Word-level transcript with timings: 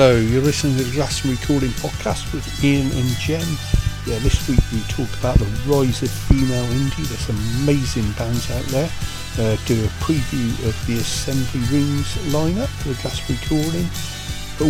Hello, 0.00 0.16
you're 0.16 0.40
listening 0.40 0.78
to 0.78 0.84
the 0.84 0.96
Glastonbury 0.96 1.36
Calling 1.44 1.76
Podcast 1.76 2.32
with 2.32 2.64
Ian 2.64 2.90
and 2.92 3.08
Jem. 3.20 3.44
Yeah, 4.06 4.18
this 4.20 4.48
week 4.48 4.58
we 4.72 4.80
talk 4.88 5.12
about 5.20 5.36
the 5.36 5.44
rise 5.68 6.00
of 6.00 6.08
female 6.08 6.64
indie. 6.72 7.04
There's 7.04 7.28
amazing 7.28 8.10
bands 8.12 8.50
out 8.50 8.64
there. 8.72 8.88
Uh, 9.36 9.60
do 9.66 9.76
a 9.84 9.88
preview 10.00 10.48
of 10.64 10.72
the 10.86 10.96
Assembly 10.96 11.60
Rooms 11.68 12.16
lineup 12.32 12.72
for 12.80 12.88
the 12.88 13.02
Glastonbury 13.02 13.44
Calling. 13.44 13.84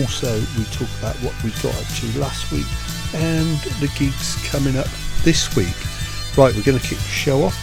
Also, 0.02 0.34
we 0.58 0.64
talk 0.74 0.90
about 0.98 1.14
what 1.22 1.38
we 1.44 1.54
got 1.62 1.78
up 1.78 1.86
to 1.86 2.18
last 2.18 2.50
week 2.50 2.66
and 3.14 3.54
the 3.78 3.86
gigs 3.96 4.34
coming 4.50 4.76
up 4.76 4.90
this 5.22 5.54
week. 5.54 5.78
Right, 6.36 6.52
we're 6.56 6.66
going 6.66 6.80
to 6.80 6.84
kick 6.84 6.98
the 6.98 7.14
show 7.14 7.44
off 7.44 7.54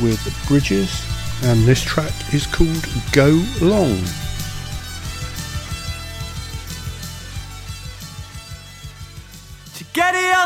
with 0.00 0.22
Bridges, 0.46 0.94
and 1.42 1.64
this 1.64 1.82
track 1.82 2.14
is 2.32 2.46
called 2.46 2.86
Go 3.10 3.42
Long. 3.60 3.98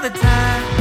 All 0.02 0.08
the 0.08 0.18
time. 0.18 0.79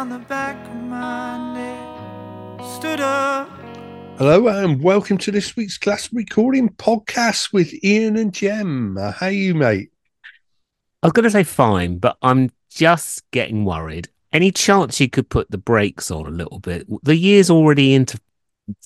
Hairs 0.00 0.12
on 0.12 0.20
the 0.20 0.26
back 0.26 0.56
of 0.66 0.76
my 0.76 1.52
neck. 1.54 2.66
Stood 2.78 3.00
up. 3.00 3.50
Hello 4.16 4.48
and 4.48 4.82
welcome 4.82 5.18
to 5.18 5.30
this 5.30 5.56
week's 5.56 5.76
Glastonbury 5.76 6.24
Calling 6.24 6.70
Podcast 6.70 7.52
with 7.52 7.72
Ian 7.84 8.16
and 8.16 8.32
Jem. 8.32 8.96
Uh, 8.96 9.12
how 9.12 9.26
you, 9.26 9.54
mate? 9.54 9.90
I 11.02 11.06
was 11.06 11.12
going 11.12 11.24
to 11.24 11.30
say 11.30 11.44
fine, 11.44 11.98
but 11.98 12.16
I'm 12.22 12.50
just 12.70 13.30
getting 13.30 13.66
worried. 13.66 14.08
Any 14.32 14.50
chance 14.50 15.00
you 15.00 15.10
could 15.10 15.28
put 15.28 15.50
the 15.50 15.58
brakes 15.58 16.10
on 16.10 16.24
a 16.26 16.30
little 16.30 16.60
bit? 16.60 16.86
The 17.02 17.16
year's 17.16 17.50
already 17.50 17.92
into 17.92 18.18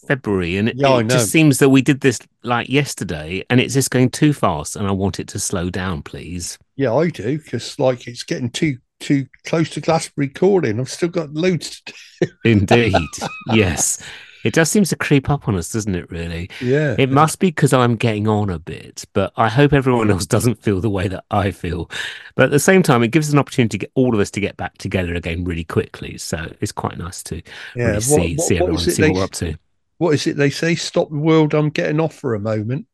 February, 0.09 0.57
and 0.57 0.69
it, 0.69 0.77
Yeah, 0.77 0.99
it 0.99 1.09
just 1.09 1.31
seems 1.31 1.59
that 1.61 1.69
we 1.69 1.81
did 1.81 2.01
this 2.01 2.19
like 2.43 2.69
yesterday, 2.69 3.45
and 3.51 3.61
it's 3.61 3.75
just 3.75 3.91
going 3.91 4.11
too 4.11 4.33
fast. 4.33 4.75
And 4.75 4.89
I 4.89 4.91
want 4.91 5.21
it 5.21 5.29
to 5.29 5.39
slow 5.39 5.71
down, 5.71 6.03
please. 6.03 6.59
Yeah, 6.75 6.93
I 6.93 7.11
do 7.11 7.39
because 7.39 7.79
like 7.79 8.09
it's 8.09 8.25
getting 8.25 8.51
too 8.51 8.79
too 9.01 9.27
close 9.45 9.71
to 9.71 9.81
Glastonbury 9.81 10.29
Calling. 10.29 10.81
I've 10.81 10.89
still 10.91 11.09
got 11.09 11.33
loads 11.35 11.81
to 11.83 11.93
do. 12.21 12.29
Indeed, 12.45 12.95
yes. 13.53 14.03
It 14.45 14.53
does 14.53 14.71
seem 14.71 14.85
to 14.85 14.97
creep 14.97 15.31
up 15.31 15.49
on 15.49 15.57
us, 15.57 15.73
doesn't 15.73 15.95
it? 15.95 16.11
Really. 16.11 16.51
Yeah, 16.61 16.97
It 16.99 17.11
must 17.11 17.39
be 17.39 17.47
because 17.49 17.73
I'm 17.73 17.97
getting 17.97 18.29
on 18.29 18.51
a 18.51 18.59
bit, 18.59 19.05
but 19.15 19.33
I 19.39 19.49
hope 19.49 19.73
everyone 19.73 20.11
else 20.11 20.27
doesn't 20.27 20.63
feel 20.63 20.83
the 20.83 20.91
way 20.91 21.09
that 21.09 21.25
I 21.31 21.51
feel. 21.51 21.91
But 22.35 22.45
at 22.47 22.51
the 22.51 22.59
same 22.59 22.83
time, 22.83 23.03
it 23.03 23.09
gives 23.11 23.29
us 23.29 23.33
an 23.33 23.39
opportunity 23.39 23.79
to 23.79 23.87
get 23.87 23.93
all 23.95 24.13
of 24.15 24.21
us 24.21 24.31
to 24.33 24.41
get 24.41 24.59
back 24.59 24.77
together 24.77 25.15
again 25.15 25.45
really 25.45 25.65
quickly. 25.65 26.19
So 26.19 26.53
it's 26.61 26.73
quite 26.73 26.99
nice 26.99 27.23
to 27.25 27.37
yeah. 27.75 27.85
really 27.85 27.95
What- 27.95 28.03
see, 28.03 28.35
what- 28.37 28.47
see 28.47 28.57
everyone, 28.59 28.79
see 28.79 29.03
what 29.03 29.15
we're 29.15 29.25
up 29.25 29.31
to. 29.33 29.59
what 29.97 30.11
is 30.15 30.27
it 30.27 30.37
they 30.37 30.51
say? 30.51 30.75
Stop 30.75 31.09
the 31.09 31.17
world. 31.17 31.55
I'm 31.55 31.71
getting 31.71 31.99
off 31.99 32.15
for 32.15 32.35
a 32.35 32.41
moment. 32.41 32.87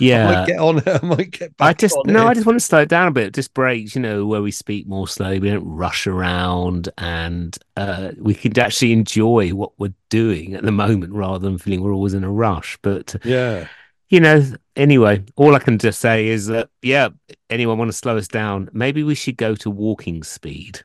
I 0.00 0.04
Yeah. 0.04 0.22
might 0.22 0.44
get 0.44 0.58
on. 0.58 0.82
I 0.86 1.00
might 1.04 1.30
get 1.32 1.56
back. 1.56 1.68
I 1.68 1.72
just 1.72 2.04
no, 2.04 2.26
it. 2.26 2.28
I 2.28 2.34
just 2.34 2.46
want 2.46 2.56
to 2.58 2.64
slow 2.64 2.80
it 2.82 2.88
down 2.88 3.08
a 3.08 3.10
bit. 3.10 3.34
Just 3.34 3.52
breaks, 3.52 3.94
you 3.96 4.00
know, 4.00 4.26
where 4.26 4.42
we 4.42 4.50
speak 4.52 4.86
more 4.86 5.08
slowly. 5.08 5.40
We 5.40 5.50
don't 5.50 5.66
rush 5.68 6.06
around, 6.06 6.88
and 6.98 7.56
uh, 7.76 8.12
we 8.18 8.34
can 8.34 8.56
actually 8.58 8.92
enjoy 8.92 9.50
what 9.50 9.72
we're 9.78 9.94
doing 10.08 10.54
at 10.54 10.62
the 10.62 10.72
moment, 10.72 11.12
rather 11.14 11.40
than 11.40 11.58
feeling 11.58 11.82
we're 11.82 11.92
always 11.92 12.14
in 12.14 12.22
a 12.24 12.30
rush. 12.30 12.78
But 12.82 13.16
Yeah, 13.22 13.68
you 14.08 14.20
know, 14.20 14.42
anyway, 14.76 15.24
all 15.36 15.54
I 15.54 15.58
can 15.58 15.78
just 15.78 16.00
say 16.00 16.28
is 16.28 16.46
that 16.46 16.70
yeah, 16.82 17.08
anyone 17.50 17.78
want 17.78 17.90
to 17.90 17.96
slow 17.96 18.16
us 18.16 18.28
down? 18.28 18.70
Maybe 18.72 19.02
we 19.02 19.14
should 19.16 19.36
go 19.36 19.54
to 19.56 19.70
walking 19.70 20.22
speed. 20.22 20.84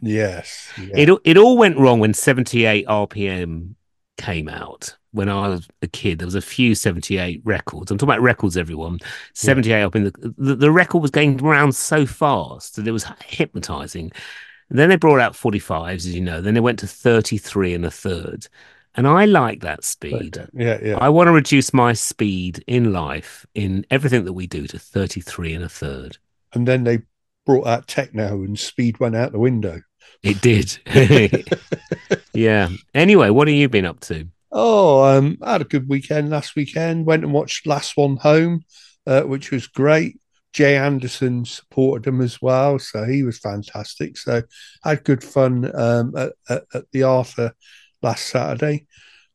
yes. 0.00 0.72
Yeah. 0.76 0.96
It 0.96 1.10
it 1.24 1.36
all 1.36 1.56
went 1.56 1.78
wrong 1.78 2.00
when 2.00 2.14
78 2.14 2.86
RPM 2.86 3.74
came 4.18 4.48
out. 4.48 4.96
When 5.12 5.28
I 5.28 5.48
was 5.48 5.68
a 5.82 5.86
kid, 5.86 6.18
there 6.18 6.26
was 6.26 6.34
a 6.34 6.40
few 6.40 6.74
78 6.74 7.42
records. 7.44 7.90
I'm 7.90 7.98
talking 7.98 8.12
about 8.12 8.22
records, 8.22 8.56
everyone. 8.56 8.98
78 9.34 9.82
up 9.82 9.94
in 9.94 10.04
the, 10.04 10.34
the 10.38 10.54
the 10.54 10.70
record 10.70 10.98
was 10.98 11.10
going 11.10 11.40
around 11.44 11.74
so 11.74 12.06
fast 12.06 12.76
that 12.76 12.88
it 12.88 12.92
was 12.92 13.06
hypnotizing. 13.26 14.10
And 14.70 14.78
then 14.78 14.88
they 14.88 14.96
brought 14.96 15.20
out 15.20 15.34
45s, 15.34 15.96
as 15.96 16.14
you 16.14 16.22
know. 16.22 16.40
Then 16.40 16.54
they 16.54 16.60
went 16.60 16.78
to 16.78 16.86
33 16.86 17.74
and 17.74 17.84
a 17.84 17.90
third. 17.90 18.48
And 18.94 19.06
I 19.06 19.24
like 19.24 19.60
that 19.60 19.84
speed. 19.84 20.36
Yeah, 20.52 20.78
yeah. 20.82 20.98
I 20.98 21.08
want 21.08 21.28
to 21.28 21.32
reduce 21.32 21.72
my 21.72 21.92
speed 21.92 22.62
in 22.66 22.92
life 22.92 23.46
in 23.54 23.86
everything 23.90 24.24
that 24.24 24.32
we 24.34 24.46
do 24.46 24.66
to 24.66 24.78
33 24.78 25.54
and 25.54 25.64
a 25.64 25.68
third. 25.68 26.18
And 26.52 26.68
then 26.68 26.84
they 26.84 27.00
brought 27.46 27.66
out 27.66 27.86
techno 27.86 28.42
and 28.42 28.58
speed 28.58 29.00
went 29.00 29.16
out 29.16 29.32
the 29.32 29.38
window. 29.38 29.80
It 30.22 30.40
did. 30.40 30.78
yeah. 32.34 32.68
Anyway, 32.94 33.30
what 33.30 33.48
have 33.48 33.56
you 33.56 33.68
been 33.68 33.86
up 33.86 34.00
to? 34.00 34.26
Oh, 34.52 35.02
um, 35.04 35.38
I 35.42 35.52
had 35.52 35.62
a 35.62 35.64
good 35.64 35.88
weekend 35.88 36.30
last 36.30 36.56
weekend. 36.56 37.06
Went 37.06 37.24
and 37.24 37.32
watched 37.32 37.66
Last 37.66 37.96
One 37.96 38.16
Home, 38.18 38.64
uh, 39.06 39.22
which 39.22 39.50
was 39.50 39.66
great. 39.66 40.20
Jay 40.52 40.76
Anderson 40.76 41.46
supported 41.46 42.06
him 42.06 42.20
as 42.20 42.42
well, 42.42 42.78
so 42.78 43.04
he 43.04 43.22
was 43.22 43.38
fantastic. 43.38 44.18
So 44.18 44.42
I 44.84 44.90
had 44.90 45.04
good 45.04 45.24
fun 45.24 45.74
um, 45.74 46.14
at, 46.16 46.32
at, 46.50 46.64
at 46.74 46.84
the 46.92 47.04
Arthur 47.04 47.54
last 48.02 48.26
Saturday, 48.26 48.86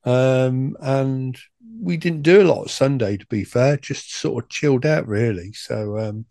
um, 0.05 0.77
and 0.81 1.37
we 1.81 1.97
didn't 1.97 2.23
do 2.23 2.41
a 2.41 2.45
lot 2.51 2.69
Sunday. 2.69 3.17
To 3.17 3.25
be 3.27 3.43
fair, 3.43 3.77
just 3.77 4.13
sort 4.15 4.43
of 4.43 4.49
chilled 4.49 4.85
out 4.85 5.07
really. 5.07 5.53
So 5.53 5.97
um, 5.99 6.25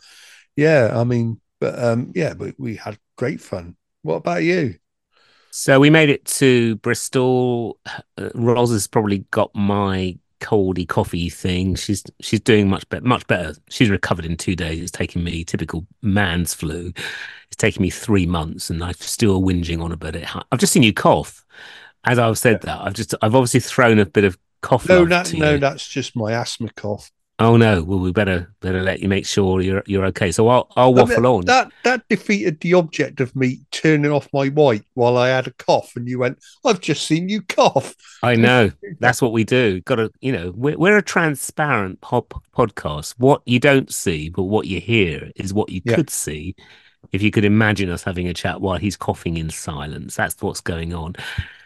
yeah, 0.56 0.92
I 0.98 1.04
mean, 1.04 1.40
but 1.60 1.82
um, 1.82 2.12
yeah, 2.14 2.34
but 2.34 2.54
we 2.58 2.76
had 2.76 2.98
great 3.16 3.40
fun. 3.40 3.76
What 4.02 4.16
about 4.16 4.44
you? 4.44 4.76
So 5.58 5.80
we 5.80 5.88
made 5.88 6.10
it 6.10 6.22
to 6.26 6.76
Bristol. 6.76 7.78
Uh, 8.18 8.28
Ros 8.34 8.70
has 8.72 8.86
probably 8.86 9.20
got 9.30 9.54
my 9.54 10.18
coldy 10.38 10.86
coffee 10.86 11.30
thing. 11.30 11.76
She's 11.76 12.04
she's 12.20 12.40
doing 12.40 12.68
much 12.68 12.86
better. 12.90 13.06
Much 13.06 13.26
better. 13.26 13.54
She's 13.70 13.88
recovered 13.88 14.26
in 14.26 14.36
two 14.36 14.54
days. 14.54 14.82
It's 14.82 14.90
taken 14.90 15.24
me 15.24 15.44
typical 15.44 15.86
man's 16.02 16.52
flu. 16.52 16.92
It's 17.46 17.56
taken 17.56 17.80
me 17.80 17.88
three 17.88 18.26
months, 18.26 18.68
and 18.68 18.84
I'm 18.84 18.92
still 18.96 19.40
whinging 19.40 19.82
on 19.82 19.92
about 19.92 20.14
it. 20.14 20.28
I've 20.52 20.58
just 20.58 20.74
seen 20.74 20.82
you 20.82 20.92
cough. 20.92 21.46
As 22.04 22.18
I've 22.18 22.36
said 22.36 22.60
that, 22.60 22.78
I've 22.82 22.92
just 22.92 23.14
I've 23.22 23.34
obviously 23.34 23.60
thrown 23.60 23.98
a 23.98 24.04
bit 24.04 24.24
of 24.24 24.36
cough. 24.60 24.86
No, 24.90 25.06
that, 25.06 25.32
no, 25.32 25.52
you. 25.52 25.58
that's 25.58 25.88
just 25.88 26.14
my 26.14 26.32
asthma 26.32 26.68
cough. 26.76 27.10
Oh 27.38 27.58
no. 27.58 27.82
Well, 27.82 27.98
we 27.98 28.12
better 28.12 28.50
better 28.60 28.82
let 28.82 29.00
you 29.00 29.08
make 29.08 29.26
sure 29.26 29.60
you're 29.60 29.82
you're 29.86 30.06
okay. 30.06 30.32
So 30.32 30.48
I'll 30.48 30.72
I'll 30.74 30.94
waffle 30.94 31.26
on. 31.26 31.44
That 31.44 31.70
that 31.84 32.02
defeated 32.08 32.60
the 32.60 32.72
object 32.72 33.20
of 33.20 33.36
me 33.36 33.60
turning 33.72 34.10
off 34.10 34.26
my 34.32 34.48
white 34.48 34.84
while 34.94 35.18
I 35.18 35.28
had 35.28 35.46
a 35.46 35.50
cough, 35.52 35.92
and 35.96 36.08
you 36.08 36.18
went, 36.18 36.38
"I've 36.64 36.80
just 36.80 37.06
seen 37.06 37.28
you 37.28 37.42
cough." 37.42 37.94
I 38.22 38.36
know. 38.46 38.70
That's 39.00 39.20
what 39.20 39.32
we 39.32 39.44
do. 39.44 39.82
Got 39.82 39.96
to, 39.96 40.10
you 40.20 40.32
know, 40.32 40.52
we're, 40.56 40.78
we're 40.78 40.96
a 40.96 41.02
transparent 41.02 42.00
pop 42.00 42.42
podcast. 42.56 43.14
What 43.18 43.42
you 43.44 43.60
don't 43.60 43.92
see, 43.92 44.30
but 44.30 44.44
what 44.44 44.66
you 44.66 44.80
hear 44.80 45.30
is 45.36 45.52
what 45.52 45.68
you 45.68 45.82
Yeah. 45.84 45.96
could 45.96 46.08
see 46.08 46.54
if 47.12 47.22
you 47.22 47.30
could 47.30 47.44
imagine 47.44 47.90
us 47.90 48.02
having 48.02 48.28
a 48.28 48.34
chat 48.34 48.60
while 48.60 48.78
he's 48.78 48.96
coughing 48.96 49.36
in 49.36 49.50
silence. 49.50 50.16
That's 50.16 50.40
what's 50.42 50.60
going 50.60 50.94
on. 50.94 51.16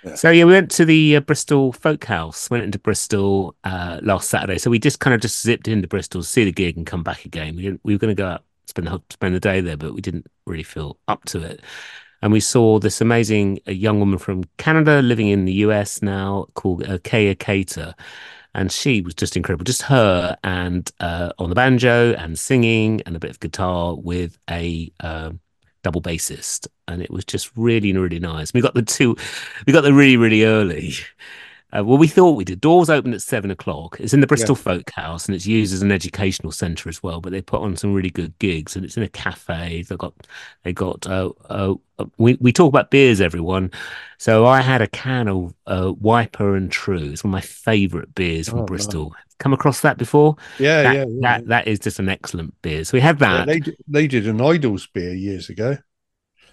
Yeah. 0.04 0.14
So 0.14 0.31
yeah, 0.31 0.44
we 0.44 0.52
went 0.52 0.70
to 0.72 0.84
the 0.84 1.16
uh, 1.16 1.20
Bristol 1.20 1.72
Folk 1.72 2.04
House. 2.04 2.48
Went 2.50 2.64
into 2.64 2.78
Bristol 2.78 3.54
uh, 3.64 4.00
last 4.02 4.31
Saturday. 4.31 4.58
So 4.58 4.70
we 4.70 4.78
just 4.78 5.00
kind 5.00 5.14
of 5.14 5.20
just 5.20 5.42
zipped 5.42 5.69
into 5.69 5.88
Bristol, 5.88 6.22
see 6.22 6.44
the 6.44 6.52
gig, 6.52 6.76
and 6.76 6.87
come 6.87 7.02
back 7.02 7.25
again. 7.25 7.56
We 7.56 7.62
didn't. 7.62 7.81
We 7.84 7.94
were 7.94 7.98
going 7.98 8.14
to 8.14 8.20
go 8.20 8.28
out 8.28 8.44
spend 8.70 8.87
the 8.87 9.02
spend 9.10 9.34
the 9.34 9.40
day 9.40 9.60
there, 9.60 9.76
but 9.76 9.94
we 9.94 10.00
didn't 10.00 10.26
really 10.46 10.62
feel 10.62 10.98
up 11.08 11.25
to 11.26 11.42
it. 11.42 11.60
And 12.22 12.32
we 12.32 12.40
saw 12.40 12.78
this 12.78 13.00
amazing 13.00 13.60
uh, 13.66 13.72
young 13.72 13.98
woman 13.98 14.19
from 14.19 14.44
Canada 14.58 15.02
living 15.02 15.28
in 15.28 15.44
the 15.44 15.52
US 15.64 16.02
now 16.02 16.46
called 16.54 16.82
uh, 16.84 16.98
Kaia 16.98 17.38
Kater. 17.38 17.94
And 18.55 18.73
she 18.73 19.00
was 19.00 19.14
just 19.14 19.37
incredible. 19.37 19.64
Just 19.64 19.82
her 19.82 20.37
and 20.43 20.91
uh, 21.00 21.32
on 21.38 21.50
the 21.50 21.55
banjo 21.55 22.14
and 22.14 22.38
singing 22.38 23.00
and 23.06 23.14
a 23.14 23.20
bit 23.20 23.31
of 23.31 23.41
guitar 23.41 23.94
with 23.94 24.38
a 24.49 24.93
um 25.00 25.41
double 25.82 26.02
bassist. 26.02 26.67
And 26.88 27.02
it 27.02 27.11
was 27.11 27.25
just 27.25 27.50
really, 27.56 27.93
really 27.93 28.19
nice. 28.19 28.52
We 28.52 28.61
got 28.61 28.75
the 28.75 28.82
two, 28.82 29.17
we 29.67 29.73
got 29.73 29.82
the 29.82 29.94
really, 29.94 30.17
really 30.17 30.44
early. 30.44 30.94
Uh, 31.76 31.84
well, 31.84 31.99
we 31.99 32.08
thought 32.08 32.32
we 32.37 32.44
did. 32.44 32.61
Doors 32.61 32.90
open 32.90 33.14
at 33.14 33.22
seven 33.22 33.50
o'clock. 33.50 33.96
It's 34.00 34.12
in 34.12 34.20
the 34.20 34.26
Bristol 34.26 34.55
Folk 34.56 34.90
House, 34.90 35.26
and 35.26 35.34
it's 35.34 35.46
used 35.46 35.72
as 35.72 35.82
an 35.82 35.93
educational 35.93 36.50
centre 36.52 36.88
as 36.88 37.02
well. 37.02 37.20
But 37.20 37.32
they 37.32 37.43
put 37.43 37.61
on 37.62 37.76
some 37.76 37.94
really 37.94 38.11
good 38.11 38.37
gigs, 38.38 38.75
and 38.76 38.84
it's 38.84 38.96
in 38.96 39.02
a 39.02 39.08
cafe. 39.08 39.82
They 39.82 39.96
got, 39.96 40.14
they 40.64 40.72
got. 40.72 41.06
Uh, 41.06 41.32
uh, 41.49 41.75
we 42.19 42.34
we 42.40 42.52
talk 42.52 42.69
about 42.69 42.90
beers, 42.90 43.20
everyone. 43.20 43.70
So 44.19 44.46
I 44.46 44.61
had 44.61 44.82
a 44.82 44.87
can 44.88 45.28
of 45.28 45.55
uh, 45.67 45.93
Wiper 46.00 46.56
and 46.56 46.70
True. 46.70 47.11
It's 47.12 47.22
one 47.25 47.31
of 47.31 47.32
my 47.32 47.40
favourite 47.40 48.14
beers 48.14 48.49
from 48.49 48.61
Oh. 48.61 48.64
Bristol. 48.64 49.14
Come 49.38 49.52
across 49.55 49.81
that 49.81 49.96
before? 49.96 50.37
Yeah, 50.58 50.82
that, 50.82 50.94
yeah, 50.94 51.05
yeah. 51.08 51.20
that 51.23 51.46
that 51.49 51.69
is 51.69 51.78
just 51.78 51.99
an 51.99 52.08
excellent 52.08 52.55
beer. 52.62 52.84
So 52.84 52.96
we 52.96 53.00
had 53.00 53.19
Yeah, 53.20 53.44
that. 53.44 53.46
they 53.46 53.61
they 53.88 54.06
did 54.06 54.26
an 54.28 54.38
IDLES 54.38 54.88
beer 54.93 55.14
years 55.14 55.49
ago. 55.49 55.78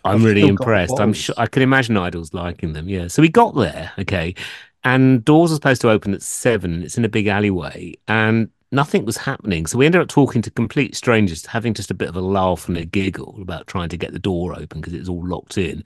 I'm 0.05 0.17
I've 0.17 0.23
really 0.23 0.47
impressed. 0.47 0.99
I'm 0.99 1.11
sure 1.11 1.35
I 1.37 1.47
can 1.47 1.61
imagine 1.63 1.95
IDLES 1.95 2.33
liking 2.33 2.71
them. 2.73 2.87
Yeah. 2.87 3.07
So 3.07 3.21
we 3.21 3.27
got 3.29 3.55
there, 3.55 3.91
okay, 3.99 4.35
and 4.87 5.25
doors 5.25 5.51
are 5.51 5.55
supposed 5.55 5.81
to 5.81 5.89
open 5.89 6.13
at 6.13 6.21
seven. 6.21 6.81
It's 6.81 6.97
in 6.97 7.03
a 7.03 7.09
big 7.09 7.27
alleyway, 7.27 7.93
and 8.07 8.49
nothing 8.71 9.03
was 9.03 9.17
happening. 9.17 9.65
So 9.65 9.77
we 9.77 9.85
ended 9.85 9.99
up 9.99 10.07
talking 10.07 10.41
to 10.43 10.49
complete 10.49 10.95
strangers, 10.95 11.45
having 11.45 11.73
just 11.73 11.91
a 11.91 11.93
bit 11.93 12.07
of 12.07 12.15
a 12.15 12.21
laugh 12.21 12.69
and 12.69 12.77
a 12.77 12.85
giggle 12.85 13.37
about 13.41 13.67
trying 13.67 13.89
to 13.89 13.97
get 13.97 14.13
the 14.13 14.19
door 14.19 14.53
open 14.53 14.79
because 14.79 14.93
it 14.93 14.99
was 14.99 15.09
all 15.09 15.27
locked 15.27 15.57
in. 15.57 15.83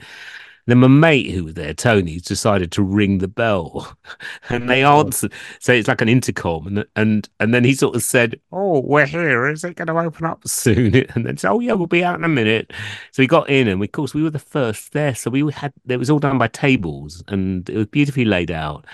Then 0.67 0.79
my 0.79 0.87
mate 0.87 1.31
who 1.31 1.45
was 1.45 1.53
there, 1.55 1.73
Tony, 1.73 2.19
decided 2.19 2.71
to 2.73 2.83
ring 2.83 3.17
the 3.17 3.27
bell, 3.27 3.97
and 4.49 4.69
they 4.69 4.83
oh. 4.83 4.99
answered. 4.99 5.33
So 5.59 5.73
it's 5.73 5.87
like 5.87 6.01
an 6.01 6.09
intercom, 6.09 6.67
and 6.67 6.85
and 6.95 7.29
and 7.39 7.53
then 7.53 7.63
he 7.63 7.73
sort 7.73 7.95
of 7.95 8.03
said, 8.03 8.39
"Oh, 8.51 8.81
we're 8.81 9.05
here. 9.05 9.47
Is 9.47 9.63
it 9.63 9.75
going 9.75 9.87
to 9.87 9.97
open 9.97 10.25
up 10.25 10.47
soon?" 10.47 10.91
And 11.15 11.25
then 11.25 11.37
said, 11.37 11.51
"Oh 11.51 11.59
yeah, 11.59 11.73
we'll 11.73 11.87
be 11.87 12.03
out 12.03 12.17
in 12.17 12.23
a 12.23 12.29
minute." 12.29 12.71
So 13.11 13.23
we 13.23 13.27
got 13.27 13.49
in, 13.49 13.67
and 13.67 13.79
we, 13.79 13.87
of 13.87 13.91
course 13.91 14.13
we 14.13 14.23
were 14.23 14.29
the 14.29 14.39
first 14.39 14.93
there. 14.93 15.15
So 15.15 15.31
we 15.31 15.49
had 15.51 15.73
it 15.87 15.97
was 15.97 16.09
all 16.09 16.19
done 16.19 16.37
by 16.37 16.47
tables, 16.47 17.23
and 17.27 17.69
it 17.69 17.77
was 17.77 17.87
beautifully 17.87 18.25
laid 18.25 18.51
out. 18.51 18.85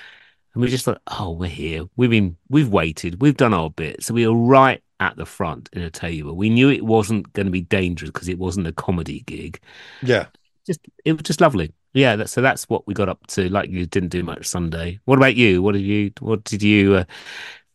And 0.53 0.61
we 0.61 0.69
just 0.69 0.85
thought, 0.85 1.01
"Oh, 1.07 1.31
we're 1.31 1.49
here. 1.49 1.85
We've 1.97 2.09
been 2.09 2.37
we've 2.49 2.69
waited. 2.69 3.21
We've 3.21 3.37
done 3.37 3.53
our 3.53 3.69
bit." 3.69 4.03
So 4.03 4.13
we 4.13 4.27
were 4.27 4.35
right 4.35 4.81
at 4.99 5.15
the 5.15 5.25
front 5.25 5.69
in 5.73 5.81
a 5.81 5.89
table. 5.89 6.35
We 6.35 6.49
knew 6.49 6.69
it 6.69 6.85
wasn't 6.85 7.31
going 7.33 7.45
to 7.45 7.51
be 7.51 7.61
dangerous 7.61 8.11
because 8.11 8.29
it 8.29 8.39
wasn't 8.39 8.67
a 8.67 8.71
comedy 8.71 9.21
gig 9.21 9.59
Yeah. 10.01 10.27
Just 10.67 10.81
it 11.05 11.13
was 11.13 11.23
just 11.23 11.41
lovely. 11.41 11.73
Yeah, 11.93 12.15
that, 12.17 12.29
so 12.29 12.41
that's 12.41 12.65
what 12.69 12.85
we 12.87 12.93
got 12.93 13.09
up 13.09 13.25
to. 13.27 13.49
Like 13.49 13.69
you 13.69 13.85
didn't 13.85 14.09
do 14.09 14.23
much 14.23 14.45
Sunday. 14.45 14.99
What 15.05 15.17
about 15.17 15.35
you? 15.35 15.61
What 15.63 15.73
did 15.73 15.81
you 15.83 16.11
What 16.19 16.43
did 16.43 16.61
you 16.61 16.95
uh, 16.95 17.03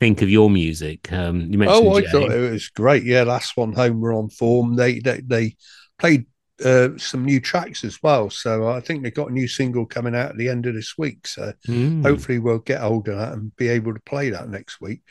think 0.01 0.23
of 0.23 0.31
your 0.31 0.51
music? 0.51 1.13
Um, 1.13 1.41
you 1.51 1.59
mentioned. 1.59 1.89
Oh, 1.89 1.93
I 1.97 2.03
Jay. 2.03 2.09
thought 2.13 2.31
it 2.33 2.51
was 2.51 2.69
great. 2.69 3.05
Yeah, 3.05 3.23
last 3.25 3.57
one 3.57 3.73
home 3.73 4.01
were 4.01 4.13
on 4.15 4.31
form. 4.31 4.77
They 4.77 4.99
they, 5.01 5.21
they 5.21 5.57
played 5.99 6.27
uh, 6.65 6.91
some 6.99 7.25
new 7.25 7.41
tracks 7.41 7.85
as 7.85 7.99
well. 8.03 8.31
So 8.31 8.69
I 8.69 8.81
think 8.81 9.03
they've 9.03 9.15
got 9.15 9.31
a 9.31 9.35
new 9.35 9.49
single 9.49 9.87
coming 9.87 10.15
out 10.15 10.31
at 10.31 10.37
the 10.37 10.49
end 10.49 10.67
of 10.67 10.75
this 10.75 10.97
week. 10.99 11.27
So 11.27 11.53
Mm, 11.69 12.03
hopefully 12.03 12.39
we'll 12.39 12.59
get 12.61 12.81
hold 12.81 13.09
of 13.09 13.19
that 13.19 13.33
and 13.33 13.55
be 13.57 13.69
able 13.69 13.95
to 13.95 14.01
play 14.01 14.31
that 14.31 14.49
next 14.49 14.81
week. 14.81 15.03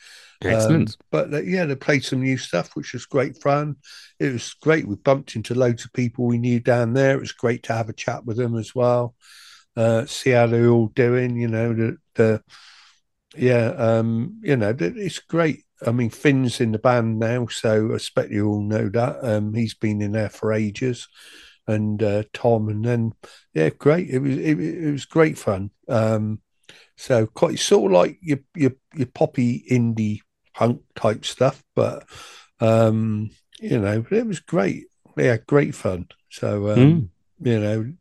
excellent. 0.42 0.90
Um, 0.90 0.96
but 1.12 1.32
they, 1.32 1.44
yeah, 1.44 1.66
they 1.66 1.76
played 1.76 2.04
some 2.04 2.22
new 2.22 2.38
stuff, 2.38 2.76
which 2.76 2.94
was 2.94 3.06
great 3.06 3.42
fun. 3.42 3.76
It 4.20 4.34
was 4.34 4.54
great. 4.56 4.88
We 4.88 4.96
bumped 4.96 5.36
into 5.36 5.56
loads 5.56 5.86
of 5.86 5.94
people 5.94 6.26
we 6.26 6.38
knew 6.38 6.60
down 6.60 6.94
there. 6.94 7.16
It 7.16 7.20
was 7.22 7.32
great 7.32 7.64
to 7.64 7.74
have 7.74 7.90
a 7.90 7.94
chat 7.94 8.26
with 8.26 8.38
them 8.38 8.58
as 8.58 8.74
well. 8.74 9.16
Uh, 9.78 10.06
see 10.06 10.32
how 10.32 10.48
they're 10.48 10.70
all 10.70 10.88
doing. 10.88 11.38
You 11.38 11.48
know, 11.48 11.74
the, 11.74 11.98
the 12.16 12.44
yeah, 13.36 13.68
um, 13.78 14.40
you 14.44 14.58
know, 14.58 14.76
it's 14.80 15.20
great. 15.20 15.64
I 15.86 15.92
mean, 15.92 16.10
Finn's 16.10 16.62
in 16.62 16.72
the 16.72 16.80
band 16.80 17.20
now, 17.20 17.48
so 17.48 17.92
I 17.92 17.96
expect 17.96 18.32
you 18.32 18.48
all 18.48 18.62
know 18.62 18.90
that. 18.90 19.24
Um, 19.24 19.54
he's 19.54 19.74
been 19.74 20.02
in 20.02 20.12
there 20.12 20.30
for 20.30 20.54
ages, 20.54 21.08
and 21.68 22.02
uh, 22.02 22.24
Tom, 22.34 22.70
and 22.70 22.86
then 22.86 23.14
yeah, 23.54 23.70
great. 23.70 24.10
It 24.10 24.20
was 24.20 24.38
it, 24.38 24.60
it 24.60 24.92
was 24.92 25.06
great 25.06 25.38
fun. 25.38 25.72
Um, 25.88 26.42
so 26.96 27.26
quite 27.26 27.60
sort 27.60 27.92
of 27.92 27.98
like 27.98 28.18
your 28.22 28.40
your 28.56 28.72
your 28.96 29.08
poppy 29.08 29.66
indie 29.70 30.22
punk 30.54 30.82
type 30.96 31.26
stuff, 31.26 31.64
but 31.76 32.06
um, 32.60 33.32
you 33.60 33.80
know, 33.80 34.06
it 34.10 34.28
was 34.28 34.40
great. 34.40 34.86
Yeah, 35.18 35.38
great 35.38 35.76
fun. 35.76 36.08
So 36.30 36.70
um, 36.72 37.12
you 37.42 37.60
know, 37.60 37.94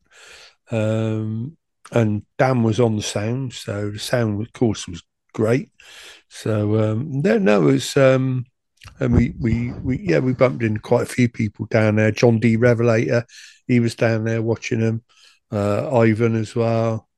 um, 0.70 1.56
and 1.92 2.25
Dan 2.38 2.62
was 2.62 2.78
on 2.78 2.96
the 2.96 3.02
sound, 3.02 3.52
so 3.52 3.90
the 3.90 3.99
sound, 3.99 4.40
of 4.40 4.52
course, 4.52 4.87
was 4.87 5.02
great. 5.32 5.70
So 6.28 6.80
um, 6.80 7.22
no, 7.22 7.38
no, 7.38 7.62
it 7.68 7.72
was. 7.72 7.96
Um, 7.96 8.46
and 8.99 9.14
we, 9.14 9.34
we, 9.38 9.72
we, 9.72 9.99
yeah, 9.99 10.20
we 10.20 10.32
bumped 10.32 10.62
into 10.62 10.80
quite 10.80 11.02
a 11.02 11.12
few 11.12 11.28
people 11.28 11.66
down 11.66 11.96
there. 11.96 12.10
John 12.10 12.38
D. 12.38 12.56
Revelator, 12.56 13.26
he 13.66 13.80
was 13.80 13.94
down 13.94 14.25
there 14.25 14.42
watching 14.42 14.80
them. 14.80 15.02
Uh, 15.52 15.99
Ivan 15.99 16.37
as 16.37 16.54
well. 16.54 17.08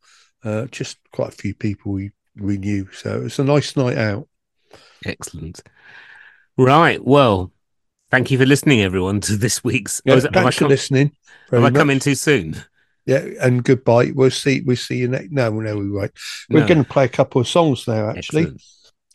Uh, 0.44 0.66
just 0.66 0.98
quite 1.12 1.28
a 1.28 1.36
few 1.36 1.54
people 1.54 1.92
we 1.92 2.10
we 2.36 2.58
knew. 2.58 2.88
So 2.92 3.18
it 3.18 3.22
was 3.24 3.38
a 3.38 3.44
nice 3.44 3.76
night 3.76 3.98
out. 3.98 4.28
Excellent. 5.04 5.62
Right. 6.56 7.04
Well, 7.04 7.52
thank 8.10 8.30
you 8.30 8.38
for 8.38 8.46
listening, 8.46 8.80
everyone, 8.80 9.20
to 9.22 9.36
this 9.36 9.62
week's. 9.62 10.00
Yeah, 10.04 10.14
oh, 10.14 10.16
is 10.16 10.24
it- 10.24 10.34
have 10.34 10.40
I 10.40 10.44
thanks 10.44 10.58
for 10.58 10.68
listening. 10.68 11.12
very 11.50 11.62
I 11.64 11.70
in 11.90 12.00
too 12.00 12.14
soon? 12.14 12.56
Yeah, 13.06 13.24
and 13.40 13.64
goodbye. 13.64 14.12
We'll 14.14 14.30
see. 14.30 14.60
We'll 14.60 14.76
see 14.76 14.98
you 14.98 15.08
next. 15.08 15.32
No, 15.32 15.50
no, 15.50 15.76
we 15.76 15.90
won't. 15.90 16.12
We're 16.48 16.66
going 16.66 16.84
to 16.84 16.88
play 16.88 17.04
a 17.04 17.08
couple 17.08 17.40
of 17.40 17.48
songs 17.48 17.88
now. 17.88 18.10
Actually, 18.10 18.42
Excellent. 18.42 18.62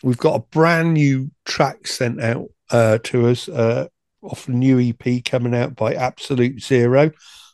we've 0.04 0.18
got 0.18 0.36
a 0.36 0.46
brand 0.52 0.94
new 0.94 1.32
track 1.46 1.88
sent 1.88 2.22
out 2.22 2.50
uh, 2.70 2.98
to 3.04 3.28
us 3.28 3.48
uh, 3.48 3.88
off 4.22 4.48
a 4.48 4.52
new 4.52 4.80
EP 4.80 5.24
coming 5.24 5.56
out 5.56 5.76
by 5.76 5.94
Absolute 5.94 6.62
Zero. 6.62 7.12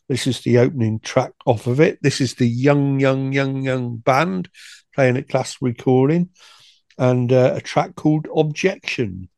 This 0.09 0.27
is 0.27 0.41
the 0.41 0.57
opening 0.57 0.99
track 0.99 1.31
off 1.45 1.67
of 1.67 1.79
it. 1.79 1.99
This 2.01 2.19
is 2.19 2.33
the 2.35 2.47
Young, 2.47 2.99
Young, 2.99 3.31
Young, 3.31 3.61
Young 3.61 3.97
Band. 3.97 4.49
playing 4.93 5.17
at 5.17 5.27
Glass 5.27 5.57
Recording, 5.61 6.29
and 6.97 7.31
uh, 7.31 7.53
a 7.55 7.61
track 7.61 7.95
called 7.95 8.27
Objection. 8.35 9.29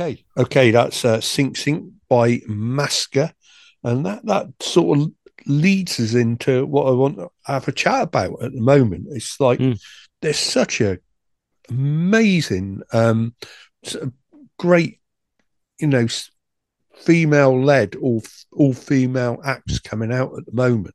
Okay, 0.00 0.24
okay, 0.38 0.70
that's 0.70 1.04
uh, 1.04 1.20
Sink 1.20 1.58
Sink 1.58 1.92
by 2.08 2.38
Maska, 2.48 3.34
and 3.84 4.06
that 4.06 4.24
that 4.24 4.48
sort 4.60 4.98
of 4.98 5.12
leads 5.44 6.00
us 6.00 6.14
into 6.14 6.64
what 6.64 6.86
I 6.86 6.92
want 6.92 7.18
to 7.18 7.28
have 7.44 7.68
a 7.68 7.72
chat 7.72 8.04
about 8.04 8.42
at 8.42 8.52
the 8.52 8.62
moment. 8.62 9.08
It's 9.10 9.38
like 9.38 9.58
Mm. 9.58 9.78
there's 10.22 10.38
such 10.38 10.80
a 10.80 10.98
amazing, 11.68 12.80
um, 12.94 13.34
great, 14.58 15.00
you 15.78 15.86
know, 15.86 16.06
female 16.94 17.62
led 17.62 17.94
all 17.96 18.22
all 18.52 18.72
female 18.72 19.38
acts 19.44 19.80
coming 19.80 20.12
out 20.12 20.32
at 20.38 20.46
the 20.46 20.54
moment, 20.54 20.94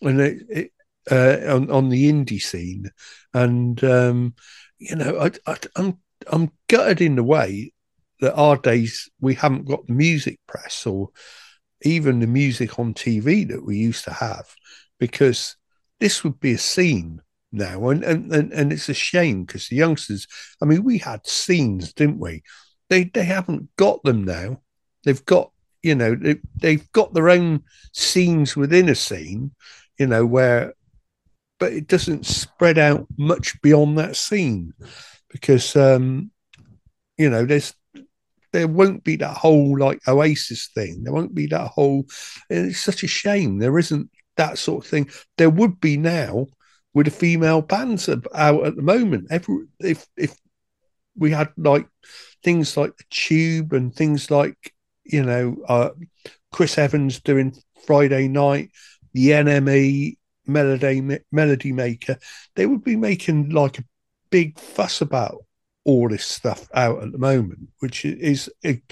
and 0.00 0.20
it, 0.22 0.42
it 0.48 0.72
uh, 1.10 1.54
on 1.54 1.70
on 1.70 1.90
the 1.90 2.10
indie 2.10 2.40
scene, 2.40 2.90
and 3.34 3.84
um, 3.84 4.34
you 4.78 4.96
know, 4.96 5.18
I, 5.18 5.32
I, 5.46 5.58
I'm 5.76 5.98
I'm 6.28 6.50
gutted 6.68 7.02
in 7.02 7.16
the 7.16 7.22
way 7.22 7.74
that 8.22 8.34
our 8.36 8.56
days 8.56 9.10
we 9.20 9.34
haven't 9.34 9.66
got 9.66 9.84
the 9.86 9.92
music 9.92 10.38
press 10.46 10.86
or 10.86 11.10
even 11.82 12.20
the 12.20 12.26
music 12.28 12.78
on 12.78 12.94
TV 12.94 13.46
that 13.48 13.66
we 13.66 13.76
used 13.76 14.04
to 14.04 14.12
have, 14.12 14.46
because 15.00 15.56
this 15.98 16.22
would 16.22 16.38
be 16.38 16.52
a 16.52 16.58
scene 16.58 17.20
now, 17.50 17.88
and 17.88 18.04
and 18.04 18.32
and, 18.32 18.52
and 18.52 18.72
it's 18.72 18.88
a 18.88 18.94
shame 18.94 19.44
because 19.44 19.68
the 19.68 19.76
youngsters. 19.76 20.28
I 20.62 20.66
mean, 20.66 20.84
we 20.84 20.98
had 20.98 21.26
scenes, 21.26 21.92
didn't 21.92 22.20
we? 22.20 22.44
They 22.88 23.04
they 23.04 23.24
haven't 23.24 23.68
got 23.76 24.02
them 24.04 24.24
now. 24.24 24.62
They've 25.04 25.24
got 25.24 25.50
you 25.82 25.96
know 25.96 26.14
they, 26.14 26.36
they've 26.54 26.92
got 26.92 27.12
their 27.14 27.28
own 27.28 27.64
scenes 27.92 28.54
within 28.54 28.88
a 28.88 28.94
scene, 28.94 29.50
you 29.98 30.06
know 30.06 30.24
where, 30.24 30.74
but 31.58 31.72
it 31.72 31.88
doesn't 31.88 32.24
spread 32.24 32.78
out 32.78 33.08
much 33.18 33.60
beyond 33.62 33.98
that 33.98 34.14
scene 34.14 34.72
because 35.28 35.74
um 35.74 36.30
you 37.18 37.28
know 37.28 37.44
there's 37.44 37.74
there 38.52 38.68
won't 38.68 39.04
be 39.04 39.16
that 39.16 39.36
whole 39.36 39.78
like 39.78 40.00
oasis 40.08 40.68
thing. 40.74 41.04
There 41.04 41.12
won't 41.12 41.34
be 41.34 41.46
that 41.48 41.68
whole 41.68 42.04
it's 42.50 42.80
such 42.80 43.02
a 43.02 43.08
shame 43.08 43.58
there 43.58 43.78
isn't 43.78 44.10
that 44.36 44.58
sort 44.58 44.84
of 44.84 44.90
thing. 44.90 45.10
There 45.38 45.50
would 45.50 45.80
be 45.80 45.96
now 45.96 46.46
with 46.94 47.06
the 47.06 47.12
female 47.12 47.62
bands 47.62 48.08
out 48.08 48.66
at 48.66 48.76
the 48.76 48.82
moment. 48.82 49.28
Every 49.30 49.66
if 49.80 50.06
if 50.16 50.36
we 51.16 51.30
had 51.30 51.50
like 51.56 51.86
things 52.42 52.76
like 52.76 52.96
the 52.96 53.04
tube 53.10 53.72
and 53.72 53.94
things 53.94 54.30
like 54.30 54.72
you 55.04 55.22
know 55.22 55.56
uh 55.68 55.90
chris 56.52 56.78
evans 56.78 57.20
doing 57.20 57.54
friday 57.86 58.28
night 58.28 58.70
the 59.12 59.28
nme 59.30 60.16
melody 60.46 61.18
melody 61.30 61.72
maker 61.72 62.16
they 62.56 62.66
would 62.66 62.82
be 62.82 62.96
making 62.96 63.50
like 63.50 63.78
a 63.78 63.84
big 64.30 64.58
fuss 64.58 65.00
about 65.00 65.44
all 65.84 66.08
this 66.08 66.24
stuff 66.24 66.68
out 66.74 67.02
at 67.02 67.12
the 67.12 67.18
moment, 67.18 67.68
which 67.80 68.04
is, 68.04 68.50
is 68.62 68.88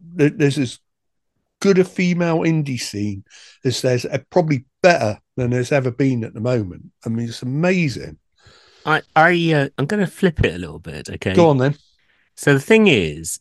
there's 0.00 0.58
as 0.58 0.78
good 1.60 1.78
a 1.78 1.84
female 1.84 2.40
indie 2.40 2.80
scene 2.80 3.24
as 3.64 3.82
there's 3.82 4.06
probably 4.30 4.64
better 4.82 5.18
than 5.36 5.50
there's 5.50 5.72
ever 5.72 5.90
been 5.90 6.24
at 6.24 6.34
the 6.34 6.40
moment. 6.40 6.84
I 7.04 7.08
mean, 7.08 7.28
it's 7.28 7.42
amazing. 7.42 8.18
I, 8.84 9.02
I, 9.14 9.52
uh, 9.52 9.68
I'm 9.78 9.86
going 9.86 10.04
to 10.04 10.10
flip 10.10 10.44
it 10.44 10.54
a 10.54 10.58
little 10.58 10.78
bit. 10.78 11.08
Okay. 11.08 11.34
Go 11.34 11.50
on 11.50 11.58
then. 11.58 11.76
So 12.36 12.54
the 12.54 12.60
thing 12.60 12.86
is, 12.86 13.40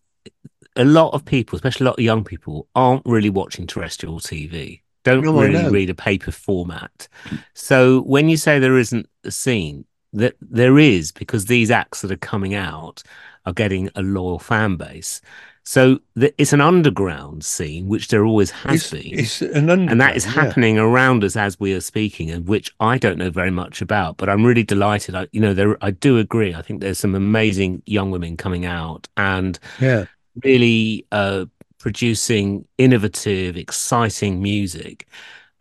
a 0.75 0.85
lot 0.85 1.13
of 1.13 1.23
people, 1.25 1.55
especially 1.55 1.85
a 1.85 1.89
lot 1.89 1.99
of 1.99 2.03
young 2.03 2.23
people, 2.23 2.67
aren't 2.75 3.05
really 3.05 3.29
watching 3.29 3.67
terrestrial 3.67 4.19
TV. 4.19 4.81
Don't 5.03 5.23
No, 5.23 5.39
really 5.39 5.69
read 5.69 5.89
a 5.89 5.95
paper 5.95 6.31
format. 6.31 7.07
So 7.53 8.01
when 8.01 8.27
you 8.27 8.37
say 8.37 8.57
there 8.57 8.77
isn't 8.77 9.07
a 9.23 9.31
scene, 9.31 9.85
that 10.15 10.35
there 10.41 10.79
is 10.79 11.11
because 11.11 11.45
these 11.45 11.71
acts 11.71 12.01
that 12.01 12.11
are 12.11 12.17
coming 12.17 12.53
out 12.55 13.03
are 13.45 13.53
getting 13.53 13.89
a 13.95 14.01
loyal 14.01 14.39
fan 14.39 14.75
base. 14.77 15.21
So 15.63 15.99
th- 16.19 16.33
it's 16.37 16.53
an 16.53 16.61
underground 16.61 17.43
scene, 17.43 17.87
which 17.87 18.07
there 18.09 18.25
always 18.25 18.51
has 18.51 18.83
It's, 18.83 18.87
been 18.87 19.29
it's 19.35 19.41
an 19.41 19.69
underground, 19.69 19.87
and 19.87 20.01
that 20.01 20.15
is 20.15 20.25
yeah. 20.25 20.25
happening 20.25 20.79
around 20.79 21.23
us 21.23 21.35
as 21.35 21.59
we 21.59 21.73
are 21.73 21.81
speaking, 21.81 22.31
and 22.31 22.47
which 22.47 22.73
I 22.79 22.97
don't 22.97 23.17
know 23.19 23.29
very 23.29 23.51
much 23.51 23.81
about. 23.81 24.17
But 24.17 24.29
I'm 24.29 24.45
really 24.45 24.63
delighted. 24.63 25.15
I, 25.15 25.27
you 25.31 25.39
know, 25.41 25.53
there 25.53 25.77
I 25.83 25.91
do 25.91 26.17
agree. 26.17 26.55
I 26.55 26.61
think 26.63 26.81
there's 26.81 26.99
some 26.99 27.15
amazing 27.15 27.83
young 27.85 28.11
women 28.11 28.37
coming 28.37 28.65
out 28.65 29.07
and 29.17 29.59
Yeah, 29.77 30.05
really 30.43 31.05
uh, 31.11 31.45
producing 31.79 32.67
innovative, 32.77 33.57
exciting 33.57 34.41
music. 34.41 35.07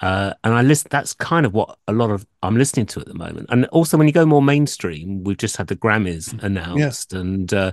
Uh, 0.05 0.35
and 0.45 0.53
I 0.53 0.61
listen. 0.61 0.89
That's 0.91 1.15
kind 1.15 1.47
of 1.47 1.55
what 1.55 1.79
a 1.89 1.93
lot 1.93 2.11
of 2.11 2.27
I'm 2.43 2.57
listening 2.57 2.87
to 2.87 3.01
at 3.01 3.07
the 3.07 3.15
moment. 3.15 3.47
And 3.49 3.65
also, 3.67 3.97
when 3.97 4.07
you 4.07 4.13
go 4.13 4.27
more 4.27 4.43
mainstream, 4.43 5.25
we've 5.25 5.39
just 5.39 5.57
had 5.57 5.69
the 5.69 5.77
Grammys 5.77 6.43
announced, 6.43 7.15
and 7.15 7.53
uh, 7.55 7.73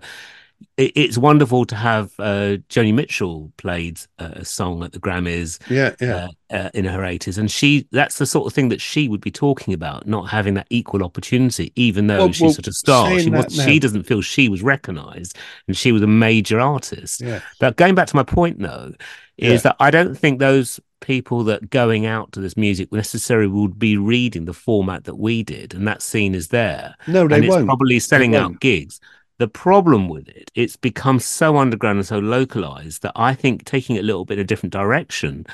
it, 0.78 0.92
it's 0.96 1.18
wonderful 1.18 1.66
to 1.66 1.76
have 1.76 2.14
uh, 2.20 2.58
Joni 2.70 2.94
Mitchell 2.94 3.52
played 3.58 4.00
a 4.18 4.46
song 4.46 4.84
at 4.84 4.94
the 4.94 5.00
Grammys 5.00 5.60
yeah, 5.70 5.94
yeah. 6.00 6.30
uh, 6.50 6.56
uh, 6.56 6.70
in 6.74 6.86
her 6.86 7.00
80s 7.02 7.38
and 7.38 7.50
she 7.50 7.88
that's 7.92 8.18
the 8.18 8.26
sort 8.26 8.48
of 8.48 8.54
thing 8.54 8.70
that 8.70 8.82
she 8.82 9.08
would 9.08 9.22
be 9.22 9.32
talking 9.32 9.74
about 9.74 10.06
not 10.08 10.24
having 10.30 10.54
that 10.56 10.68
equal 10.70 11.04
opportunity 11.04 11.72
even 11.76 12.08
though 12.08 12.20
Well, 12.20 12.32
she's 12.32 12.42
well, 12.42 12.54
such 12.54 12.68
a 12.68 12.74
star 12.74 13.20
she 13.20 13.30
was, 13.30 13.54
she 13.56 13.80
doesn't 13.80 14.04
feel 14.04 14.22
she 14.22 14.50
was 14.50 14.62
recognized 14.62 15.38
and 15.68 15.78
she 15.78 15.92
was 15.92 16.02
a 16.02 16.08
major 16.08 16.60
artist 16.60 17.22
Yeah. 17.22 17.40
but 17.60 17.78
going 17.78 17.96
back 17.96 18.08
to 18.08 18.16
my 18.16 18.24
point 18.24 18.60
though 18.60 18.94
is 19.38 19.52
Yeah. 19.52 19.58
that 19.58 19.76
i 19.80 19.90
don't 19.92 20.16
think 20.16 20.40
those 20.40 20.80
people 21.02 21.44
that 21.46 21.70
going 21.70 22.06
out 22.06 22.32
to 22.34 22.40
this 22.42 22.58
music 22.58 22.92
necessarily 22.92 23.48
would 23.48 23.80
be 23.80 23.98
reading 23.98 24.46
the 24.46 24.54
format 24.54 25.04
that 25.06 25.16
we 25.16 25.44
did 25.44 25.74
and 25.74 25.88
that 25.88 26.02
scene 26.02 26.36
is 26.36 26.50
there 26.50 26.96
No, 27.06 27.28
they 27.28 27.38
and 27.38 27.46
it's 27.46 27.58
won't. 27.58 27.68
probably 27.68 28.00
selling 28.00 28.36
out 28.36 28.60
gigs. 28.62 29.00
The 29.40 29.48
problem 29.48 30.08
with 30.08 30.30
it, 30.30 30.52
it's 30.56 30.78
become 30.78 31.20
so 31.20 31.58
underground 31.58 31.98
and 31.98 32.08
so 32.08 32.20
localized 32.20 33.02
that 33.02 33.14
I 33.16 33.34
think 33.34 33.66
taking 33.66 33.96
it 33.96 34.02
a 34.02 34.04
little 34.04 34.26
bit 34.26 34.38
in 34.38 34.44
a 34.44 34.48
different 34.48 34.74
direction, 34.74 35.46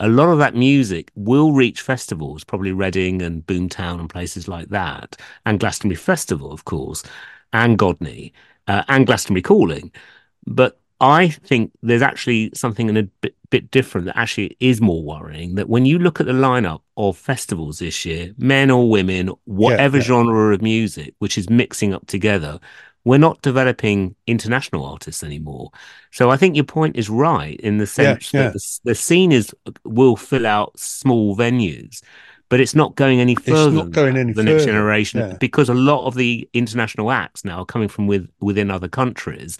a 0.00 0.08
lot 0.08 0.28
of 0.30 0.38
that 0.38 0.54
music 0.56 1.10
will 1.14 1.52
reach 1.52 1.80
festivals, 1.80 2.44
probably 2.44 2.72
Reading 2.72 3.22
and 3.22 3.46
Boomtown 3.46 4.00
and 4.00 4.10
places 4.10 4.48
like 4.48 4.68
that, 4.70 5.16
and 5.46 5.60
Glastonbury 5.60 5.96
Festival, 5.96 6.52
of 6.52 6.64
course, 6.64 7.02
and 7.52 7.78
Godney, 7.78 8.32
uh, 8.66 8.82
and 8.88 9.06
Glastonbury 9.06 9.42
Calling. 9.42 9.92
But 10.46 10.78
I 11.00 11.28
think 11.28 11.72
there's 11.82 12.02
actually 12.02 12.50
something 12.54 12.88
in 12.88 12.96
a 12.96 13.28
bit, 13.50 13.70
different 13.70 14.06
that 14.06 14.18
actually 14.18 14.56
is 14.60 14.80
more 14.80 15.02
worrying. 15.02 15.54
That 15.56 15.68
when 15.68 15.86
you 15.86 15.98
look 15.98 16.20
at 16.20 16.26
the 16.26 16.32
lineup 16.32 16.80
of 16.96 17.16
festivals 17.16 17.78
this 17.78 18.04
year, 18.04 18.34
men 18.38 18.70
or 18.70 18.88
women, 18.88 19.30
whatever 19.44 19.98
yeah. 19.98 20.02
genre 20.02 20.54
of 20.54 20.62
music, 20.62 21.14
which 21.18 21.38
is 21.38 21.50
mixing 21.50 21.94
up 21.94 22.06
together, 22.06 22.58
we're 23.04 23.18
not 23.18 23.40
developing 23.40 24.16
international 24.26 24.84
artists 24.84 25.22
anymore. 25.22 25.70
So 26.10 26.30
I 26.30 26.36
think 26.36 26.56
your 26.56 26.64
point 26.64 26.96
is 26.96 27.08
right 27.08 27.58
in 27.60 27.78
the 27.78 27.86
sense 27.86 28.34
yeah. 28.34 28.44
that 28.44 28.54
the, 28.54 28.80
the 28.82 28.94
scene 28.96 29.30
is 29.30 29.54
will 29.84 30.16
fill 30.16 30.46
out 30.46 30.78
small 30.78 31.36
venues, 31.36 32.02
but 32.48 32.60
it's 32.60 32.74
not 32.74 32.94
going 32.94 33.20
any 33.20 33.34
further. 33.34 33.70
not 33.76 33.90
going 33.90 34.16
any 34.16 34.32
the 34.32 34.42
next 34.42 34.64
generation 34.64 35.20
yeah. 35.20 35.36
because 35.38 35.68
a 35.68 35.74
lot 35.74 36.06
of 36.06 36.14
the 36.14 36.48
international 36.52 37.10
acts 37.10 37.44
now 37.44 37.60
are 37.60 37.66
coming 37.66 37.88
from 37.88 38.06
with, 38.06 38.28
within 38.40 38.70
other 38.70 38.88
countries. 38.88 39.58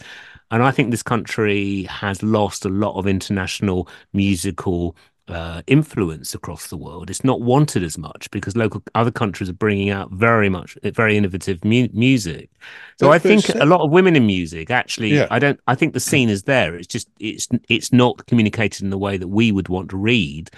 And 0.49 0.63
I 0.63 0.71
think 0.71 0.91
this 0.91 1.03
country 1.03 1.83
has 1.83 2.23
lost 2.23 2.63
a 2.63 2.69
lot 2.69 2.97
of 2.97 3.05
international 3.05 3.89
musical 4.13 4.95
uh, 5.27 5.61
influence 5.67 6.33
across 6.33 6.67
the 6.67 6.77
world. 6.77 7.09
It's 7.09 7.23
not 7.23 7.41
wanted 7.41 7.83
as 7.83 7.97
much 7.97 8.31
because 8.31 8.55
local 8.55 8.81
other 8.95 9.11
countries 9.11 9.49
are 9.49 9.53
bringing 9.53 9.89
out 9.89 10.09
very 10.11 10.47
much 10.47 10.77
very 10.83 11.17
innovative 11.17 11.63
mu- 11.65 11.89
music. 11.91 12.49
So 12.97 13.07
But- 13.07 13.15
I 13.15 13.19
think 13.19 13.49
a 13.49 13.65
lot 13.65 13.81
of 13.81 13.91
women 13.91 14.15
in 14.15 14.25
music 14.25 14.71
actually. 14.71 15.13
Yeah. 15.13 15.27
I 15.29 15.39
don't. 15.39 15.59
I 15.67 15.75
think 15.75 15.93
the 15.93 15.99
scene 15.99 16.29
is 16.29 16.43
there. 16.43 16.75
It's 16.75 16.87
just 16.87 17.09
it's 17.19 17.47
it's 17.67 17.91
not 17.91 18.25
communicated 18.27 18.83
in 18.83 18.89
the 18.89 18.97
way 18.97 19.17
that 19.17 19.27
we 19.27 19.51
would 19.51 19.67
want 19.67 19.89
to 19.89 19.97
read. 19.97 20.49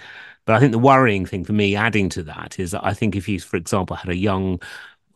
But 0.46 0.56
I 0.56 0.60
think 0.60 0.72
the 0.72 0.78
worrying 0.78 1.26
thing 1.26 1.44
for 1.44 1.52
me, 1.52 1.76
adding 1.76 2.08
to 2.10 2.22
that, 2.24 2.58
is 2.58 2.72
that 2.72 2.84
I 2.84 2.94
think 2.94 3.14
if 3.14 3.28
you, 3.28 3.40
for 3.40 3.56
example, 3.56 3.96
had 3.96 4.10
a 4.10 4.16
young 4.16 4.60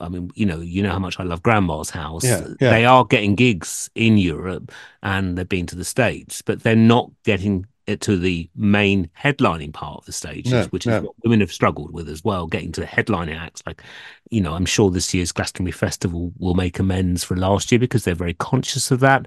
I 0.01 0.09
mean, 0.09 0.31
you 0.35 0.45
know, 0.45 0.61
you 0.61 0.83
know 0.83 0.91
how 0.91 0.99
much 0.99 1.19
I 1.21 1.23
love 1.23 1.43
Grandma's 1.43 1.91
House. 1.91 2.25
Yeah, 2.25 2.47
yeah. 2.61 2.71
They 2.71 2.85
are 2.85 3.05
getting 3.05 3.35
gigs 3.37 3.89
in 3.95 4.19
Europe 4.19 4.73
and 5.03 5.39
they've 5.39 5.49
been 5.49 5.67
to 5.67 5.77
the 5.77 5.85
States, 5.85 6.43
but 6.43 6.63
they're 6.63 6.77
not 6.77 7.11
getting 7.25 7.67
it 7.87 8.01
to 8.01 8.17
the 8.17 8.49
main 8.57 9.11
headlining 9.19 9.73
part 9.73 9.99
of 9.99 10.07
the 10.07 10.13
stages, 10.13 10.53
No, 10.53 10.65
which 10.65 10.87
no. 10.87 10.97
is 10.97 11.03
what 11.03 11.15
women 11.23 11.41
have 11.41 11.53
struggled 11.53 11.93
with 11.93 12.09
as 12.09 12.25
well, 12.25 12.47
getting 12.47 12.73
to 12.73 12.81
the 12.81 12.87
headlining 12.87 13.39
acts. 13.39 13.63
Like, 13.67 13.83
you 14.31 14.41
know, 14.41 14.55
I'm 14.55 14.65
sure 14.65 14.91
this 14.91 15.13
year's 15.13 15.33
Glastonbury 15.33 15.73
Festival 15.73 16.33
will 16.39 16.55
make 16.55 16.79
amends 16.79 17.25
for 17.25 17.37
last 17.37 17.71
year 17.71 17.79
because 17.79 18.05
they're 18.05 18.15
very 18.15 18.35
conscious 18.35 18.91
of 18.91 19.01
that 19.01 19.27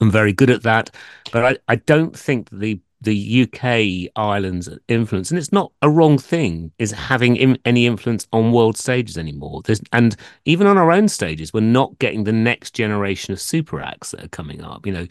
and 0.00 0.10
very 0.10 0.32
good 0.32 0.50
at 0.50 0.62
that. 0.62 0.90
But 1.30 1.44
I, 1.44 1.72
I 1.72 1.76
don't 1.76 2.18
think 2.18 2.48
the 2.50 2.80
the 3.02 3.42
UK 3.42 4.10
islands 4.16 4.68
influence, 4.88 5.30
and 5.30 5.38
it's 5.38 5.52
not 5.52 5.72
a 5.82 5.90
wrong 5.90 6.18
thing, 6.18 6.70
is 6.78 6.92
having 6.92 7.36
in, 7.36 7.58
any 7.64 7.86
influence 7.86 8.26
on 8.32 8.52
world 8.52 8.76
stages 8.76 9.18
anymore. 9.18 9.62
There's, 9.64 9.80
and 9.92 10.14
even 10.44 10.66
on 10.66 10.78
our 10.78 10.92
own 10.92 11.08
stages, 11.08 11.52
we're 11.52 11.60
not 11.60 11.98
getting 11.98 12.24
the 12.24 12.32
next 12.32 12.74
generation 12.74 13.32
of 13.32 13.40
super 13.40 13.80
acts 13.80 14.12
that 14.12 14.24
are 14.24 14.28
coming 14.28 14.62
up. 14.62 14.86
You 14.86 14.92
know, 14.92 15.06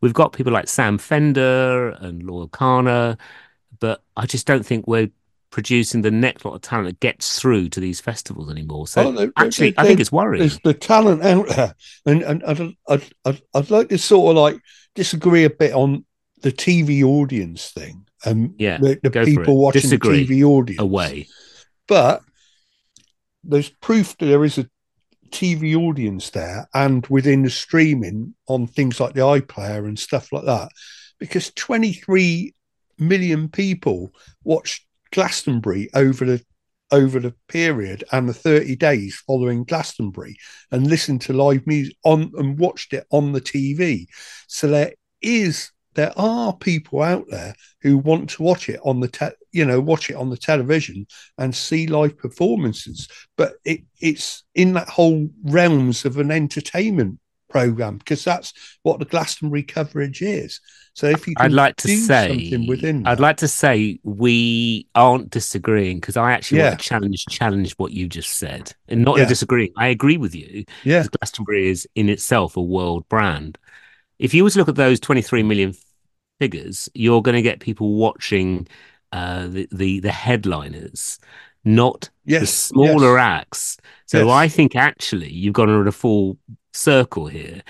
we've 0.00 0.14
got 0.14 0.32
people 0.32 0.52
like 0.52 0.68
Sam 0.68 0.96
Fender 0.98 1.90
and 1.90 2.22
Loyle 2.22 2.48
Carner, 2.48 3.18
but 3.78 4.02
I 4.16 4.26
just 4.26 4.46
don't 4.46 4.64
think 4.64 4.86
we're 4.86 5.10
producing 5.50 6.02
the 6.02 6.10
next 6.10 6.44
lot 6.44 6.54
of 6.54 6.62
talent 6.62 6.86
that 6.88 7.00
gets 7.00 7.38
through 7.38 7.68
to 7.68 7.78
these 7.78 8.00
festivals 8.00 8.50
anymore. 8.50 8.88
So 8.88 9.14
Oh, 9.16 9.30
actually, 9.36 9.70
they- 9.70 9.82
I 9.82 9.86
think 9.86 10.00
it's 10.00 10.10
worrying. 10.10 10.40
There's 10.40 10.58
the 10.60 10.74
talent 10.74 11.22
out 11.22 11.46
there, 11.48 11.74
and 12.06 12.22
and 12.22 12.42
I'd, 12.44 12.60
I'd, 12.88 13.12
I'd, 13.24 13.42
I'd 13.54 13.70
like 13.70 13.88
to 13.90 13.98
sort 13.98 14.30
of 14.30 14.42
like 14.42 14.60
disagree 14.94 15.44
a 15.44 15.50
bit 15.50 15.72
on 15.72 16.04
the 16.44 16.52
TV 16.52 17.02
audience 17.02 17.70
thing. 17.70 18.06
and 18.26 18.54
Yeah, 18.58 18.76
the, 18.76 19.00
the 19.02 19.24
people 19.24 19.56
watching 19.58 19.80
Disagree. 19.80 20.24
the 20.24 20.34
TV 20.34 20.44
audience 20.44 20.80
Away. 20.80 21.26
but 21.88 22.20
there's 23.42 23.70
proof 23.70 24.16
that 24.18 24.26
there 24.26 24.44
is 24.44 24.58
a 24.58 24.68
TV 25.30 25.74
audience 25.74 26.30
there 26.30 26.68
and 26.74 27.06
within 27.06 27.42
the 27.42 27.50
streaming 27.50 28.34
on 28.46 28.66
things 28.66 29.00
like 29.00 29.14
the 29.14 29.22
iPlayer 29.22 29.88
and 29.88 29.98
stuff 29.98 30.32
like 30.32 30.44
that, 30.44 30.68
because 31.18 31.50
23 31.56 32.54
million 32.98 33.48
people 33.48 34.12
watched 34.44 34.86
Glastonbury 35.12 35.88
over 35.94 36.26
the 36.26 36.44
over 36.92 37.18
the 37.18 37.34
period 37.48 38.04
and 38.12 38.28
the 38.28 38.34
30 38.34 38.76
days 38.76 39.16
following 39.26 39.64
Glastonbury 39.64 40.36
and 40.70 40.86
listened 40.86 41.22
to 41.22 41.32
live 41.32 41.66
music 41.66 41.96
on 42.04 42.30
and 42.36 42.58
watched 42.58 42.92
it 42.92 43.06
on 43.10 43.32
the 43.32 43.40
TV. 43.40 44.04
So 44.46 44.68
there 44.68 44.92
is 45.22 45.70
there 45.94 46.12
are 46.16 46.52
people 46.54 47.02
out 47.02 47.24
there 47.28 47.54
who 47.82 47.98
want 47.98 48.30
to 48.30 48.42
watch 48.42 48.68
it 48.68 48.80
on 48.84 49.00
the 49.00 49.08
te- 49.08 49.36
you 49.52 49.64
know 49.64 49.80
watch 49.80 50.10
it 50.10 50.16
on 50.16 50.30
the 50.30 50.36
television 50.36 51.06
and 51.38 51.54
see 51.54 51.86
live 51.86 52.16
performances 52.18 53.08
but 53.36 53.54
it, 53.64 53.80
it's 54.00 54.42
in 54.54 54.72
that 54.74 54.88
whole 54.88 55.28
realms 55.44 56.04
of 56.04 56.18
an 56.18 56.30
entertainment 56.30 57.18
program 57.54 57.98
because 57.98 58.24
that's 58.24 58.52
what 58.82 58.98
the 58.98 59.04
Glastonbury 59.04 59.62
coverage 59.62 60.22
is. 60.22 60.60
So 60.94 61.06
if 61.06 61.28
you 61.28 61.34
I'd 61.38 61.52
like 61.52 61.76
to 61.76 61.88
say, 61.88 62.28
something 62.28 62.66
within, 62.66 63.06
I'd 63.06 63.20
like 63.20 63.36
to 63.38 63.48
say 63.48 64.00
we 64.02 64.88
aren't 64.96 65.30
disagreeing 65.30 66.00
because 66.00 66.16
I 66.16 66.32
actually 66.32 66.58
Yeah. 66.58 66.70
want 66.70 66.80
to 66.80 66.84
challenge 66.88 67.26
challenge 67.26 67.72
what 67.76 67.92
you 67.92 68.08
just 68.08 68.38
said, 68.38 68.72
and 68.88 69.04
not 69.04 69.18
Yeah. 69.18 69.26
disagreeing. 69.26 69.70
I 69.76 69.86
agree 69.88 70.16
with 70.16 70.34
you. 70.34 70.64
yeah, 70.82 71.06
Glastonbury 71.20 71.68
is 71.68 71.88
in 71.94 72.08
itself 72.08 72.56
a 72.56 72.62
world 72.62 73.08
brand. 73.08 73.56
If 74.18 74.34
you 74.34 74.44
were 74.44 74.50
to 74.50 74.58
look 74.58 74.68
at 74.68 74.76
those 74.76 75.00
23 75.00 75.42
million 75.42 75.74
figures, 76.38 76.88
you're 76.94 77.22
going 77.22 77.34
to 77.34 77.42
get 77.42 77.60
people 77.60 77.94
watching 77.94 78.66
uh, 79.12 79.46
the, 79.46 79.68
the 79.70 80.00
the 80.00 80.10
headliners, 80.10 81.18
not 81.64 82.10
the 82.40 82.46
smaller 82.46 83.16
yes. 83.16 83.42
acts. 83.42 83.76
So 84.06 84.26
Yes. 84.26 84.28
I 84.28 84.48
think 84.48 84.74
actually 84.74 85.30
you've 85.30 85.54
gone 85.54 85.70
around 85.70 85.88
a 85.88 85.92
full 85.92 86.36
circle 86.72 87.26
here. 87.26 87.62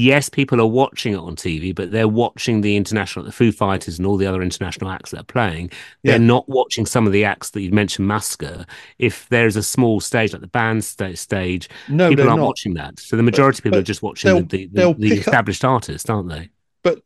Yes, 0.00 0.28
people 0.28 0.60
are 0.60 0.66
watching 0.66 1.12
it 1.12 1.16
on 1.18 1.34
TV, 1.34 1.74
but 1.74 1.90
they're 1.90 2.06
watching 2.06 2.60
the 2.60 2.76
international, 2.76 3.24
the 3.24 3.32
Foo 3.32 3.50
Fighters, 3.50 3.98
and 3.98 4.06
all 4.06 4.16
the 4.16 4.26
other 4.26 4.42
international 4.42 4.90
acts 4.90 5.10
that 5.10 5.20
are 5.20 5.24
playing. 5.24 5.72
They're 6.04 6.20
Yeah. 6.20 6.24
not 6.24 6.48
watching 6.48 6.86
some 6.86 7.04
of 7.04 7.12
the 7.12 7.24
acts 7.24 7.50
that 7.50 7.62
you 7.62 7.72
mentioned, 7.72 8.08
Maska. 8.08 8.64
If 9.00 9.28
there's 9.28 9.56
a 9.56 9.62
small 9.62 10.00
stage 10.00 10.32
like 10.32 10.40
the 10.42 10.46
band 10.46 10.84
sta- 10.84 11.16
stage, 11.16 11.68
No, 11.88 12.10
people 12.10 12.28
aren't 12.28 12.40
not. 12.40 12.46
watching 12.46 12.74
that. 12.74 13.00
So 13.00 13.16
the 13.16 13.24
majority 13.24 13.58
of 13.58 13.64
people 13.64 13.78
are 13.80 13.82
just 13.82 14.02
watching 14.02 14.46
the, 14.46 14.66
the, 14.72 14.94
the, 14.94 15.08
pick 15.08 15.18
up- 15.18 15.26
established 15.26 15.64
artists, 15.64 16.08
aren't 16.08 16.28
they? 16.28 16.50
but 16.84 17.00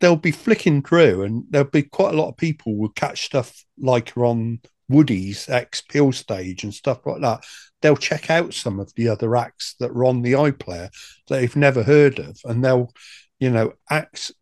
they'll 0.00 0.16
be 0.16 0.30
flicking 0.30 0.80
through 0.80 1.24
and 1.24 1.44
there'll 1.50 1.68
be 1.68 1.82
quite 1.82 2.14
a 2.14 2.16
lot 2.16 2.28
of 2.28 2.36
people 2.38 2.76
will 2.78 2.88
catch 2.88 3.26
stuff 3.26 3.64
like 3.78 4.16
on 4.16 4.58
Woodsies 4.90 5.50
ex 5.50 5.82
Peel 5.82 6.12
stage 6.12 6.64
and 6.64 6.72
stuff 6.72 7.04
like 7.04 7.20
that. 7.20 7.44
They'll 7.80 7.96
check 7.96 8.30
out 8.30 8.54
some 8.54 8.80
of 8.80 8.92
the 8.94 9.08
other 9.08 9.36
acts 9.36 9.74
that 9.78 9.90
are 9.90 10.04
on 10.04 10.22
the 10.22 10.32
iPlayer 10.32 10.90
that 11.28 11.40
they've 11.40 11.56
never 11.56 11.82
heard 11.82 12.18
of, 12.18 12.38
and 12.44 12.64
they'll, 12.64 12.92
you 13.38 13.50
know, 13.50 13.74
acts 13.88 14.32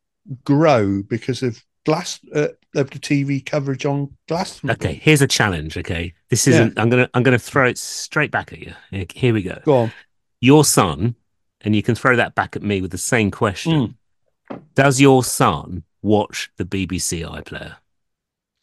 grow 0.45 1.03
because 1.03 1.43
of 1.43 1.63
glass 1.85 2.19
uh, 2.35 2.49
of 2.75 2.91
the 2.91 2.99
TV 2.99 3.45
coverage 3.45 3.87
on 3.87 4.17
Glastonbury. 4.29 4.77
Okay, 4.77 5.01
here's 5.03 5.23
a 5.23 5.27
challenge. 5.27 5.77
Okay, 5.77 6.15
this 6.31 6.47
isn't. 6.47 6.79
I'm 6.79 6.91
gonna 6.91 7.09
I'm 7.15 7.23
gonna 7.23 7.39
throw 7.39 7.67
it 7.67 7.79
straight 7.79 8.31
back 8.31 8.53
at 8.53 8.59
you. 8.59 8.75
Here 9.13 9.33
we 9.33 9.43
go. 9.43 9.61
Go 9.65 9.77
on. 9.77 9.93
Your 10.41 10.65
son, 10.65 11.15
and 11.63 11.75
you 11.75 11.83
can 11.83 11.95
throw 11.95 12.17
that 12.17 12.35
back 12.35 12.57
at 12.57 12.63
me 12.63 12.81
with 12.83 12.91
the 12.91 12.99
same 12.99 13.31
question. 13.31 13.97
Hmm. 14.51 14.57
Does 14.75 15.01
your 15.01 15.25
son 15.25 15.85
watch 16.03 16.51
the 16.57 16.65
BBC 16.65 17.27
iPlayer? 17.27 17.77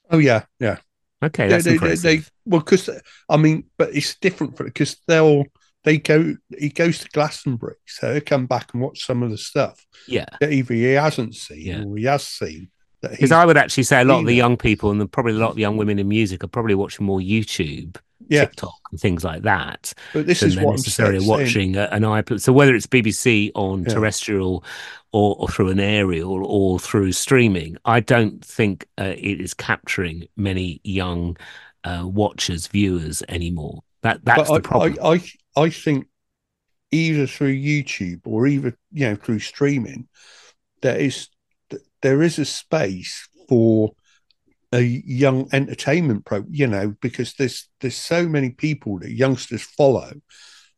Oh 0.09 0.19
yeah, 0.19 0.45
yeah. 0.59 0.77
Okay, 1.23 1.47
that's 1.47 1.63
they, 1.65 1.71
they, 1.71 1.75
impressive. 1.75 2.03
they- 2.03 2.21
well, 2.45 2.59
because 2.61 2.89
I 3.29 3.37
mean, 3.37 3.65
but 3.77 3.95
it's 3.95 4.15
different 4.15 4.57
for 4.57 4.63
because 4.65 4.97
they'll 5.07 5.45
they 5.83 5.97
go. 5.97 6.35
He 6.57 6.69
goes 6.69 6.99
to 6.99 7.09
Glastonbury, 7.09 7.75
so 7.85 8.13
they 8.13 8.21
come 8.21 8.45
back 8.45 8.73
and 8.73 8.81
watch 8.81 9.05
some 9.05 9.23
of 9.23 9.31
the 9.31 9.37
stuff 9.37 9.85
yeah, 10.07 10.25
that 10.39 10.51
either 10.51 10.73
he 10.73 10.83
hasn't 10.93 11.35
seen 11.35 11.65
Yeah. 11.65 11.83
or 11.83 11.97
he 11.97 12.03
has 12.05 12.25
seen. 12.25 12.69
That 13.01 13.11
because 13.11 13.31
I 13.33 13.45
would 13.45 13.57
actually 13.57 13.83
say 13.83 13.99
a 14.01 14.05
lot 14.05 14.19
of 14.21 14.25
the 14.25 14.33
young 14.33 14.55
people 14.57 14.91
and 14.91 15.01
the, 15.01 15.07
probably 15.07 15.33
a 15.33 15.37
lot 15.37 15.49
of 15.49 15.55
the 15.55 15.61
young 15.61 15.75
women 15.77 15.99
in 15.99 16.07
music 16.07 16.41
are 16.43 16.47
probably 16.47 16.73
watching 16.75 17.05
more 17.05 17.19
YouTube, 17.19 17.97
yeah, 18.29 18.45
TikTok, 18.45 18.75
and 18.91 18.99
things 18.99 19.25
like 19.25 19.41
that. 19.41 19.91
but 20.13 20.25
this 20.25 20.41
is 20.41 20.55
what 20.55 20.67
I'm 20.67 20.71
necessarily 20.77 21.19
saying. 21.19 21.29
watching 21.29 21.75
a- 21.75 21.89
an 21.91 22.03
iPlayer. 22.03 22.39
So 22.39 22.53
whether 22.53 22.73
it's 22.75 22.87
BBC 22.87 23.51
on 23.55 23.83
Yeah. 23.83 23.93
terrestrial 23.93 24.63
or, 25.13 25.35
or 25.39 25.47
through 25.47 25.69
an 25.69 25.79
aerial 25.79 26.43
or 26.43 26.79
through 26.79 27.11
streaming, 27.11 27.77
I 27.85 27.99
don't 27.99 28.43
think 28.43 28.87
uh, 28.99 29.13
it 29.15 29.39
is 29.39 29.53
capturing 29.53 30.27
many 30.35 30.81
young 30.83 31.37
uh, 31.83 32.01
watchers, 32.03 32.67
viewers 32.67 33.21
anymore. 33.29 33.83
That 34.01 34.25
that's 34.25 34.49
but 34.49 34.55
the 34.55 34.67
problem. 34.67 34.97
I, 35.01 35.07
I, 35.07 35.13
I, 35.13 35.61
I 35.65 35.69
think 35.69 36.07
either 36.91 37.27
through 37.27 37.55
YouTube 37.55 38.21
or 38.25 38.47
either 38.47 38.77
you 38.91 39.07
know 39.07 39.15
through 39.15 39.39
streaming, 39.39 40.07
there 40.81 40.97
is 40.97 41.29
there 42.01 42.21
is 42.21 42.39
a 42.39 42.45
space 42.45 43.29
for 43.47 43.91
a 44.71 44.81
young 44.81 45.47
entertainment 45.53 46.25
pro. 46.25 46.43
You 46.49 46.67
know, 46.67 46.95
because 47.01 47.35
there's 47.35 47.69
there's 47.81 47.95
so 47.95 48.27
many 48.27 48.49
people 48.49 48.99
that 48.99 49.11
youngsters 49.11 49.61
follow, 49.61 50.11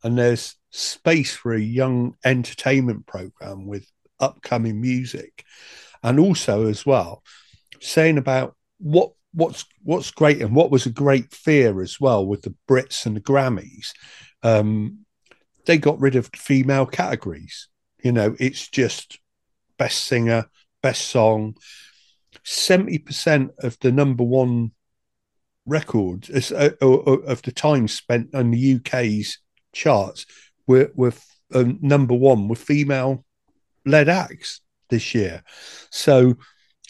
and 0.04 0.18
there's 0.18 0.56
space 0.70 1.34
for 1.34 1.54
a 1.54 1.60
young 1.60 2.16
entertainment 2.22 3.06
program 3.06 3.66
with 3.66 3.90
upcoming 4.20 4.80
music, 4.80 5.44
and 6.02 6.18
also 6.18 6.66
as 6.66 6.84
well 6.86 7.22
saying 7.80 8.18
about 8.18 8.56
what 8.78 9.12
what's 9.32 9.66
what's 9.82 10.10
great 10.10 10.40
and 10.40 10.54
what 10.54 10.70
was 10.70 10.86
a 10.86 10.90
great 10.90 11.32
fear 11.32 11.80
as 11.82 12.00
well 12.00 12.26
with 12.26 12.42
the 12.42 12.54
Brits 12.68 13.06
and 13.06 13.16
the 13.16 13.20
Grammys. 13.20 13.92
Um, 14.42 15.00
they 15.66 15.78
got 15.78 16.00
rid 16.00 16.16
of 16.16 16.30
female 16.34 16.86
categories. 16.86 17.68
You 18.02 18.12
know, 18.12 18.36
it's 18.38 18.68
just 18.68 19.18
best 19.78 20.04
singer, 20.04 20.46
best 20.82 21.08
song. 21.08 21.56
Seventy 22.44 22.98
percent 22.98 23.50
of 23.58 23.78
the 23.80 23.92
number 23.92 24.24
one 24.24 24.72
records 25.66 26.30
is, 26.30 26.52
uh, 26.52 26.70
uh, 26.80 26.94
uh, 26.94 27.18
of 27.26 27.42
the 27.42 27.52
time 27.52 27.88
spent 27.88 28.34
on 28.34 28.52
the 28.52 28.74
UK's 28.76 29.38
charts 29.72 30.24
were 30.66 30.90
were 30.94 31.12
um, 31.54 31.78
number 31.82 32.14
one 32.14 32.48
with 32.48 32.58
female 32.58 33.24
led 33.86 34.08
acts 34.08 34.60
this 34.90 35.14
year. 35.14 35.42
So, 35.90 36.34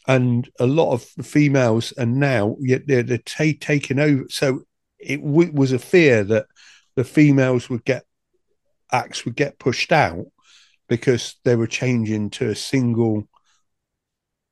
and 0.08 0.48
a 0.58 0.66
lot 0.66 0.92
of 0.92 1.06
the 1.16 1.22
females 1.22 1.92
are 1.98 2.06
now 2.06 2.56
yet 2.60 2.86
they're, 2.86 3.02
they're 3.02 3.18
ta- 3.18 3.58
taking 3.60 3.98
over. 3.98 4.24
So 4.28 4.62
it 4.98 5.22
w- 5.22 5.52
was 5.52 5.72
a 5.72 5.78
fear 5.78 6.24
that 6.24 6.46
the 6.94 7.04
females 7.04 7.68
would 7.68 7.84
get 7.84 8.04
acts 8.92 9.24
would 9.24 9.36
get 9.36 9.58
pushed 9.58 9.92
out 9.92 10.26
because 10.88 11.36
they 11.44 11.56
were 11.56 11.66
changing 11.66 12.30
to 12.30 12.50
a 12.50 12.54
single, 12.54 13.28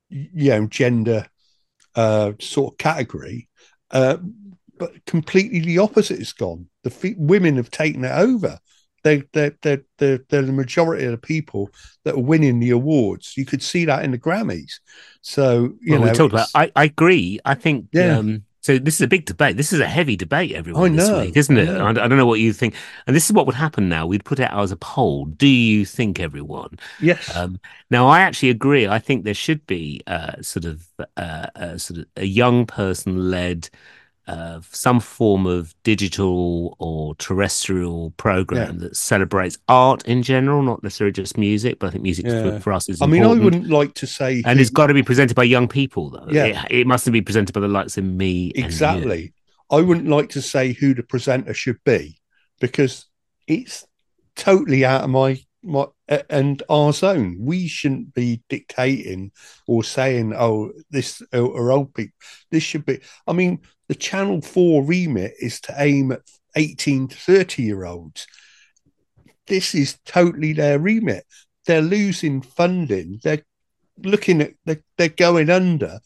you 0.09 0.51
know, 0.51 0.67
gender 0.67 1.27
uh, 1.95 2.33
sort 2.41 2.75
of 2.75 2.79
category. 2.79 3.49
Uh, 3.91 4.19
but 4.77 5.05
completely 5.07 5.61
the 5.61 5.79
opposite 5.79 6.19
has 6.19 6.33
gone. 6.33 6.69
The 6.83 7.15
women 7.17 7.57
have 7.57 7.71
taken 7.71 8.05
it 8.05 8.13
over. 8.13 8.59
They, 9.05 9.23
they, 9.33 9.53
they, 9.63 9.79
they're, 9.99 10.21
they're 10.29 10.43
the 10.43 10.53
majority 10.53 11.05
of 11.05 11.13
the 11.13 11.19
people 11.19 11.71
that 12.05 12.15
are 12.15 12.23
winning 12.23 12.59
the 12.59 12.71
awards. 12.71 13.37
You 13.37 13.45
could 13.45 13.63
see 13.63 13.85
that 13.85 14.03
in 14.03 14.11
the 14.11 14.19
Grammys. 14.19 14.81
So, 15.21 15.75
you 15.81 15.93
well, 15.93 16.01
know, 16.01 16.07
we 16.07 16.13
talked 16.13 16.33
about. 16.33 16.49
I, 16.55 16.73
I 16.75 16.85
agree. 16.85 17.39
I 17.45 17.55
think. 17.55 17.89
Yeah. 17.93 18.19
Um, 18.19 18.45
so 18.65 18.79
this 18.79 18.95
is 18.95 19.03
a 19.03 19.07
big 19.07 19.27
debate. 19.27 19.59
This 19.59 19.75
is 19.75 19.81
a 19.81 19.87
heavy 19.87 20.17
debate, 20.17 20.53
everyone. 20.53 20.93
I 20.93 20.97
this 20.97 21.09
know, 21.09 21.21
week, 21.21 21.37
isn't 21.37 21.59
it? 21.59 21.69
I, 21.69 21.91
I 21.91 21.93
don't 21.93 22.17
know 22.17 22.25
what 22.25 22.41
you 22.41 22.55
think. 22.55 22.75
And 23.07 23.15
this 23.15 23.27
is 23.27 23.33
what 23.35 23.45
would 23.45 23.55
happen 23.55 23.91
now. 23.91 24.07
We'd 24.07 24.25
put 24.25 24.41
it 24.41 24.51
out 24.51 24.63
as 24.63 24.73
a 24.73 24.77
poll. 24.77 25.27
Do 25.27 25.47
you 25.47 25.85
think 25.85 26.19
everyone? 26.19 26.79
yes. 26.99 27.37
Um, 27.37 27.61
now, 27.91 28.07
I 28.07 28.21
actually 28.21 28.49
agree. 28.49 28.89
I 28.89 29.01
think 29.01 29.25
there 29.25 29.35
should 29.35 29.67
be 29.67 30.01
uh, 30.07 30.41
sort 30.41 30.65
of 30.65 30.89
uh, 31.19 31.49
a 31.55 31.79
sort 31.79 32.01
of 32.01 32.07
a 32.17 32.25
young 32.25 32.65
person 32.65 33.31
led. 33.31 33.69
Uh, 34.27 34.59
some 34.71 35.01
form 35.01 35.45
of 35.47 35.75
digital 35.83 36.77
or 36.79 37.15
terrestrial 37.17 38.11
program 38.17 38.79
that 38.79 38.97
celebrates 38.97 39.59
art 39.69 40.03
in 40.07 40.23
general, 40.23 40.63
not 40.63 40.83
necessarily 40.83 41.13
just 41.13 41.37
music, 41.37 41.79
but 41.79 41.89
I 41.89 41.91
think 41.91 42.03
music 42.05 42.25
Yeah. 42.25 42.43
for, 42.53 42.61
for 42.61 42.73
us 42.73 42.89
is 42.89 43.03
I 43.03 43.07
mean, 43.07 43.23
I 43.23 43.35
wouldn't 43.35 43.69
like 43.69 43.93
to 43.97 44.07
say 44.07 44.43
and 44.47 44.57
who- 44.57 44.63
it's 44.63 44.71
got 44.71 44.87
to 44.87 44.95
be 44.95 45.03
presented 45.03 45.35
by 45.35 45.45
young 45.45 45.69
people, 45.69 46.09
though. 46.09 46.27
Yeah. 46.31 46.65
It, 46.71 46.73
it 46.81 46.87
mustn't 46.87 47.13
be 47.13 47.21
presented 47.21 47.53
by 47.53 47.61
the 47.61 47.69
likes 47.69 47.99
of 47.99 48.05
me. 48.05 48.47
and 48.53 48.57
you. 48.59 48.65
exactly. 48.65 49.35
I 49.71 49.83
wouldn't 49.83 50.09
like 50.09 50.31
to 50.31 50.41
say 50.41 50.73
who 50.73 50.95
the 50.95 51.03
presenter 51.03 51.53
should 51.53 51.85
be 51.85 52.19
because 52.61 53.05
it's 53.47 53.87
totally 54.37 54.85
out 54.87 55.05
of 55.05 55.11
my 55.11 55.39
my 55.63 55.87
and 56.29 56.63
our 56.69 56.93
zone. 56.93 57.37
We 57.41 57.67
shouldn't 57.69 58.13
be 58.15 58.43
dictating 58.51 59.33
or 59.67 59.83
saying, 59.83 60.35
"Oh, 60.37 60.73
this 60.91 61.23
or 61.33 61.73
old 61.73 61.95
people." 61.95 62.13
This 62.51 62.63
should 62.63 62.85
be. 62.85 63.01
I 63.27 63.33
mean, 63.33 63.61
the 63.89 63.95
Channel 63.95 64.41
4 64.41 64.83
remit 64.85 65.35
is 65.41 65.61
to 65.63 65.75
aim 65.79 66.13
at 66.13 66.23
18 66.57 67.09
to 67.09 67.17
30 67.17 67.63
year 67.63 67.85
olds. 67.85 68.27
This 69.47 69.75
is 69.75 69.99
totally 70.07 70.53
their 70.53 70.79
remit. 70.79 71.25
They're 71.67 71.83
losing 71.83 72.41
funding. 72.43 73.21
They're 73.23 73.43
looking 74.03 74.41
at, 74.41 74.53
they're, 74.65 74.83
they're 74.97 75.09
going 75.09 75.51
under. 75.51 76.01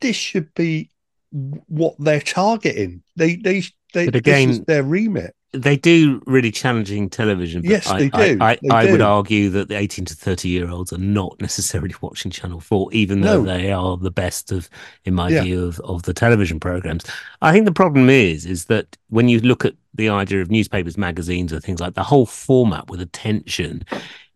This 0.00 0.16
should 0.16 0.54
be 0.54 0.90
what 1.30 1.96
they're 1.98 2.20
targeting. 2.20 3.02
They, 3.16 3.36
they, 3.36 3.62
they, 3.92 4.06
But 4.08 4.24
this 4.24 4.38
is 4.48 4.56
again- 4.58 4.64
their 4.66 4.82
remit. 4.82 5.34
They 5.52 5.76
do 5.76 6.20
really 6.26 6.50
challenging 6.50 7.08
television. 7.08 7.62
But 7.62 7.70
Yes, 7.70 7.86
I, 7.88 7.98
they 7.98 8.10
I- 8.12 8.34
do. 8.34 8.38
I, 8.42 8.58
They 8.62 8.68
I 8.68 8.90
would 8.92 9.00
argue 9.00 9.48
that 9.50 9.68
the 9.68 9.76
18 9.78 10.04
to 10.04 10.14
30 10.14 10.48
year 10.48 10.68
olds 10.68 10.92
are 10.92 10.98
not 10.98 11.40
necessarily 11.40 11.94
watching 12.02 12.30
Channel 12.30 12.60
4, 12.60 12.92
even 12.92 13.22
though 13.22 13.42
No. 13.42 13.56
they 13.56 13.72
are 13.72 13.96
the 13.96 14.10
best 14.10 14.52
of, 14.52 14.68
in 15.04 15.14
my 15.14 15.30
Yeah. 15.30 15.42
view, 15.44 15.64
of, 15.64 15.80
of 15.80 16.02
the 16.02 16.12
television 16.12 16.60
programs. 16.60 17.04
I 17.40 17.52
think 17.52 17.64
the 17.64 17.72
problem 17.72 18.10
is, 18.10 18.44
is 18.44 18.66
that 18.66 18.96
when 19.08 19.28
you 19.28 19.40
look 19.40 19.64
at 19.64 19.74
the 19.94 20.10
idea 20.10 20.42
of 20.42 20.50
newspapers, 20.50 20.98
magazines, 20.98 21.52
or 21.52 21.60
things 21.60 21.80
like 21.80 21.94
the 21.94 22.04
whole 22.04 22.26
format 22.26 22.88
with 22.88 23.00
attention 23.00 23.84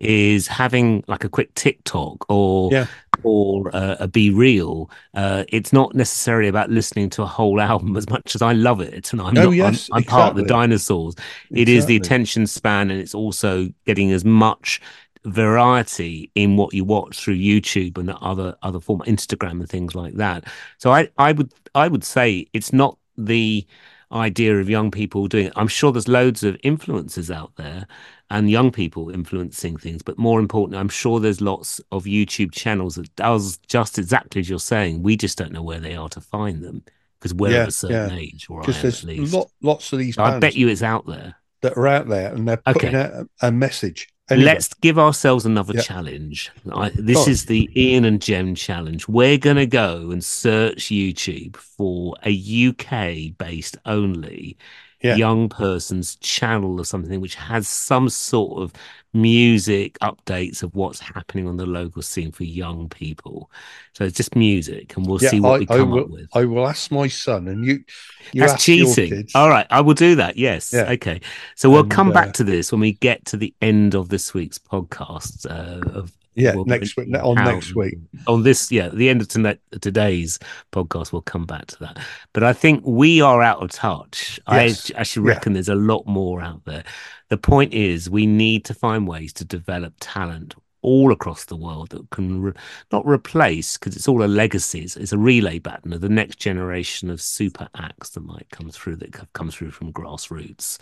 is 0.00 0.48
having 0.48 1.04
like 1.06 1.24
a 1.24 1.28
quick 1.28 1.54
TikTok 1.54 2.24
or 2.30 2.70
Yeah. 2.72 2.86
Or 3.22 3.70
uh, 3.74 3.96
a 4.00 4.08
BeReal. 4.08 4.90
Uh, 5.14 5.44
it's 5.48 5.72
not 5.72 5.94
necessarily 5.94 6.48
about 6.48 6.70
listening 6.70 7.08
to 7.10 7.22
a 7.22 7.26
whole 7.26 7.60
album 7.60 7.96
as 7.96 8.08
much 8.10 8.34
as 8.34 8.42
I 8.42 8.52
love 8.52 8.80
it, 8.80 9.12
and 9.12 9.20
I'm 9.20 9.36
Oh, 9.38 9.44
not. 9.44 9.50
yes, 9.50 9.88
I'm, 9.92 9.98
I'm 9.98 10.04
part 10.04 10.30
of 10.30 10.36
the 10.36 10.42
exactly. 10.42 10.60
dinosaurs. 10.60 11.14
It 11.50 11.68
is 11.68 11.86
the 11.86 11.94
attention 11.96 12.46
span, 12.46 12.90
and 12.90 12.98
it's 13.00 13.14
also 13.14 13.68
getting 13.86 14.10
as 14.12 14.24
much 14.24 14.80
variety 15.24 16.30
in 16.34 16.56
what 16.56 16.74
you 16.74 16.84
watch 16.84 17.20
through 17.20 17.36
YouTube 17.36 17.96
and 17.98 18.10
other 18.10 18.56
other 18.62 18.80
form 18.80 19.02
Instagram 19.06 19.52
and 19.60 19.68
things 19.68 19.94
like 19.94 20.14
that. 20.14 20.44
So 20.78 20.90
I 20.92 21.08
I 21.18 21.32
would 21.32 21.52
I 21.74 21.88
would 21.88 22.04
say 22.04 22.46
it's 22.52 22.72
not 22.72 22.98
the 23.16 23.64
idea 24.10 24.58
of 24.58 24.68
young 24.68 24.90
people 24.90 25.26
doing 25.28 25.46
it. 25.46 25.52
I'm 25.56 25.68
sure 25.68 25.92
there's 25.92 26.08
loads 26.08 26.42
of 26.42 26.56
influencers 26.58 27.34
out 27.34 27.52
there 27.56 27.86
and 28.32 28.50
young 28.50 28.72
people 28.72 29.10
influencing 29.10 29.76
things, 29.76 30.02
but 30.02 30.18
more 30.18 30.40
importantly, 30.40 30.78
I'm 30.78 30.88
sure 30.88 31.20
there's 31.20 31.40
lots 31.40 31.80
of 31.92 32.04
YouTube 32.04 32.52
channels 32.52 32.94
that 32.96 33.14
does 33.16 33.58
just 33.68 33.98
exactly 33.98 34.40
as 34.40 34.48
you're 34.48 34.58
saying. 34.58 35.02
We 35.02 35.16
just 35.16 35.38
don't 35.38 35.52
know 35.52 35.62
where 35.62 35.80
they 35.80 35.94
are 35.94 36.08
to 36.10 36.20
find 36.20 36.62
them 36.62 36.82
because 37.20 37.34
we're 37.34 37.52
Yeah, 37.52 37.62
of 37.62 37.68
a 37.68 37.72
certain 37.72 38.10
yeah. 38.10 38.16
age, 38.16 38.46
or 38.48 38.62
I 38.62 38.64
am 38.64 38.72
there's 38.82 39.04
at 39.04 39.08
least. 39.08 39.34
lot, 39.34 39.50
lots 39.60 39.92
of 39.92 39.98
these 39.98 40.18
I 40.18 40.38
bet 40.40 40.54
you 40.56 40.68
it's 40.68 40.82
out 40.82 41.06
there. 41.06 41.36
that 41.60 41.76
are 41.76 41.86
out 41.86 42.08
there 42.08 42.34
and 42.34 42.48
they're 42.48 42.56
putting 42.56 42.94
Okay. 42.94 42.98
out 42.98 43.10
a, 43.12 43.28
a 43.48 43.52
message. 43.52 44.08
Anyway, 44.30 44.46
Let's 44.46 44.72
give 44.74 44.98
ourselves 44.98 45.44
another 45.44 45.74
Yeah. 45.74 45.82
challenge. 45.82 46.50
I, 46.72 46.90
this 46.96 47.28
is 47.28 47.44
the 47.44 47.68
Ian 47.76 48.06
and 48.06 48.22
Jem 48.22 48.54
challenge. 48.54 49.06
We're 49.06 49.36
going 49.36 49.56
to 49.56 49.66
go 49.66 50.10
and 50.10 50.24
search 50.24 50.86
YouTube 50.86 51.56
for 51.56 52.16
a 52.24 52.30
UK 52.30 53.36
based 53.36 53.76
only 53.84 54.56
Yeah. 55.02 55.16
young 55.16 55.48
person's 55.48 56.16
channel 56.16 56.78
or 56.78 56.84
something 56.84 57.20
which 57.20 57.34
has 57.34 57.68
some 57.68 58.08
sort 58.08 58.62
of 58.62 58.72
music 59.14 59.98
updates 60.00 60.62
of 60.62 60.74
what's 60.74 60.98
happening 60.98 61.46
on 61.46 61.56
the 61.56 61.66
local 61.66 62.00
scene 62.00 62.32
for 62.32 62.44
young 62.44 62.88
people. 62.88 63.50
So 63.92 64.04
it's 64.04 64.16
just 64.16 64.34
music 64.34 64.96
and 64.96 65.06
we'll 65.06 65.22
yeah, 65.22 65.28
see 65.28 65.40
what 65.40 65.54
I, 65.54 65.58
we 65.58 65.64
I 65.64 65.76
come 65.76 65.90
will, 65.90 66.04
up 66.04 66.10
with. 66.10 66.28
I 66.34 66.44
will 66.44 66.66
ask 66.66 66.90
my 66.90 67.08
son 67.08 67.48
and 67.48 67.64
you, 67.64 67.84
you 68.32 68.40
That's 68.40 68.64
cheating. 68.64 69.28
All 69.34 69.50
right, 69.50 69.66
I 69.70 69.80
will 69.82 69.94
do 69.94 70.14
that. 70.16 70.36
Yes. 70.36 70.72
Yeah. 70.72 70.90
Okay. 70.92 71.20
So 71.56 71.68
we'll 71.68 71.80
And, 71.80 71.90
come 71.90 72.08
uh, 72.10 72.14
back 72.14 72.32
to 72.34 72.44
this 72.44 72.72
when 72.72 72.80
we 72.80 72.92
get 72.94 73.24
to 73.26 73.36
the 73.36 73.54
end 73.60 73.94
of 73.94 74.08
this 74.08 74.32
week's 74.32 74.58
podcast. 74.58 75.44
Uh, 75.46 75.98
of 75.98 76.12
Yeah, 76.34 76.54
we'll- 76.54 76.64
next 76.64 76.96
week, 76.96 77.08
on 77.22 77.36
how- 77.36 77.50
next 77.52 77.74
week. 77.74 77.98
On 78.26 78.42
this, 78.42 78.72
yeah, 78.72 78.88
the 78.88 79.08
end 79.08 79.20
of 79.20 79.28
tonight, 79.28 79.60
today's 79.80 80.38
podcast, 80.72 81.12
we'll 81.12 81.22
come 81.22 81.44
back 81.44 81.66
to 81.66 81.78
that. 81.80 81.98
But 82.32 82.42
I 82.42 82.52
think 82.52 82.82
we 82.86 83.20
are 83.20 83.42
out 83.42 83.62
of 83.62 83.70
touch. 83.70 84.40
Yes. 84.50 84.90
I 84.94 85.00
actually 85.00 85.28
Yeah. 85.28 85.34
reckon 85.34 85.52
there's 85.52 85.68
a 85.68 85.74
lot 85.74 86.06
more 86.06 86.40
out 86.40 86.64
there. 86.64 86.84
The 87.28 87.36
point 87.38 87.72
is, 87.74 88.08
we 88.10 88.26
need 88.26 88.64
to 88.66 88.74
find 88.74 89.06
ways 89.08 89.32
to 89.34 89.44
develop 89.44 89.94
talent 90.00 90.54
all 90.82 91.12
across 91.12 91.44
the 91.44 91.56
world 91.56 91.90
that 91.90 92.10
can 92.10 92.42
re- 92.42 92.52
not 92.90 93.06
replace 93.06 93.78
because 93.78 93.96
it's 93.96 94.08
all 94.08 94.22
a 94.22 94.26
legacy. 94.26 94.80
It's, 94.80 94.96
it's 94.96 95.12
a 95.12 95.18
relay 95.18 95.58
baton 95.58 95.92
of 95.92 96.00
the 96.00 96.08
next 96.08 96.38
generation 96.38 97.08
of 97.08 97.20
super 97.20 97.68
acts 97.76 98.10
that 98.10 98.24
might 98.24 98.48
come 98.50 98.70
through 98.70 98.96
that 98.96 99.14
have 99.14 99.32
come 99.32 99.50
through 99.50 99.70
from 99.70 99.92
grassroots. 99.92 100.78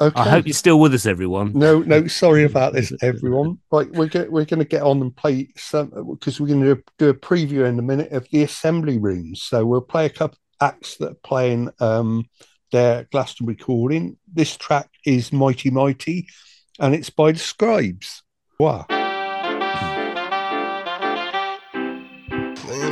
Okay. 0.00 0.18
I 0.18 0.30
hope 0.30 0.46
you're 0.46 0.54
still 0.54 0.80
with 0.80 0.94
us, 0.94 1.04
everyone. 1.04 1.52
No, 1.52 1.80
no, 1.80 2.06
sorry 2.06 2.44
about 2.50 2.72
this, 2.72 2.92
everyone. 3.02 3.58
Right, 3.70 3.90
we're 3.92 4.06
go- 4.06 4.28
we're 4.30 4.46
going 4.46 4.60
to 4.60 4.64
get 4.64 4.82
on 4.82 5.02
and 5.02 5.14
play 5.14 5.48
some 5.56 5.90
because 6.08 6.40
we're 6.40 6.46
going 6.46 6.62
to 6.62 6.82
do 6.98 7.10
a 7.10 7.14
preview 7.14 7.68
in 7.68 7.78
a 7.78 7.82
minute 7.82 8.12
of 8.12 8.26
the 8.30 8.42
assembly 8.42 8.98
rooms. 8.98 9.42
So 9.42 9.66
we'll 9.66 9.82
play 9.82 10.06
a 10.06 10.10
couple 10.10 10.38
acts 10.60 10.96
that 10.96 11.10
are 11.10 11.14
playing 11.22 11.70
um, 11.80 12.24
their 12.72 13.06
Glastonbury 13.10 13.56
Calling. 13.56 14.16
This 14.32 14.56
track 14.56 14.88
is 15.04 15.32
Mighty 15.32 15.70
Mighty, 15.70 16.28
and 16.78 16.94
it's 16.94 17.10
by 17.10 17.32
the 17.32 17.38
Scribes. 17.38 18.22
Wow. 18.58 18.86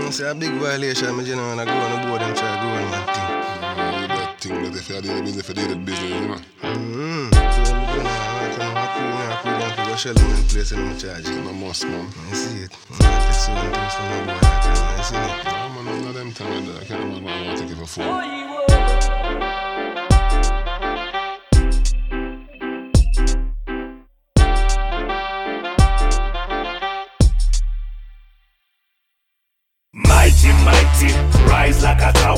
You 0.09 0.13
know, 0.13 0.17
say 0.17 0.31
a 0.31 0.35
big 0.35 0.53
violation, 0.53 1.19
me, 1.19 1.25
you 1.25 1.37
know, 1.37 1.51
and 1.53 1.61
I 1.61 1.67
go 1.67 1.71
on 1.71 2.01
the 2.01 2.09
board 2.09 2.23
and 2.23 2.35
try 2.35 2.57
to 2.57 2.63
go 2.63 2.69
on 2.69 2.85
my 2.89 2.97
thing. 3.13 4.09
that 4.09 4.41
thing 4.41 4.63
that 4.63 4.75
if 4.75 4.89
you 4.89 4.97
are 4.97 5.03
doing 5.03 5.23
business, 5.23 5.51
if 5.51 5.59
you 5.59 5.69
did 5.69 5.85
business, 5.85 6.11
you 6.11 6.29
know. 6.29 6.41
Mm-hmm. 6.63 7.35
So, 7.35 7.75
I'm 7.75 7.85
going 7.85 8.51
to 8.51 8.57
come 8.57 8.73
happy 8.73 9.01
now, 9.05 9.37
happy 9.37 9.51
now, 9.51 9.85
to 9.85 9.91
go 9.91 9.97
shelling 9.97 10.31
in 10.31 10.45
place 10.45 10.73
and 10.73 10.89
I'm 10.89 10.97
charging. 10.97 11.45
No 11.45 11.53
must, 11.53 11.85
man. 11.85 12.09
I 12.31 12.33
see 12.33 12.65
it. 12.65 12.73
I 12.91 13.21
take 13.21 13.35
certain 13.37 13.71
things 13.71 13.95
from 13.95 14.09
my 14.09 14.21
boy 14.33 14.41
that 14.41 14.65
time, 14.65 14.99
I 14.99 15.03
see 15.05 15.17
it. 15.21 15.45
No, 15.45 15.83
man, 15.83 16.01
none 16.01 16.09
of 16.09 16.15
them 16.15 16.33
time 16.33 16.77
I 16.81 16.85
can't 16.85 17.05
remember 17.05 17.25
what 17.27 17.35
I 17.35 17.45
want 17.45 17.59
to 17.59 17.65
take 17.67 17.77
it 17.77 17.87
for 17.87 18.58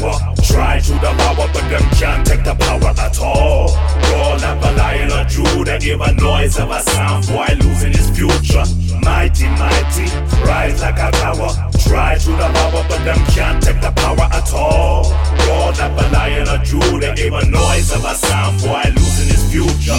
tower. 0.00 0.34
Try 0.42 0.80
to 0.80 0.92
the 0.92 1.14
power, 1.18 1.48
but 1.52 1.68
them 1.68 1.82
can't 1.98 2.26
take 2.26 2.44
the 2.44 2.54
power 2.54 2.92
at 2.98 3.18
all. 3.20 3.68
Roll 4.12 4.44
up 4.44 4.62
a 4.62 4.76
lion 4.76 5.12
or 5.12 5.24
Judah, 5.24 5.78
give 5.78 6.00
a 6.00 6.12
noise 6.14 6.58
of 6.58 6.70
a 6.70 6.80
sound 6.80 7.26
while 7.26 7.56
losing 7.56 7.92
his 7.92 8.10
future. 8.10 8.64
Mighty, 9.02 9.46
mighty, 9.48 10.06
rise 10.44 10.80
like 10.80 10.98
a 10.98 11.10
tower. 11.12 11.50
Try 11.86 12.18
to 12.18 12.30
the 12.30 12.50
power, 12.54 12.84
but 12.88 13.04
them 13.04 13.18
can't 13.26 13.62
take 13.62 13.80
the 13.80 13.92
power 13.92 14.28
at 14.32 14.52
all. 14.52 15.10
Roll 15.46 15.68
up 15.68 15.98
a 15.98 16.12
lion 16.12 16.48
or 16.48 16.58
Judah, 16.64 17.14
give 17.14 17.34
a 17.34 17.44
noise 17.46 17.92
of 17.92 18.04
a 18.04 18.14
sound 18.14 18.60
while 18.62 18.90
losing 18.90 19.28
his 19.28 19.39
future. 19.50 19.98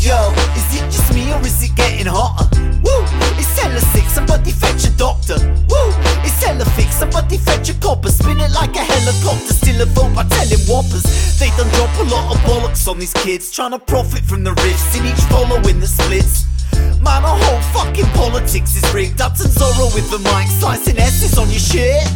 Yo, 0.00 0.16
is 0.56 0.68
it 0.72 0.84
just 0.88 1.12
me 1.12 1.30
or 1.32 1.40
is 1.44 1.62
it 1.62 1.76
getting 1.76 2.08
hotter? 2.08 2.48
Woo! 2.80 3.04
It's 3.36 3.52
hella 3.60 3.80
sick, 3.92 4.08
somebody 4.08 4.52
fetch 4.52 4.88
a 4.88 4.90
doctor. 4.96 5.36
Woo! 5.68 5.92
It's 6.24 6.42
hella 6.42 6.64
fix, 6.76 6.96
somebody 6.96 7.36
fetch 7.36 7.68
a 7.68 7.74
copper. 7.74 8.08
Spin 8.08 8.40
it 8.40 8.50
like 8.52 8.74
a 8.76 8.80
helicopter, 8.80 9.52
still 9.52 9.82
a 9.82 9.84
vote 9.84 10.14
by 10.16 10.24
telling 10.24 10.64
whoppers. 10.64 11.04
They 11.38 11.52
done 11.60 11.68
drop 11.76 11.92
a 12.00 12.04
lot 12.08 12.34
of 12.34 12.40
bollocks 12.48 12.88
on 12.88 12.98
these 12.98 13.12
kids, 13.12 13.52
trying 13.52 13.72
to 13.72 13.78
profit 13.78 14.24
from 14.24 14.44
the 14.44 14.52
rifts 14.64 14.96
in 14.96 15.04
each 15.04 15.24
following 15.28 15.78
the 15.78 15.86
splits. 15.86 16.46
Man, 17.04 17.22
a 17.22 17.28
whole 17.28 17.62
fucking 17.76 18.08
politics 18.16 18.76
is 18.76 18.94
rigged. 18.94 19.20
Up 19.20 19.34
to 19.36 19.44
Zorro 19.44 19.94
with 19.94 20.10
the 20.10 20.18
mic, 20.32 20.48
slicing 20.48 20.98
S's 20.98 21.36
on 21.36 21.50
your 21.50 21.60
shit. 21.60 22.08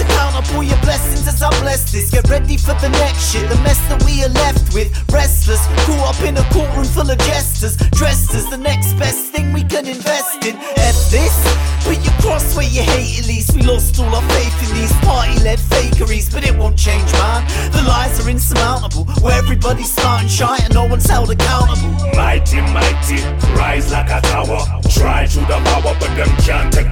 So 0.00 0.06
count 0.16 0.34
up 0.34 0.54
all 0.54 0.62
your 0.62 0.80
blessings 0.80 1.28
as 1.28 1.42
I 1.42 1.50
bless 1.60 1.92
this. 1.92 2.10
Get 2.10 2.26
ready 2.30 2.56
for 2.56 2.72
the 2.80 2.88
next 2.88 3.32
shit, 3.32 3.46
the 3.50 3.56
mess 3.56 3.76
that 3.88 4.02
we 4.04 4.24
are 4.24 4.32
left 4.32 4.72
with. 4.72 4.88
Restless, 5.12 5.60
caught 5.84 6.16
up 6.16 6.22
in 6.24 6.38
a 6.38 6.44
courtroom 6.48 6.86
full 6.86 7.10
of 7.10 7.18
jesters. 7.18 7.76
Dressed 7.92 8.32
as 8.32 8.48
the 8.48 8.56
next 8.56 8.94
best 8.94 9.30
thing 9.30 9.52
we 9.52 9.62
can 9.62 9.86
invest 9.86 10.46
in. 10.46 10.56
F 10.56 10.96
this, 11.12 11.36
put 11.84 12.00
your 12.00 12.16
cross 12.24 12.56
where 12.56 12.64
you 12.64 12.80
hate 12.80 13.20
at 13.20 13.26
least. 13.26 13.54
We 13.54 13.60
lost 13.60 14.00
all 14.00 14.08
our 14.08 14.22
faith 14.32 14.70
in 14.70 14.74
these 14.80 14.92
party 15.04 15.36
led 15.44 15.58
fakeries, 15.58 16.32
but 16.32 16.48
it 16.48 16.56
won't 16.56 16.78
change, 16.78 17.12
man. 17.20 17.44
The 17.72 17.82
lies 17.82 18.24
are 18.24 18.30
insurmountable, 18.30 19.04
where 19.20 19.36
everybody's 19.36 19.92
smart 19.92 20.22
and 20.22 20.30
shy 20.30 20.56
and 20.64 20.72
no 20.72 20.86
one's 20.86 21.04
held 21.10 21.30
accountable. 21.30 21.92
Mighty, 22.16 22.62
mighty, 22.72 23.20
rise 23.52 23.92
like 23.92 24.08
a 24.08 24.22
tower. 24.22 24.64
Try 24.88 25.26
to 25.26 25.40
the 25.40 25.60
power, 25.68 25.92
but 26.00 26.12
them 26.16 26.32
can't 26.40 26.72
take 26.72 26.89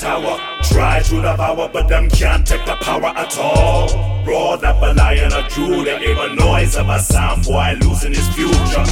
rise 0.00 0.37
a 1.12 1.20
the 1.22 1.34
power, 1.36 1.68
but 1.72 1.88
them 1.88 2.08
can't 2.10 2.46
take 2.46 2.64
the 2.66 2.76
power 2.76 3.12
at 3.16 3.36
all. 3.38 4.24
Roll 4.24 4.52
up 4.52 4.82
a 4.82 4.92
lion 4.94 5.32
or 5.32 5.42
Judah, 5.48 5.98
give 5.98 6.18
a 6.18 6.34
noise 6.34 6.76
of 6.76 6.88
a 6.88 6.98
sound 6.98 7.44
boy 7.44 7.76
losing 7.80 8.12
his 8.12 8.28
future. 8.28 8.84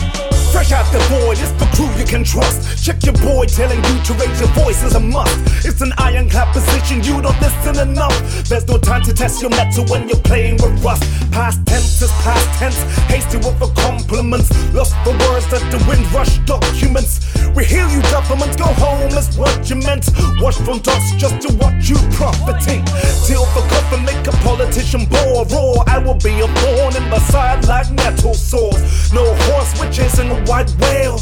Fresh 0.53 0.73
out 0.73 0.91
the 0.93 0.99
void, 1.11 1.37
it's 1.39 1.53
the 1.61 1.69
crew 1.77 1.91
you 2.01 2.07
can 2.07 2.25
trust. 2.25 2.83
Check 2.83 3.05
your 3.05 3.15
boy 3.15 3.45
telling 3.45 3.77
you 3.77 4.03
to 4.05 4.15
raise 4.15 4.41
your 4.41 4.49
voice 4.57 4.83
is 4.83 4.95
a 4.95 5.01
must. 5.01 5.37
It's 5.67 5.83
an 5.83 5.93
ironclad 5.99 6.55
position, 6.55 7.03
you 7.05 7.21
don't 7.21 7.39
listen 7.41 7.77
enough. 7.87 8.17
There's 8.49 8.67
no 8.67 8.79
time 8.79 9.03
to 9.03 9.13
test 9.13 9.43
your 9.43 9.51
metal 9.51 9.85
when 9.87 10.09
you're 10.09 10.25
playing 10.25 10.55
with 10.63 10.83
rust. 10.83 11.03
Past 11.31 11.67
tense 11.67 12.01
is 12.01 12.11
past 12.25 12.47
tense, 12.59 12.81
hasty 13.13 13.37
with 13.37 13.59
the 13.59 13.69
compliments. 13.77 14.49
Lost 14.73 14.95
the 15.05 15.11
words 15.11 15.47
that 15.51 15.61
the 15.71 15.85
Windrush 15.85 16.39
documents. 16.47 17.21
We 17.55 17.65
hear 17.65 17.87
you 17.89 18.01
governments, 18.13 18.57
go 18.57 18.65
home, 18.65 19.11
that's 19.11 19.37
what 19.37 19.69
you 19.69 19.77
meant. 19.77 20.09
Watch 20.41 20.57
from 20.57 20.79
dust 20.79 21.19
just 21.19 21.41
to 21.43 21.55
watch 21.57 21.89
you 21.91 21.97
profiting. 22.13 22.85
Till 23.27 23.45
the 23.57 23.63
coffin 23.69 24.05
make 24.05 24.27
a 24.27 24.33
politician 24.45 25.07
bore 25.07 25.45
roar. 25.47 25.85
I 25.87 25.99
will 25.99 26.19
be 26.19 26.41
a 26.41 26.49
thorn 26.49 26.97
in 26.97 27.11
the 27.11 27.21
side 27.31 27.67
like 27.67 27.91
metal 27.93 28.35
swords. 28.35 29.13
No 29.13 29.25
horse 29.47 29.81
witches 29.81 30.19
in 30.19 30.31
a 30.31 30.41
white 30.45 30.71
whale. 30.81 31.19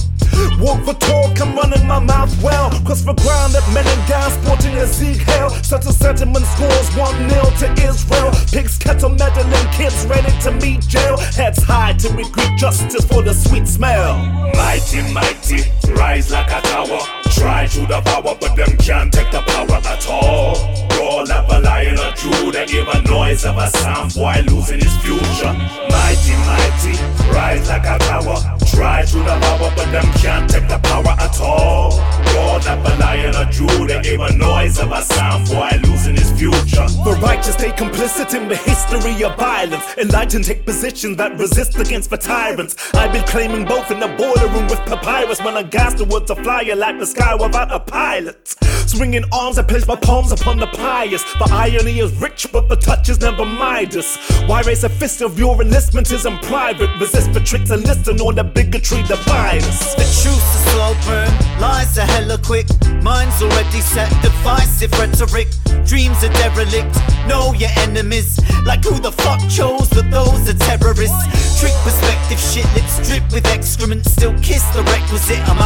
Walk 0.59 0.85
the 0.85 0.95
talk, 0.95 1.41
I'm 1.41 1.55
running 1.55 1.87
my 1.87 1.99
mouth 1.99 2.33
well. 2.43 2.71
Cross 2.85 3.03
the 3.03 3.15
ground 3.15 3.55
that 3.55 3.67
men 3.73 3.87
and 3.87 4.09
guys 4.09 4.33
sporting 4.35 4.75
hail. 4.75 5.51
Such 5.63 5.87
a 5.87 5.93
sentiment 5.93 6.45
scores 6.47 6.89
1 6.97 7.31
0 7.31 7.45
to 7.61 7.73
Israel. 7.87 8.31
Pigs, 8.51 8.79
kettle 8.79 9.11
meddling 9.11 9.69
kids 9.73 10.07
ready 10.07 10.33
to 10.43 10.51
meet 10.53 10.81
jail. 10.83 11.17
Heads 11.19 11.63
high 11.63 11.93
to 11.95 12.09
recruit 12.15 12.57
justice 12.57 13.05
for 13.05 13.23
the 13.23 13.35
sweet 13.35 13.69
smell. 13.69 14.17
Mighty, 14.55 15.03
mighty, 15.13 15.71
rise 15.95 16.31
like 16.31 16.51
a 16.51 16.61
tower. 16.63 17.14
Try 17.35 17.67
to 17.67 17.81
devour, 17.81 18.37
but 18.41 18.55
them 18.55 18.77
can't 18.79 19.13
take 19.13 19.31
the 19.31 19.41
power 19.41 19.81
at 19.85 20.09
all. 20.09 20.55
Roll 20.97 21.31
up 21.31 21.49
a 21.51 21.61
lion 21.61 21.99
or 21.99 22.13
Judah, 22.13 22.65
give 22.67 22.87
a 22.87 23.03
noise 23.03 23.45
of 23.45 23.57
a 23.59 23.69
sound, 23.69 24.15
boy 24.15 24.43
losing 24.47 24.79
his 24.79 24.97
future. 24.99 25.53
Mighty, 25.91 26.35
mighty, 26.47 26.95
rise 27.35 27.69
like 27.69 27.85
a 27.85 27.99
tower. 27.99 28.37
Try 28.71 29.03
to 29.03 29.19
devour, 29.19 29.73
but 29.77 29.91
them 29.91 30.07
can't 30.23 30.49
take 30.49 30.69
the 30.69 30.79
power 30.79 31.15
at 31.19 31.41
all. 31.41 31.99
Roll 32.35 32.57
up 32.57 32.87
a 32.87 32.99
lion 33.01 33.35
or 33.35 33.51
Judah, 33.51 34.01
give 34.03 34.21
a 34.21 34.33
noise 34.37 34.79
of 34.79 34.93
a 34.93 35.03
sound, 35.03 35.49
boy 35.49 35.71
losing 35.85 36.15
his 36.15 36.31
future. 36.33 36.87
The 37.05 37.19
righteous 37.21 37.55
stay 37.55 37.71
complicit 37.71 38.35
in 38.35 38.49
the 38.49 38.57
history 38.57 39.23
of 39.25 39.37
violence. 39.37 39.85
Enlightened 39.99 40.45
take 40.45 40.65
positions 40.65 41.17
that 41.17 41.39
resist 41.39 41.79
against 41.79 42.11
the 42.11 42.17
tyrants. 42.17 42.77
I've 42.95 43.13
been 43.13 43.25
claiming 43.25 43.65
both 43.65 43.91
in 43.91 43.99
the 43.99 44.09
border 44.09 44.47
room 44.49 44.67
with 44.67 44.81
papyrus 44.87 45.41
when 45.43 45.57
I 45.57 45.63
gas 45.63 45.95
towards 45.95 46.31
a 46.31 46.37
flyer 46.37 46.77
like 46.77 46.99
the 46.99 47.07
sky 47.07 47.24
without 47.33 47.73
a 47.73 47.81
pilot. 47.81 48.55
Swinging 48.87 49.25
arms, 49.33 49.59
I 49.59 49.63
place 49.63 49.87
my 49.87 49.97
palms 49.97 50.31
upon 50.31 50.59
the 50.59 50.67
pious. 50.67 51.23
The 51.41 51.49
irony 51.51 51.99
is 51.99 52.13
rich, 52.21 52.47
but 52.53 52.69
the 52.69 52.77
touch 52.77 53.09
is 53.09 53.21
never 53.21 53.45
Midas. 53.45 54.17
Why 54.47 54.61
raise 54.63 54.85
a 54.85 54.89
fist 54.89 55.23
if 55.23 55.39
your 55.39 55.61
enlistment 55.61 56.13
is 56.13 56.27
in 56.27 56.39
private? 56.39 56.91
Resist 57.01 57.33
the 57.33 57.41
tricks 57.41 57.71
and 57.71 57.83
listen 57.83 58.21
on 58.21 58.35
the 58.35 58.45
bigotry 58.45 59.03
divide 59.03 59.65
us. 59.65 59.95
The 59.95 60.07
truth 60.23 60.47
is 60.57 60.65
slow 60.71 60.95
burn, 61.07 61.33
lies 61.61 61.99
are 61.99 62.07
hella 62.07 62.39
quick. 62.39 62.67
Minds 63.03 63.43
already 63.43 63.81
set, 63.81 64.11
divisive 64.23 64.93
rhetoric. 64.93 65.49
Dreams 65.87 66.23
are 66.23 66.33
derelict, 66.39 66.95
know 67.27 67.53
your 67.55 67.71
enemies. 67.77 68.39
Like 68.65 68.85
who 68.85 69.01
the 69.01 69.13
fuck 69.13 69.41
chose 69.49 69.89
that 69.91 70.09
those 70.11 70.49
are 70.49 70.59
terrorists? 70.59 71.61
Trick 71.61 71.75
perspective, 71.83 72.39
shit 72.39 72.69
lips 72.77 73.01
drip 73.09 73.25
with 73.33 73.47
excrement. 73.47 74.05
Still 74.07 74.35
kiss 74.41 74.63
the 74.77 74.83
requisite 74.85 75.43
amount 75.49 75.64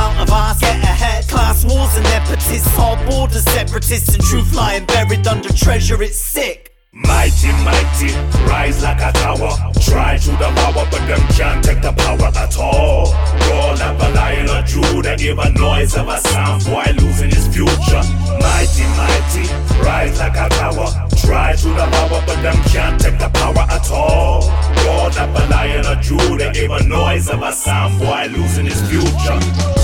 Borders 3.38 3.54
separatists 3.54 4.14
and 4.14 4.24
truth 4.24 4.52
lying 4.54 4.84
buried 4.86 5.26
under 5.26 5.52
treasure. 5.52 6.02
It's 6.02 6.18
sick. 6.18 6.74
Mighty, 6.92 7.52
mighty, 7.62 8.12
rise 8.48 8.82
like 8.82 9.00
a 9.00 9.12
tower. 9.12 9.50
Try 9.82 10.16
to 10.18 10.30
devour, 10.30 10.86
but 10.90 11.06
them 11.06 11.20
can't 11.36 11.64
take 11.64 11.80
the 11.80 11.92
power 11.92 12.30
at 12.34 12.56
all. 12.58 13.12
Roll 13.48 13.80
up 13.80 14.00
a 14.00 14.10
lion 14.14 14.48
or 14.48 14.62
Judah, 14.62 15.16
give 15.16 15.38
a 15.38 15.50
noise 15.52 15.96
of 15.96 16.08
a 16.08 16.18
sound, 16.18 16.64
boy 16.64 16.86
losing 16.98 17.30
his 17.30 17.46
future. 17.48 18.02
Mighty, 18.40 18.84
mighty, 18.98 19.46
rise 19.84 20.18
like 20.18 20.36
a 20.36 20.48
tower. 20.48 20.88
Try 21.18 21.54
to 21.54 21.68
devour, 21.68 22.22
but 22.26 22.42
them 22.42 22.56
can't 22.64 23.00
take 23.00 23.18
the 23.18 23.28
power 23.28 23.66
at 23.70 23.90
all. 23.92 24.48
Roll 24.84 25.06
up 25.06 25.16
a 25.16 25.50
lion 25.50 25.86
or 25.86 26.00
Judah, 26.02 26.50
give 26.52 26.70
a 26.72 26.82
noise 26.82 27.28
of 27.28 27.42
a 27.42 27.52
sound, 27.52 28.00
boy 28.00 28.26
losing 28.32 28.66
his 28.66 28.80
future. 28.90 29.77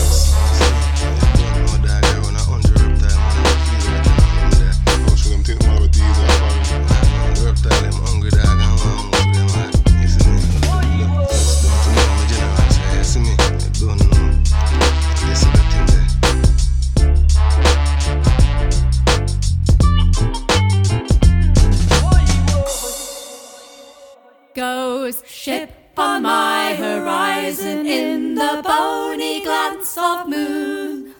Ship 25.44 25.98
on 25.98 26.22
my 26.22 26.74
horizon 26.74 27.84
in 27.84 28.34
the 28.34 28.62
bony 28.64 29.42
glance 29.42 29.95
of 29.99 30.26
moon. 30.26 31.14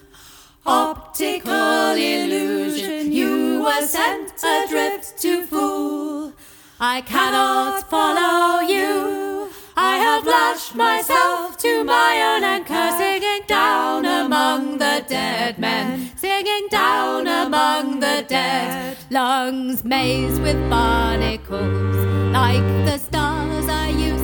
Optical 0.65 1.91
illusion, 1.91 3.11
you 3.11 3.61
were 3.61 3.85
sent 3.85 4.33
adrift 4.43 5.21
to 5.21 5.45
fool. 5.45 6.33
I 6.79 7.01
cannot 7.01 7.87
follow 7.87 8.61
you. 8.61 9.51
I 9.77 9.97
have 9.97 10.25
lashed 10.25 10.73
myself 10.73 11.57
to 11.57 11.83
my 11.83 12.13
own 12.29 12.43
anchor, 12.43 12.97
singing 12.97 13.43
down 13.45 14.05
among 14.05 14.79
the 14.79 15.05
dead 15.07 15.59
men, 15.59 16.09
singing 16.15 16.67
down 16.71 17.27
among 17.27 17.99
the 17.99 18.25
dead. 18.27 18.97
Lungs 19.11 19.83
mazed 19.83 20.41
with 20.41 20.57
barnacles, 20.67 21.97
like 22.33 22.67
the 22.87 22.97
stars 22.97 23.67
I 23.67 23.89
used 23.89 24.14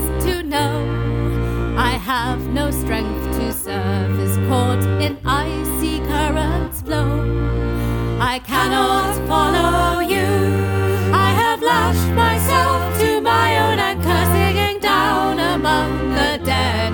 know. 0.51 1.75
I 1.77 1.91
have 1.91 2.41
no 2.49 2.69
strength 2.71 3.23
to 3.37 3.53
surface, 3.53 4.35
caught 4.49 4.83
in 5.01 5.17
icy 5.25 5.99
currents 5.99 6.81
flow. 6.81 7.11
I 8.19 8.39
cannot 8.39 9.15
follow 9.29 10.01
you. 10.01 10.29
I 11.27 11.29
have 11.43 11.61
lashed 11.63 12.13
myself 12.25 12.99
to 12.99 13.21
my 13.21 13.49
own 13.65 13.79
anchor, 13.79 14.23
singing 14.35 14.79
down 14.79 15.39
among 15.39 16.09
the 16.09 16.31
dead 16.45 16.91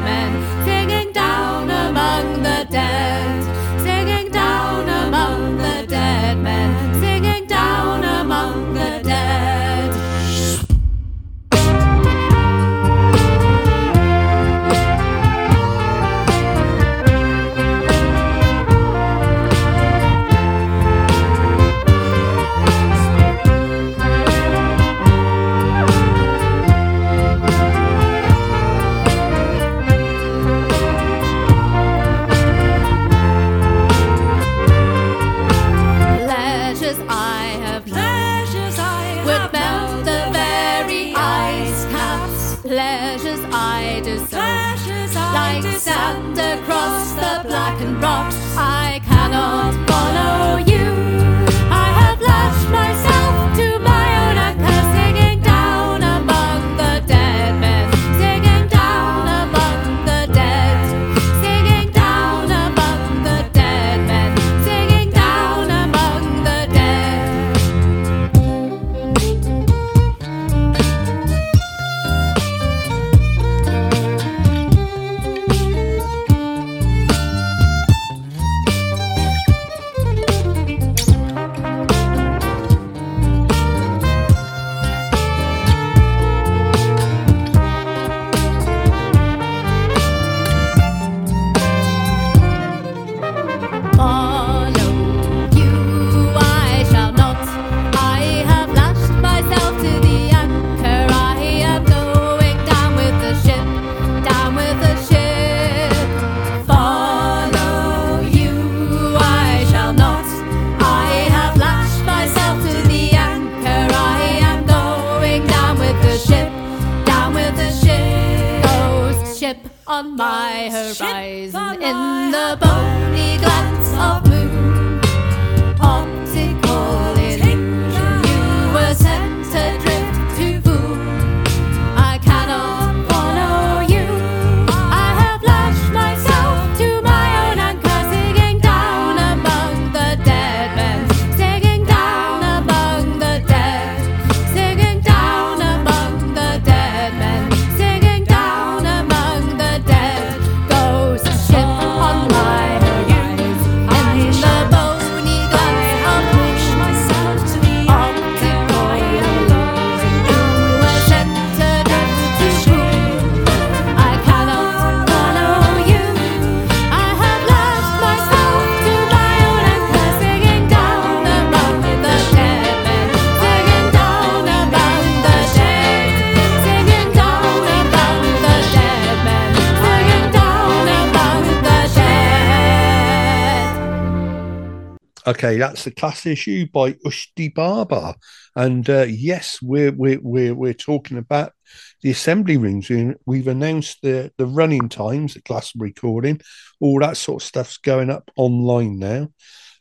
Okay, 185.48 185.58
that's 185.60 185.86
the 185.86 185.92
class 185.92 186.26
issue 186.26 186.68
by 186.74 186.92
Ushti 187.06 187.54
Baba, 187.54 188.16
and 188.58 188.90
uh, 188.90 189.06
yes, 189.08 189.60
we're 189.62 189.94
we're 189.94 190.20
we're 190.22 190.54
we're 190.54 190.74
talking 190.74 191.18
about 191.18 191.54
the 192.02 192.12
assembly 192.12 192.58
rooms. 192.58 192.90
We, 192.90 193.14
we've 193.26 193.48
announced 193.48 194.00
the 194.02 194.30
the 194.38 194.46
running 194.46 194.90
times, 194.90 195.36
the 195.36 195.42
class 195.42 195.72
recording, 195.78 196.42
all 196.82 197.00
that 197.00 197.16
sort 197.16 197.42
of 197.42 197.48
stuff's 197.48 197.78
going 197.78 198.10
up 198.10 198.30
online 198.36 199.00
now. 199.00 199.30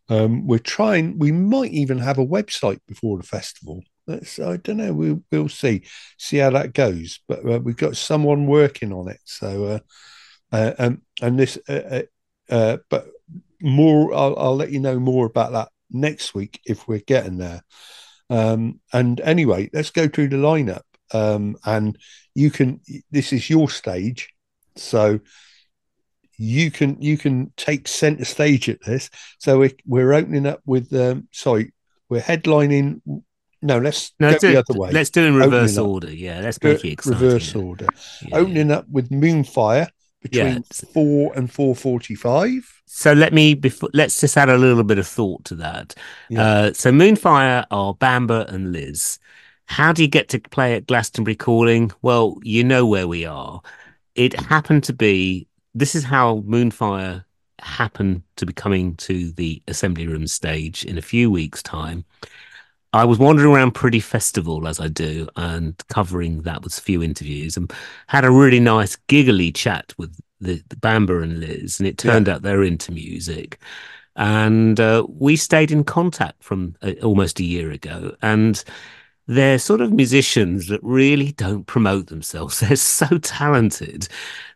Um, 0.08 0.46
we're 0.46 0.60
trying. 0.60 1.18
We 1.18 1.32
might 1.32 1.72
even 1.72 1.98
have 1.98 2.18
a 2.18 2.26
website 2.26 2.78
before 2.86 3.18
the 3.18 3.26
festival. 3.26 3.82
I 4.08 4.58
don't 4.62 4.76
know. 4.76 4.94
We'll 4.94 5.24
we'll 5.32 5.48
see 5.48 5.82
see 6.16 6.36
how 6.36 6.50
that 6.50 6.74
goes. 6.74 7.18
But 7.26 7.44
uh, 7.44 7.58
we've 7.58 7.76
got 7.76 7.96
someone 7.96 8.46
working 8.46 8.92
on 8.92 9.08
it. 9.08 9.18
So, 9.24 9.64
uh, 9.64 9.78
uh, 10.52 10.72
um, 10.78 11.02
and 11.20 11.36
this, 11.36 11.58
uh, 11.68 11.72
uh, 11.72 12.02
uh, 12.54 12.76
but 12.88 13.08
more. 13.60 14.12
I'll, 14.14 14.36
I'll 14.38 14.56
let 14.56 14.70
you 14.70 14.80
know 14.80 14.98
more 14.98 15.26
about 15.26 15.52
that 15.52 15.68
next 15.90 16.34
week 16.34 16.60
if 16.66 16.86
we're 16.88 16.98
getting 17.00 17.38
there. 17.38 17.62
Um, 18.30 18.80
and 18.92 19.20
anyway, 19.20 19.70
let's 19.72 19.90
go 19.90 20.08
through 20.08 20.28
the 20.28 20.36
lineup. 20.36 20.82
Um, 21.14 21.56
and 21.64 21.96
you 22.34 22.50
can. 22.50 22.80
This 23.10 23.32
is 23.32 23.48
your 23.48 23.70
stage, 23.70 24.30
so 24.76 25.20
you 26.38 26.70
can 26.70 27.00
you 27.00 27.16
can 27.16 27.52
take 27.56 27.88
center 27.88 28.24
stage 28.24 28.68
at 28.68 28.82
this. 28.84 29.08
So 29.38 29.58
we're 29.60 29.72
we're 29.86 30.12
opening 30.12 30.46
up 30.46 30.60
with. 30.66 30.92
Um, 30.92 31.28
sorry, 31.32 31.72
we're 32.08 32.20
headlining. 32.20 33.00
No, 33.62 33.78
let's 33.78 34.12
No, 34.20 34.32
go 34.32 34.38
do, 34.38 34.52
the 34.52 34.58
other 34.58 34.78
way. 34.78 34.90
let's 34.92 35.10
do 35.10 35.22
it 35.22 35.28
in 35.28 35.34
Opening 35.36 35.50
reverse 35.50 35.78
up. 35.78 35.86
order. 35.86 36.12
Yeah, 36.12 36.40
let's 36.40 36.62
make 36.62 36.84
it 36.84 36.92
exciting. 36.92 37.20
reverse 37.20 37.54
order. 37.54 37.86
Yeah, 38.22 38.36
Opening 38.36 38.70
up 38.70 38.86
with 38.88 39.08
Moonfire 39.10 39.88
between 40.30 40.54
Yeah. 40.54 40.90
four 40.92 41.32
and 41.36 41.50
four 41.52 41.74
forty-five. 41.74 42.82
So 42.86 43.12
let 43.12 43.32
me 43.32 43.54
before 43.54 43.90
let's 43.92 44.20
just 44.20 44.36
add 44.36 44.48
a 44.48 44.58
little 44.58 44.84
bit 44.84 44.98
of 44.98 45.06
thought 45.06 45.44
to 45.46 45.54
that. 45.56 45.94
Yeah. 46.28 46.42
Uh, 46.42 46.72
so 46.72 46.90
Moonfire 46.92 47.64
are 47.70 47.94
Bamber 47.94 48.46
and 48.48 48.72
Liz. 48.72 49.18
How 49.66 49.92
do 49.92 50.02
you 50.02 50.08
get 50.08 50.28
to 50.30 50.38
play 50.38 50.74
at 50.74 50.86
Glastonbury 50.86 51.34
Calling? 51.34 51.90
Well, 52.02 52.38
you 52.42 52.62
know 52.62 52.86
where 52.86 53.08
we 53.08 53.24
are. 53.24 53.60
It 54.14 54.38
happened 54.38 54.84
to 54.84 54.92
be 54.92 55.46
this 55.74 55.94
is 55.94 56.04
how 56.04 56.38
Moonfire 56.46 57.24
happened 57.58 58.22
to 58.36 58.46
be 58.46 58.52
coming 58.52 58.94
to 58.96 59.32
the 59.32 59.62
assembly 59.66 60.06
room 60.06 60.26
stage 60.26 60.84
in 60.84 60.98
a 60.98 61.02
few 61.02 61.30
weeks' 61.30 61.62
time. 61.62 62.04
I 62.92 63.04
was 63.04 63.18
wandering 63.18 63.52
around 63.52 63.74
Priddy 63.74 64.02
Festival 64.02 64.66
as 64.66 64.80
I 64.80 64.88
do 64.88 65.28
and 65.36 65.74
covering 65.88 66.42
that 66.42 66.62
with 66.62 66.78
a 66.78 66.80
few 66.80 67.02
interviews 67.02 67.56
and 67.56 67.72
had 68.06 68.24
a 68.24 68.30
really 68.30 68.60
nice 68.60 68.96
giggly 69.08 69.52
chat 69.52 69.92
with 69.98 70.18
the, 70.40 70.62
the 70.68 70.76
Bamber 70.76 71.20
and 71.22 71.40
Liz, 71.40 71.78
and 71.78 71.86
it 71.86 71.98
turned 71.98 72.28
out 72.28 72.42
they're 72.42 72.62
into 72.62 72.92
music. 72.92 73.58
And 74.16 74.80
uh, 74.80 75.06
we 75.08 75.36
stayed 75.36 75.70
in 75.70 75.84
contact 75.84 76.42
from 76.42 76.74
uh, 76.82 76.92
almost 77.02 77.38
a 77.40 77.44
year 77.44 77.70
ago. 77.70 78.16
And 78.22 78.62
they're 79.28 79.58
sort 79.58 79.80
of 79.80 79.92
musicians 79.92 80.68
that 80.68 80.80
really 80.82 81.32
don't 81.32 81.66
promote 81.66 82.06
themselves. 82.06 82.60
They're 82.66 82.76
so 82.76 83.18
talented. 83.18 84.08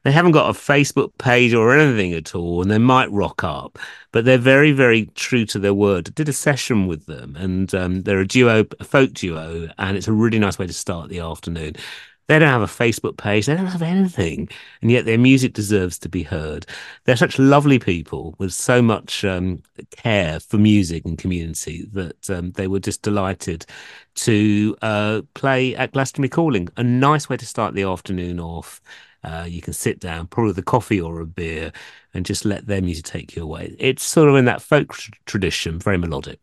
They 0.05 0.13
haven't 0.13 0.33
got 0.33 0.49
a 0.49 0.59
Facebook 0.59 1.11
page 1.19 1.53
or 1.53 1.77
anything 1.77 2.15
at 2.15 2.35
all, 2.35 2.63
and 2.63 2.71
they 2.71 2.79
might 2.79 3.11
rock 3.11 3.45
up, 3.45 3.79
but 4.13 4.25
they're 4.25 4.39
very, 4.39 4.73
very 4.73 5.07
true 5.15 5.45
to 5.47 5.59
their 5.59 5.75
word. 5.75 6.09
I 6.09 6.13
did 6.13 6.29
a 6.29 6.33
session 6.33 6.87
with 6.87 7.07
them, 7.07 7.37
and 7.37 7.75
um, 7.75 8.03
they're 8.03 8.21
a 8.21 8.27
duo, 8.27 8.65
a 8.79 8.85
folk 8.85 9.13
duo, 9.13 9.69
and 9.77 9.97
it's 9.97 10.09
a 10.09 10.13
really 10.13 10.39
nice 10.39 10.59
way 10.59 10.67
to 10.67 10.73
start 10.73 11.11
the 11.11 11.21
afternoon. 11.21 11.75
They 12.31 12.39
don't 12.39 12.49
have 12.49 12.63
a 12.63 12.67
Facebook 12.67 13.17
page. 13.17 13.47
They 13.47 13.57
don't 13.57 13.67
have 13.67 13.83
anything, 13.83 14.49
and 14.83 14.89
yet 14.93 15.05
their 15.05 15.19
music 15.19 15.53
deserves 15.53 15.99
to 15.99 16.09
be 16.09 16.23
heard. 16.23 16.65
They're 17.03 17.17
such 17.17 17.41
lovely 17.41 17.81
people 17.81 18.37
with 18.39 18.53
so 18.53 18.81
much 18.81 19.25
um, 19.25 19.65
care 19.91 20.39
for 20.39 20.57
music 20.57 21.05
and 21.05 21.19
community 21.19 21.89
that 21.91 22.31
um, 22.31 22.53
they 22.53 22.69
were 22.69 22.79
just 22.79 23.03
delighted 23.03 23.67
to 24.15 24.77
uh, 24.81 25.23
play 25.35 25.75
at 25.75 25.91
Glastonbury 25.91 26.29
Calling. 26.29 26.69
A 26.77 26.85
nice 26.85 27.29
way 27.29 27.37
to 27.37 27.45
start 27.45 27.75
the 27.75 27.83
afternoon 27.83 28.39
off. 28.39 28.81
Uh, 29.25 29.47
you 29.49 29.61
can 29.61 29.73
sit 29.73 29.99
down, 29.99 30.29
probably 30.29 30.51
with 30.51 30.59
a 30.59 30.63
coffee 30.63 31.01
or 31.01 31.19
a 31.19 31.27
beer, 31.27 31.73
and 32.15 32.25
just 32.25 32.45
let 32.45 32.65
their 32.65 32.81
music 32.81 33.07
take 33.07 33.35
you 33.35 33.43
away. 33.43 33.75
It's 33.77 34.05
sort 34.05 34.29
of 34.29 34.37
in 34.37 34.45
that 34.45 34.63
folk 34.63 34.93
tr- 34.93 35.11
tradition, 35.27 35.81
very 35.81 35.99
melodic. 35.99 36.39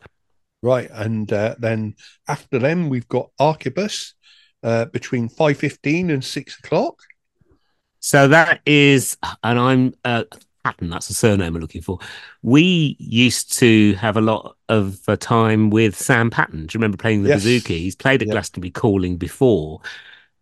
Right, 0.61 0.89
and 0.91 1.31
uh, 1.31 1.55
then 1.59 1.95
after 2.27 2.59
them 2.59 2.89
we've 2.89 3.07
got 3.07 3.29
Archibus 3.39 4.15
uh, 4.63 4.85
between 4.85 5.29
five 5.29 5.57
fifteen 5.57 6.09
and 6.09 6.23
six 6.23 6.57
o'clock. 6.59 6.99
So 7.99 8.27
that 8.27 8.61
is, 8.65 9.17
and 9.43 9.59
I'm 9.59 9.93
uh, 10.05 10.23
Patton. 10.63 10.89
That's 10.89 11.07
the 11.07 11.13
surname 11.13 11.55
I'm 11.55 11.61
looking 11.61 11.81
for. 11.81 11.99
We 12.41 12.95
used 12.99 13.53
to 13.59 13.93
have 13.95 14.17
a 14.17 14.21
lot 14.21 14.55
of 14.69 14.99
uh, 15.07 15.15
time 15.17 15.69
with 15.69 15.97
Sam 15.97 16.29
Patton. 16.29 16.67
Do 16.67 16.75
you 16.75 16.79
remember 16.79 16.97
playing 16.97 17.23
the 17.23 17.29
Yes. 17.29 17.43
bouzouki? 17.43 17.77
He's 17.79 17.95
played 17.95 18.21
at 18.21 18.27
Yep. 18.27 18.33
Glastonbury 18.33 18.71
Calling 18.71 19.17
before. 19.17 19.81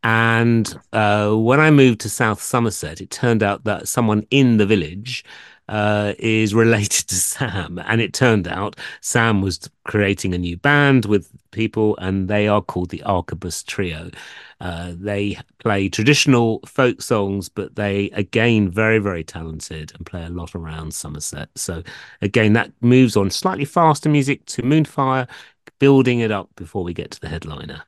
And 0.04 0.72
uh, 0.94 1.34
when 1.34 1.60
I 1.60 1.72
moved 1.72 2.02
to 2.02 2.10
South 2.10 2.42
Somerset, 2.42 3.02
it 3.02 3.10
turned 3.10 3.42
out 3.42 3.64
that 3.64 3.88
someone 3.88 4.28
in 4.30 4.58
the 4.58 4.66
village 4.66 5.24
uh, 5.68 6.14
is 6.20 6.54
related 6.54 7.08
to 7.08 7.16
Sam. 7.16 7.80
And 7.86 8.02
it 8.02 8.14
turned 8.14 8.48
out 8.48 8.76
Sam 9.02 9.42
was 9.42 9.70
creating 9.84 10.34
a 10.34 10.38
new 10.38 10.58
band 10.58 11.06
with 11.06 11.30
people, 11.52 11.98
and 11.98 12.28
they 12.28 12.48
are 12.48 12.62
called 12.62 12.90
the 12.90 13.04
Arquebus 13.06 13.66
Trio. 13.66 14.10
Uh, 14.62 14.94
they 14.96 15.38
play 15.60 15.90
traditional 15.90 16.60
folk 16.66 17.02
songs, 17.02 17.50
but 17.50 17.76
they 17.76 18.10
again 18.12 18.70
very 18.70 19.00
very 19.00 19.24
talented 19.24 19.92
and 19.96 20.06
play 20.06 20.24
a 20.24 20.30
lot 20.30 20.56
around 20.56 20.94
Somerset. 20.94 21.50
So 21.56 21.84
again, 22.22 22.54
that 22.54 22.72
moves 22.82 23.18
on 23.18 23.30
slightly 23.30 23.66
faster 23.66 24.10
music 24.10 24.46
to 24.48 24.62
Moonfire, 24.62 25.28
building 25.80 26.20
it 26.20 26.32
up 26.32 26.50
before 26.56 26.84
we 26.84 26.94
get 26.94 27.12
to 27.12 27.20
the 27.20 27.30
headliner. 27.30 27.84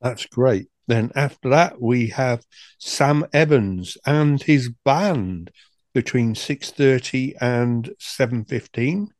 That's 0.00 0.26
great. 0.26 0.68
Then 0.86 1.12
after 1.14 1.50
that 1.50 1.80
we 1.80 2.08
have 2.08 2.44
Sam 2.78 3.26
Evans 3.32 3.96
and 4.06 4.42
his 4.42 4.70
band 4.84 5.50
between 5.92 6.34
six 6.34 6.70
thirty 6.70 7.34
and 7.40 7.94
seven 7.98 8.44
fifteen. 8.44 9.12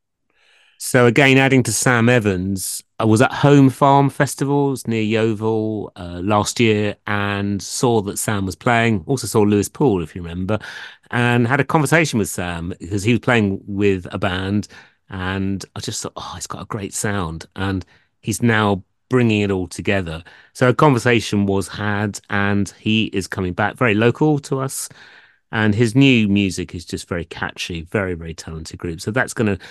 So 0.83 1.05
again, 1.05 1.37
adding 1.37 1.63
to 1.65 1.73
Sam 1.73 2.09
Evans, 2.09 2.83
I 2.99 3.05
was 3.05 3.21
at 3.21 3.33
Home 3.33 3.69
Farm 3.69 4.09
Festivals 4.09 4.87
near 4.87 5.03
Yeovil 5.03 5.93
uh, 5.95 6.21
last 6.25 6.59
year 6.59 6.97
and 7.07 7.63
saw 7.63 8.01
that 8.01 8.19
Sam 8.19 8.47
was 8.47 8.57
playing. 8.57 9.05
Also 9.07 9.27
saw 9.27 9.43
Lewis 9.43 9.69
Poole, 9.69 10.03
if 10.03 10.17
you 10.17 10.23
remember, 10.23 10.59
and 11.11 11.47
had 11.47 11.61
a 11.61 11.65
conversation 11.65 12.19
with 12.19 12.31
Sam 12.31 12.73
because 12.81 13.03
he 13.03 13.13
was 13.13 13.21
playing 13.21 13.61
with 13.67 14.07
a 14.11 14.19
band, 14.19 14.69
and 15.11 15.63
I 15.77 15.81
just 15.81 16.03
thought, 16.03 16.15
oh, 16.17 16.33
he's 16.35 16.47
got 16.47 16.63
a 16.63 16.67
great 16.67 16.95
sound, 16.95 17.45
and 17.57 17.85
he's 18.21 18.43
now 18.43 18.83
bringing 19.11 19.43
it 19.43 19.51
all 19.51 19.67
together. 19.67 20.25
So 20.55 20.71
a 20.71 20.75
conversation 20.75 21.45
was 21.45 21.69
had, 21.69 22.21
and 22.31 22.73
he 22.79 23.07
is 23.07 23.27
coming 23.27 23.53
back, 23.53 23.77
very 23.77 23.95
local 23.95 24.39
to 24.39 24.61
us. 24.61 24.89
And 25.53 25.75
his 25.75 25.95
new 25.95 26.29
music 26.29 26.75
is 26.75 26.85
just 26.85 27.09
very 27.09 27.25
catchy, 27.25 27.83
very, 27.83 28.15
very 28.15 28.35
talented 28.35 28.79
group. 28.79 29.01
So 29.01 29.11
that's 29.11 29.35
going 29.35 29.57
to 29.57 29.65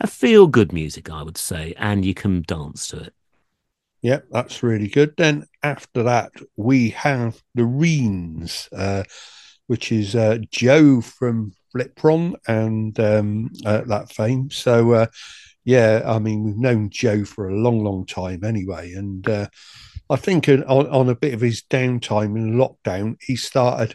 a 0.00 0.06
feel 0.06 0.46
good 0.46 0.72
music, 0.72 1.10
I 1.10 1.22
would 1.22 1.36
say, 1.36 1.74
and 1.76 2.04
you 2.04 2.14
can 2.14 2.42
dance 2.42 2.88
to 2.88 3.00
it. 3.00 3.14
Yep, 4.02 4.26
that's 4.30 4.62
really 4.62 4.88
good. 4.88 5.14
Then 5.16 5.44
after 5.62 6.04
that 6.04 6.30
we 6.56 6.90
have 6.90 7.42
the 7.54 7.64
Rhynes. 7.64 8.68
Uh, 8.72 9.04
which 9.68 9.92
is 9.92 10.16
uh, 10.16 10.38
Joe 10.50 11.00
from 11.00 11.52
Flipron 11.72 12.34
and 12.48 12.98
um, 12.98 13.50
uh, 13.64 13.82
that 13.82 14.10
fame. 14.10 14.50
So, 14.50 14.92
uh, 14.92 15.06
yeah, 15.64 16.02
I 16.04 16.18
mean, 16.18 16.42
we've 16.42 16.56
known 16.56 16.90
Joe 16.90 17.24
for 17.24 17.48
a 17.48 17.54
long, 17.54 17.84
long 17.84 18.04
time 18.06 18.42
anyway. 18.44 18.92
And 18.94 19.28
uh, 19.28 19.48
I 20.10 20.16
think 20.16 20.48
on, 20.48 20.64
on 20.66 21.08
a 21.10 21.14
bit 21.14 21.34
of 21.34 21.42
his 21.42 21.62
downtime 21.62 22.36
in 22.36 22.54
lockdown, 22.54 23.16
he 23.20 23.36
started 23.36 23.94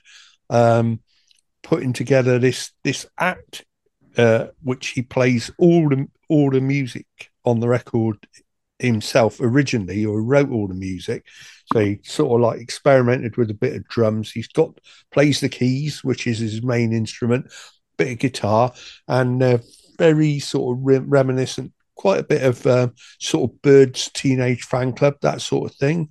um, 0.50 1.02
putting 1.64 1.94
together 1.94 2.38
this 2.38 2.72
this 2.84 3.06
act, 3.18 3.66
uh, 4.18 4.48
which 4.62 4.90
he 4.90 5.02
plays 5.02 5.50
all 5.58 5.90
the 5.90 6.08
all 6.30 6.52
the 6.52 6.62
music 6.62 7.08
on 7.46 7.60
the 7.60 7.68
record 7.68 8.18
himself 8.80 9.40
originally, 9.40 10.06
or 10.06 10.22
wrote 10.22 10.52
all 10.52 10.68
the 10.68 10.74
music. 10.74 11.26
So 11.74 11.80
he 11.80 12.00
sort 12.04 12.40
of 12.40 12.44
like 12.44 12.62
experimented 12.62 13.38
with 13.38 13.50
a 13.50 13.56
bit 13.56 13.76
of 13.76 13.88
drums. 13.88 14.32
He's 14.32 14.48
got 14.48 14.78
plays 15.12 15.40
the 15.40 15.50
keys, 15.50 16.04
which 16.04 16.28
is 16.28 16.40
his 16.40 16.62
main 16.64 16.94
instrument, 16.94 17.52
bit 17.98 18.12
of 18.12 18.20
guitar, 18.20 18.74
and 19.08 19.42
uh, 19.42 19.58
very 19.98 20.40
sort 20.40 20.78
of 20.78 20.84
re- 20.84 21.00
reminiscent, 21.00 21.72
quite 21.96 22.20
a 22.20 22.24
bit 22.24 22.44
of 22.44 22.66
um, 22.68 22.94
sort 23.20 23.50
of 23.50 23.62
Byrds 23.62 24.12
Teenage 24.14 24.68
Fanclub, 24.68 25.22
that 25.22 25.42
sort 25.42 25.72
of 25.72 25.78
thing. 25.78 26.10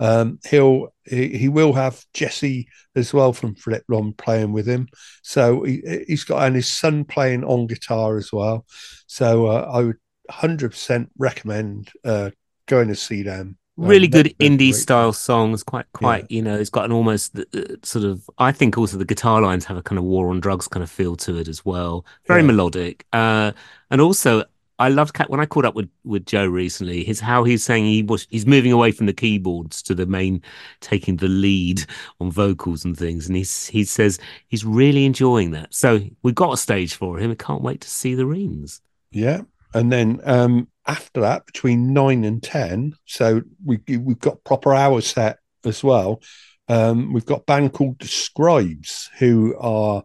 Um, 0.00 0.38
he'll 0.48 0.93
he, 1.06 1.36
he 1.36 1.48
will 1.48 1.72
have 1.72 2.04
Jesse 2.14 2.68
as 2.96 3.12
well 3.14 3.32
from 3.32 3.54
Flipron 3.54 4.12
playing 4.16 4.52
with 4.52 4.66
him. 4.66 4.88
So 5.22 5.62
he, 5.64 5.82
he's 6.06 6.24
got 6.24 6.44
and 6.46 6.56
his 6.56 6.72
son 6.72 7.04
playing 7.04 7.44
on 7.44 7.66
guitar 7.66 8.16
as 8.16 8.32
well. 8.32 8.66
So 9.06 9.46
uh, 9.46 9.70
I 9.72 9.82
would 9.82 9.96
hundred 10.30 10.70
percent 10.70 11.10
recommend 11.18 11.90
uh, 12.04 12.30
going 12.66 12.88
to 12.88 12.94
see 12.96 13.22
them. 13.22 13.58
Um, 13.76 13.86
really 13.88 14.06
they're- 14.06 14.22
good 14.22 14.34
indie 14.38 14.70
great. 14.70 14.72
style 14.72 15.12
songs 15.12 15.64
quite 15.64 15.86
quite 15.92 16.30
you 16.30 16.40
know 16.40 16.54
it's 16.56 16.70
got 16.70 16.84
an 16.84 16.92
almost 16.92 17.36
uh, 17.36 17.42
sort 17.82 18.04
of 18.04 18.22
i 18.38 18.52
think 18.52 18.78
also 18.78 18.96
the 18.96 19.04
guitar 19.04 19.42
lines 19.42 19.64
have 19.64 19.76
a 19.76 19.82
kind 19.82 19.98
of 19.98 20.04
war 20.04 20.30
on 20.30 20.38
drugs 20.38 20.68
kind 20.68 20.84
of 20.84 20.88
feel 20.90 21.16
to 21.16 21.36
it 21.36 21.48
as 21.48 21.64
well 21.64 22.06
very 22.28 22.40
Yeah. 22.40 22.46
melodic 22.46 23.04
uh 23.12 23.50
and 23.90 24.00
also 24.00 24.44
i 24.78 24.88
loved 24.88 25.16
when 25.28 25.40
i 25.40 25.46
caught 25.46 25.64
up 25.64 25.74
with 25.74 25.88
with 26.04 26.26
joe 26.26 26.46
recently 26.46 27.04
his 27.04 27.20
how 27.20 27.44
he's 27.44 27.64
saying 27.64 27.84
he 27.84 28.02
was 28.02 28.26
he's 28.30 28.46
moving 28.46 28.72
away 28.72 28.90
from 28.90 29.06
the 29.06 29.12
keyboards 29.12 29.82
to 29.82 29.94
the 29.94 30.06
main 30.06 30.42
taking 30.80 31.16
the 31.16 31.28
lead 31.28 31.84
on 32.20 32.30
vocals 32.30 32.84
and 32.84 32.96
things. 32.96 33.26
And 33.26 33.36
he's 33.36 33.66
he 33.66 33.84
says 33.84 34.18
he's 34.48 34.64
really 34.64 35.04
enjoying 35.04 35.52
that. 35.52 35.74
So 35.74 36.00
we've 36.22 36.34
got 36.34 36.54
a 36.54 36.56
stage 36.56 36.94
for 36.94 37.18
him. 37.18 37.30
I 37.30 37.34
can't 37.34 37.62
wait 37.62 37.80
to 37.82 37.90
see 37.90 38.14
the 38.14 38.24
Rhynes 38.24 38.80
Yeah, 39.10 39.42
and 39.72 39.90
then 39.90 40.20
um, 40.24 40.68
after 40.86 41.20
that, 41.20 41.46
between 41.46 41.92
nine 41.92 42.24
and 42.24 42.42
ten, 42.42 42.94
so 43.06 43.42
we 43.64 43.80
we've 43.88 44.18
got 44.18 44.44
proper 44.44 44.74
hour 44.74 45.00
set 45.00 45.38
as 45.64 45.82
well. 45.82 46.22
Um, 46.68 47.12
we've 47.12 47.26
got 47.26 47.40
a 47.40 47.44
band 47.44 47.74
called 47.74 47.98
the 47.98 48.08
Scribes, 48.08 49.10
who 49.18 49.54
are 49.58 50.02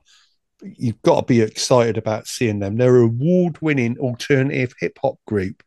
you've 0.62 1.02
got 1.02 1.22
to 1.22 1.26
be 1.26 1.42
excited 1.42 1.98
about 1.98 2.28
seeing 2.28 2.60
them. 2.60 2.78
They're 2.78 2.98
an 2.98 3.04
award-winning 3.04 3.98
alternative 3.98 4.74
hip 4.80 4.98
hop 5.02 5.16
group 5.26 5.64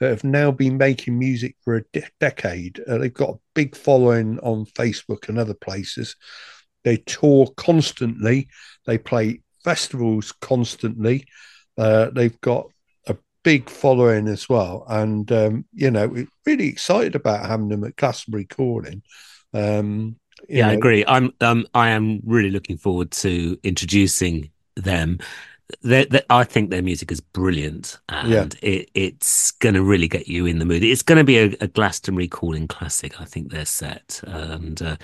that 0.00 0.10
have 0.10 0.24
now 0.24 0.50
been 0.50 0.76
making 0.78 1.18
music 1.18 1.56
for 1.62 1.76
a 1.76 1.82
de- 1.92 2.08
decade. 2.20 2.80
Uh, 2.86 2.98
they've 2.98 3.12
got 3.12 3.30
a 3.30 3.38
big 3.54 3.76
following 3.76 4.38
on 4.40 4.66
Facebook 4.66 5.28
and 5.28 5.38
other 5.38 5.54
places. 5.54 6.16
They 6.84 6.98
tour 6.98 7.48
constantly. 7.56 8.48
They 8.86 8.98
play 8.98 9.40
festivals 9.64 10.32
constantly. 10.32 11.26
Uh, 11.76 12.10
they've 12.10 12.40
got 12.40 12.68
a 13.08 13.16
big 13.42 13.68
following 13.68 14.28
as 14.28 14.48
well, 14.48 14.86
and 14.88 15.30
um, 15.32 15.64
you 15.72 15.90
know, 15.90 16.06
we're 16.06 16.28
really 16.46 16.68
excited 16.68 17.14
about 17.14 17.46
having 17.46 17.68
them 17.68 17.84
at 17.84 17.96
Glastonbury 17.96 18.44
Calling. 18.44 19.02
Um, 19.52 20.16
Yeah, 20.48 20.68
I 20.68 20.72
agree. 20.72 21.04
I'm 21.06 21.32
um 21.40 21.66
I 21.74 21.90
am 21.90 22.20
really 22.24 22.50
looking 22.50 22.76
forward 22.76 23.10
to 23.12 23.58
introducing 23.62 24.50
them. 24.76 25.18
They, 25.82 26.04
they, 26.04 26.22
I 26.30 26.44
think 26.44 26.70
their 26.70 26.82
music 26.82 27.10
is 27.10 27.20
brilliant, 27.20 27.98
and 28.08 28.54
Yeah. 28.62 28.68
it, 28.70 28.90
it's 28.94 29.50
going 29.52 29.74
to 29.74 29.82
really 29.82 30.06
get 30.08 30.28
you 30.28 30.46
in 30.46 30.60
the 30.60 30.64
mood. 30.64 30.84
It's 30.84 31.02
going 31.02 31.18
to 31.18 31.24
be 31.24 31.38
a, 31.38 31.56
a 31.60 31.66
Glastonbury 31.66 32.28
calling 32.28 32.68
classic. 32.68 33.20
I 33.20 33.24
think 33.24 33.50
they're 33.50 33.64
set, 33.64 34.20
and 34.26 34.80
uh, 34.80 34.96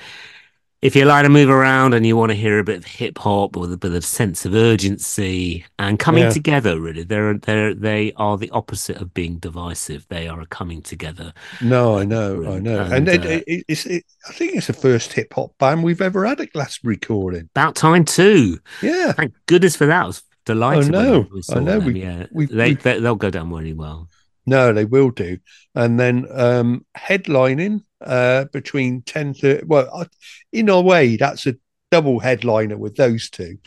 if 0.82 0.96
you 0.96 1.04
like 1.04 1.22
to 1.22 1.28
move 1.28 1.48
around 1.48 1.94
and 1.94 2.04
you 2.04 2.16
want 2.16 2.30
to 2.30 2.34
hear 2.36 2.58
a 2.58 2.64
bit 2.64 2.76
of 2.78 2.84
hip 2.84 3.16
hop 3.18 3.54
with 3.56 3.72
a 3.72 3.76
bit 3.76 3.92
of 3.94 4.04
sense 4.04 4.44
of 4.44 4.52
urgency 4.54 5.64
and 5.78 5.98
coming 5.98 6.24
Yeah. 6.24 6.30
together, 6.30 6.80
really, 6.80 7.04
they're 7.04 7.38
they're 7.38 7.72
they 7.72 8.12
are 8.16 8.36
the 8.36 8.50
opposite 8.50 8.96
of 8.96 9.14
being 9.14 9.38
divisive. 9.38 10.06
They 10.08 10.26
are 10.28 10.40
a 10.40 10.46
coming 10.46 10.82
together. 10.82 11.32
No, 11.60 11.98
I 11.98 12.04
know, 12.04 12.44
I 12.52 12.58
know, 12.58 12.80
and, 12.82 13.08
And, 13.08 13.08
it, 13.08 13.24
uh, 13.24 13.40
it, 13.46 13.64
it's. 13.68 13.86
It, 13.86 14.04
I 14.28 14.32
think 14.32 14.54
it's 14.56 14.66
the 14.66 14.72
first 14.72 15.12
hip 15.12 15.32
hop 15.34 15.56
band 15.58 15.82
we've 15.84 16.02
ever 16.02 16.26
had 16.26 16.40
at 16.40 16.52
Glastonbury 16.52 16.96
Calling. 16.98 17.48
About 17.54 17.74
time 17.76 18.04
too. 18.04 18.58
Yeah, 18.82 19.12
Thank 19.12 19.34
goodness 19.46 19.76
for 19.76 19.86
that. 19.86 20.02
I 20.02 20.06
was 20.06 20.22
delighted. 20.44 20.92
when 20.92 21.02
know, 21.02 21.26
I 21.50 21.54
know. 21.60 21.78
them, 21.78 21.84
We- 21.86 22.00
yeah, 22.02 22.26
we- 22.32 22.46
they, 22.46 22.70
we- 22.70 22.74
they 22.74 22.98
they'll 23.00 23.14
go 23.14 23.30
down 23.30 23.50
really 23.52 23.72
well. 23.72 24.08
No, 24.46 24.72
they 24.72 24.84
will 24.84 25.10
do. 25.10 25.38
And 25.74 25.98
then 25.98 26.26
um 26.30 26.84
headlining 26.96 27.82
uh 28.00 28.46
between 28.52 29.02
ten 29.02 29.34
to 29.34 29.62
well, 29.66 29.88
I- 29.94 30.06
in 30.52 30.68
a 30.68 30.80
way, 30.80 31.16
that's 31.16 31.46
a 31.46 31.56
double 31.90 32.18
headliner 32.18 32.78
with 32.78 32.96
those 32.96 33.28
two. 33.28 33.58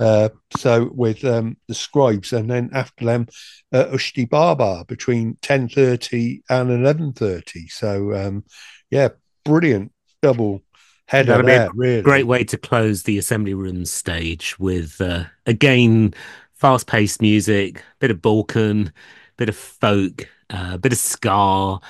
Uh, 0.00 0.30
so 0.56 0.90
with 0.94 1.24
um 1.24 1.56
the 1.68 1.74
Scribes, 1.74 2.32
and 2.32 2.50
then 2.50 2.70
after 2.72 3.04
them, 3.04 3.26
uh, 3.72 3.84
Ushti 3.86 4.28
Baba 4.28 4.84
between 4.88 5.36
ten 5.42 5.68
thirty 5.68 6.42
and 6.48 6.70
eleven 6.70 7.12
thirty. 7.12 7.68
So 7.68 8.14
um 8.14 8.44
yeah, 8.90 9.08
brilliant 9.44 9.92
double 10.22 10.62
header 11.06 11.32
That'll 11.32 11.46
there. 11.46 11.70
Really 11.74 12.02
Great 12.02 12.26
way 12.26 12.44
to 12.44 12.56
close 12.56 13.02
the 13.02 13.18
assembly 13.18 13.54
room 13.54 13.84
stage 13.84 14.58
with 14.58 15.00
uh, 15.00 15.24
again 15.46 16.14
fast-paced 16.54 17.20
music, 17.20 17.84
bit 17.98 18.10
of 18.10 18.22
Balkan, 18.22 18.90
bit 19.36 19.48
of 19.48 19.56
folk, 19.56 20.28
a 20.50 20.78
bit 20.78 20.92
of 20.92 20.98
ska. 20.98 21.80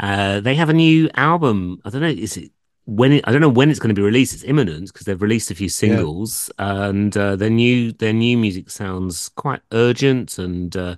Uh, 0.00 0.40
they 0.40 0.54
have 0.54 0.68
a 0.68 0.72
new 0.74 1.08
album. 1.14 1.80
I 1.84 1.90
don't 1.90 2.00
know. 2.02 2.08
Is 2.08 2.36
it 2.36 2.50
when? 2.86 3.12
It, 3.12 3.24
I 3.26 3.32
don't 3.32 3.40
know 3.40 3.48
when 3.48 3.70
it's 3.70 3.78
going 3.78 3.94
to 3.94 3.98
be 3.98 4.02
released. 4.04 4.34
It's 4.34 4.44
imminent 4.44 4.88
because 4.92 5.06
they've 5.06 5.20
released 5.22 5.50
a 5.50 5.54
few 5.54 5.68
singles, 5.68 6.50
and 6.58 7.16
uh, 7.16 7.36
their 7.36 7.50
new 7.50 7.92
their 7.92 8.12
new 8.12 8.36
music 8.36 8.70
sounds 8.70 9.28
quite 9.30 9.60
urgent 9.72 10.38
and 10.38 10.76
uh, 10.76 10.96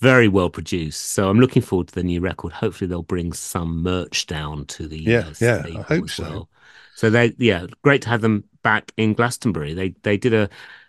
very 0.00 0.28
well 0.28 0.50
produced. 0.50 1.02
So 1.12 1.28
I'm 1.28 1.40
looking 1.40 1.62
forward 1.62 1.88
to 1.88 1.94
the 1.94 2.02
new 2.02 2.20
record. 2.20 2.52
Hopefully, 2.52 2.88
they'll 2.88 3.02
bring 3.02 3.32
some 3.32 3.82
merch 3.82 4.26
down 4.26 4.66
to 4.66 4.88
the 4.88 5.06
Yeah, 5.06 5.30
uh, 5.30 5.34
yeah, 5.40 5.62
I 5.76 5.82
hope 5.82 6.10
so. 6.10 6.24
well. 6.24 6.48
So 6.94 7.10
they, 7.10 7.34
yeah, 7.38 7.66
great 7.82 8.02
to 8.02 8.08
have 8.08 8.20
them 8.20 8.44
back 8.62 8.92
in 8.96 9.14
Glastonbury. 9.14 9.74
They 9.74 9.90
they 10.02 10.16
did 10.16 10.34
a, 10.34 10.48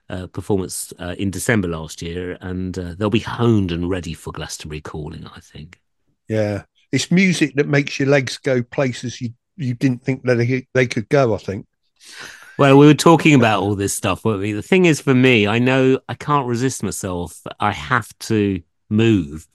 a 0.10 0.28
performance 0.28 0.94
uh, 1.00 1.16
in 1.18 1.32
December 1.32 1.68
last 1.68 2.02
year, 2.02 2.38
and 2.42 2.78
uh, 2.78 2.96
they'll 2.98 3.10
be 3.10 3.20
honed 3.20 3.72
and 3.72 3.90
ready 3.90 4.14
for 4.14 4.32
Glastonbury 4.32 4.82
calling. 4.82 5.28
I 5.36 5.40
think. 5.40 5.80
Yeah, 6.28 6.64
it's 6.92 7.12
music 7.12 7.56
that 7.56 7.68
makes 7.68 8.00
your 8.00 8.10
legs 8.10 8.38
go 8.38 8.64
places 8.64 9.22
you 9.22 9.32
you 9.56 9.74
didn't 9.74 10.04
think 10.04 10.24
that 10.24 10.36
they, 10.36 10.68
they 10.74 10.88
could 10.88 11.10
go. 11.10 11.34
I 11.34 11.38
think. 11.38 11.66
Well, 12.58 12.78
we 12.78 12.88
were 12.88 12.94
talking 12.94 13.36
about 13.36 13.62
all 13.62 13.76
this 13.76 13.94
stuff, 13.94 14.26
weren't 14.26 14.42
we? 14.42 14.52
The 14.52 14.62
thing 14.62 14.86
is, 14.86 15.00
for 15.00 15.16
me, 15.16 15.48
I 15.48 15.60
know 15.60 16.00
I 16.10 16.14
can't 16.14 16.46
resist 16.46 16.84
myself. 16.84 17.42
I 17.60 17.72
have 17.72 18.12
to 18.20 18.62
move. 18.90 19.48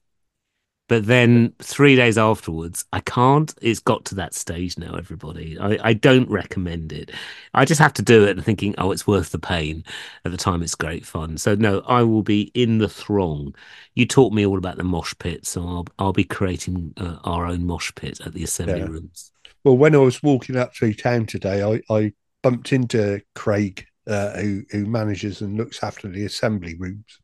But 0.87 1.07
then 1.07 1.55
three 1.61 1.97
days 1.97 2.19
afterwards, 2.19 2.85
I 2.93 3.01
can't. 3.01 3.55
It's 3.63 3.81
got 3.81 4.05
to 4.07 4.15
that 4.17 4.35
stage 4.35 4.77
now, 4.77 4.95
everybody. 4.97 5.59
I, 5.59 5.79
I 5.83 5.93
don't 5.95 6.29
recommend 6.29 6.93
it. 6.93 7.11
I 7.55 7.65
just 7.65 7.81
have 7.81 7.95
to 7.95 8.03
do 8.03 8.25
it 8.25 8.37
and 8.37 8.45
thinking, 8.45 8.75
oh, 8.77 8.93
it's 8.93 9.07
worth 9.07 9.31
the 9.31 9.39
pain. 9.39 9.83
At 10.27 10.33
the 10.33 10.37
time, 10.37 10.63
it's 10.63 10.75
great 10.75 11.07
fun. 11.07 11.39
So, 11.39 11.55
no, 11.55 11.81
I 11.87 12.03
will 12.03 12.23
be 12.23 12.51
in 12.55 12.79
the 12.79 12.89
throng. 12.89 13.55
You 13.95 14.07
taught 14.07 14.35
me 14.35 14.45
all 14.45 14.59
about 14.59 14.77
the 14.77 14.85
mosh 14.85 15.15
pit, 15.19 15.47
so 15.47 15.63
I'll, 15.67 15.87
I'll 15.99 16.13
be 16.13 16.25
creating 16.25 16.93
uh, 16.99 17.17
our 17.25 17.47
own 17.47 17.65
mosh 17.65 17.91
pit 17.95 18.21
at 18.27 18.35
the 18.35 18.45
assembly 18.45 18.81
Yeah. 18.81 18.87
rooms. 18.87 19.33
Well, 19.65 19.79
when 19.79 19.95
I 19.95 19.99
was 19.99 20.23
walking 20.23 20.57
up 20.57 20.75
through 20.75 20.95
town 20.95 21.25
today, 21.25 21.63
I, 21.63 21.81
I 21.95 22.13
bumped 22.43 22.75
into 22.75 23.23
Craig, 23.35 23.87
uh, 24.07 24.33
who 24.39 24.65
who 24.71 24.85
manages 24.85 25.41
and 25.41 25.57
looks 25.57 25.83
after 25.83 26.09
the 26.09 26.27
assembly 26.27 26.77
rooms, 26.79 27.21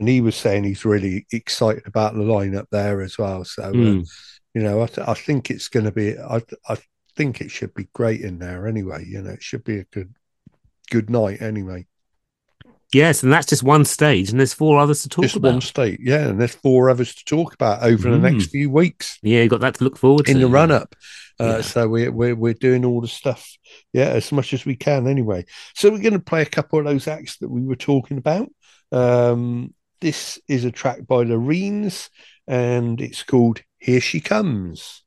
and 0.00 0.08
he 0.08 0.20
was 0.20 0.34
saying 0.34 0.64
he's 0.64 0.84
really 0.84 1.26
excited 1.30 1.86
about 1.86 2.14
the 2.14 2.20
lineup 2.20 2.66
there 2.72 3.00
as 3.02 3.16
well. 3.18 3.44
So, 3.44 3.62
uh, 3.64 3.72
Mm. 3.72 4.08
you 4.54 4.62
know, 4.62 4.82
I, 4.82 4.86
th- 4.86 5.06
I 5.06 5.14
think 5.14 5.50
it's 5.50 5.68
going 5.68 5.84
to 5.86 5.92
be. 5.92 6.18
I 6.18 6.40
I 6.68 6.76
think 7.16 7.40
it 7.40 7.50
should 7.50 7.74
be 7.74 7.88
great 7.92 8.22
in 8.22 8.38
there 8.38 8.66
anyway. 8.66 9.04
You 9.06 9.22
know, 9.22 9.30
it 9.30 9.42
should 9.42 9.62
be 9.62 9.78
a 9.78 9.84
good 9.84 10.12
good 10.90 11.08
night 11.10 11.40
anyway. 11.40 11.86
Yes, 12.92 13.22
and 13.22 13.32
that's 13.32 13.46
just 13.46 13.62
one 13.62 13.84
stage, 13.84 14.30
and 14.30 14.40
there's 14.40 14.52
four 14.54 14.80
others 14.80 15.02
to 15.02 15.08
talk 15.08 15.22
Just 15.22 15.36
about. 15.36 15.52
one 15.52 15.60
stage, 15.60 16.00
yeah, 16.02 16.26
and 16.26 16.40
there's 16.40 16.56
four 16.56 16.90
others 16.90 17.14
to 17.14 17.24
talk 17.24 17.54
about 17.54 17.84
over 17.84 18.10
the 18.10 18.18
next 18.18 18.46
Mm. 18.48 18.50
few 18.50 18.70
weeks. 18.70 19.16
Yeah, 19.22 19.42
you 19.42 19.48
got 19.48 19.60
that 19.60 19.74
to 19.76 19.84
look 19.84 19.96
forward 19.96 20.26
to 20.26 20.32
in 20.32 20.40
the 20.40 20.48
run 20.48 20.72
up. 20.72 20.96
Uh, 21.38 21.44
Yeah. 21.44 21.60
So 21.60 21.88
we're, 21.88 22.10
we're 22.10 22.34
we're 22.34 22.54
doing 22.54 22.84
all 22.84 23.00
the 23.00 23.06
stuff, 23.06 23.46
yeah, 23.92 24.08
as 24.08 24.32
much 24.32 24.52
as 24.52 24.64
we 24.66 24.74
can 24.74 25.06
anyway. 25.06 25.44
So 25.76 25.88
we're 25.90 26.00
going 26.02 26.14
to 26.14 26.18
play 26.18 26.42
a 26.42 26.46
couple 26.46 26.80
of 26.80 26.84
those 26.84 27.06
acts 27.06 27.36
that 27.38 27.48
we 27.48 27.62
were 27.62 27.76
talking 27.76 28.18
about. 28.18 28.48
Um, 28.90 29.72
this 30.00 30.38
is 30.48 30.64
a 30.64 30.70
track 30.70 31.06
by 31.06 31.24
the 31.24 31.38
Rhynes 31.38 32.08
and 32.46 33.00
it's 33.00 33.22
called 33.22 33.62
"Here 33.78 34.00
She 34.00 34.20
Comes." 34.20 35.02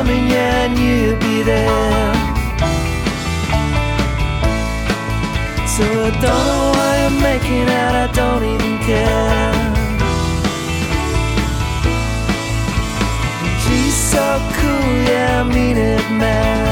Coming, 0.00 0.32
and 0.32 0.78
you'll 0.78 1.18
be 1.18 1.42
there. 1.42 2.14
So 5.74 5.84
I 6.06 6.10
don't 6.24 6.44
know 6.48 6.72
why 6.76 6.92
you're 7.02 7.20
making 7.30 7.68
out, 7.68 7.94
I 7.94 8.06
don't 8.20 8.44
even 8.54 8.78
care. 8.88 9.52
She's 13.62 13.96
so 14.12 14.26
cool, 14.56 14.92
yeah, 15.10 15.42
I 15.42 15.54
mean 15.54 15.76
it, 15.76 16.10
man. 16.18 16.69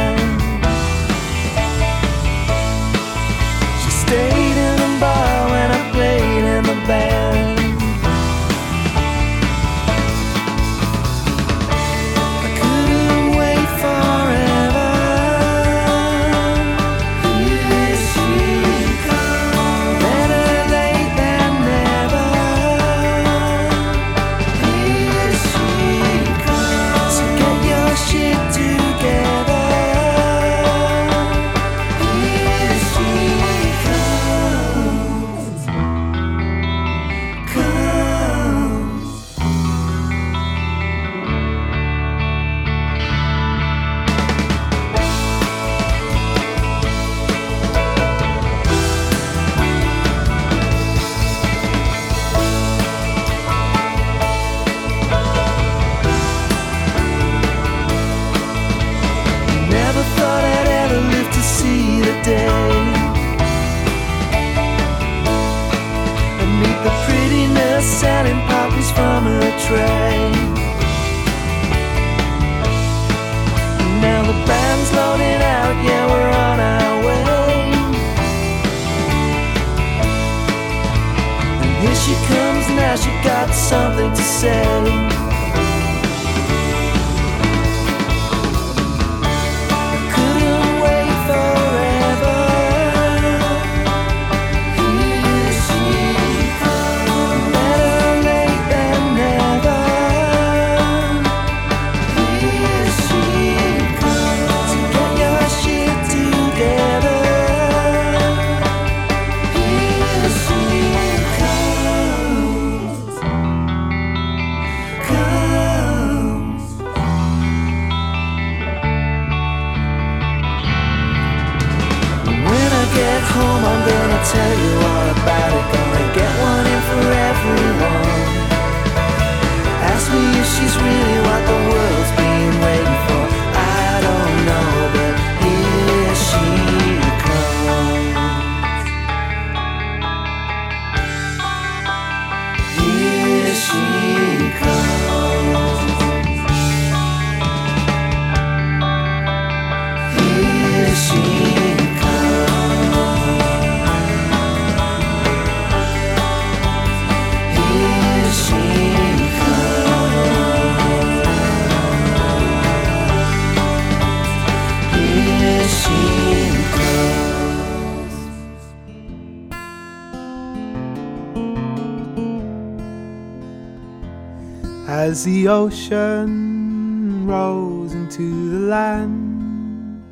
As 175.18 175.24
the 175.24 175.48
ocean 175.48 177.26
rolls 177.26 177.92
into 177.92 178.50
the 178.52 178.60
land, 178.68 180.04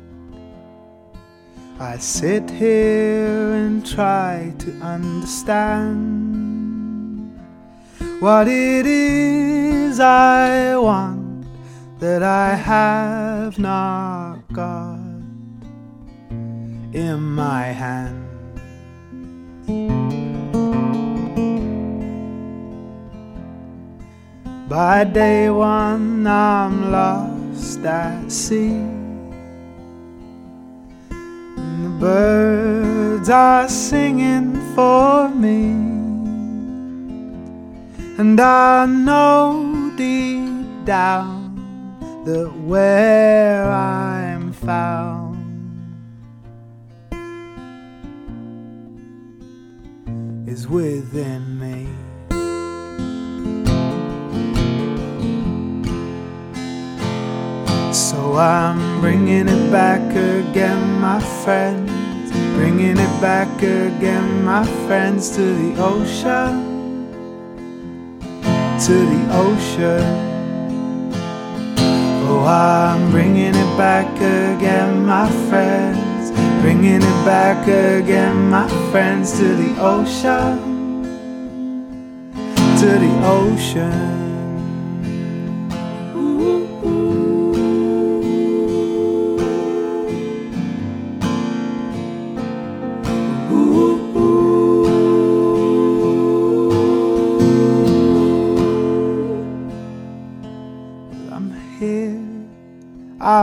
I 1.79 1.97
sit 1.97 2.49
here 2.49 3.53
and 3.53 3.85
try 3.87 4.53
to 4.59 4.71
understand 4.81 5.63
what 8.19 8.49
it 8.49 8.85
is 8.85 10.01
I 10.01 10.75
want 10.75 11.45
that 11.99 12.21
I 12.21 12.55
have 12.55 13.57
not 13.57 14.39
got 14.51 14.99
in 16.91 17.21
my 17.21 17.63
hand. 17.67 18.26
By 24.69 25.05
day 25.05 25.49
one, 25.49 26.27
I'm 26.27 26.91
lost 26.91 27.79
at 27.85 28.29
sea. 28.29 28.83
And 31.09 31.85
the 31.85 31.89
birds 32.01 33.29
are 33.29 33.69
singing 33.69 34.59
for 34.75 35.29
me. 35.29 35.71
And 38.17 38.37
I 38.41 38.85
know 38.87 39.93
deep 39.95 40.83
down 40.83 41.55
that 42.25 42.51
where 42.65 43.71
I'm 43.71 44.51
found 44.51 45.37
is 50.45 50.67
within 50.67 51.57
me. 51.57 51.96
So 57.97 58.37
I'm 58.37 59.01
bringing 59.01 59.47
it 59.47 59.71
back 59.71 60.03
again, 60.11 61.01
my 61.01 61.19
friends. 61.43 62.31
Bringing 62.55 62.95
it 62.95 63.19
back 63.19 63.49
again, 63.57 64.45
my 64.45 64.63
friends, 64.85 65.35
to 65.35 65.41
the 65.41 65.81
ocean. 65.81 67.09
To 68.85 68.93
the 68.93 69.23
ocean. 69.33 70.05
Oh, 72.29 72.45
I'm 72.45 73.09
bringing 73.09 73.55
it 73.55 73.77
back 73.77 74.15
again, 74.17 75.03
my 75.03 75.27
friends. 75.49 76.29
Bringing 76.61 77.01
it 77.01 77.25
back 77.25 77.67
again, 77.67 78.51
my 78.51 78.69
friends, 78.91 79.31
to 79.39 79.55
the 79.55 79.73
ocean. 79.81 80.61
To 82.77 82.85
the 82.85 83.13
ocean. 83.25 84.26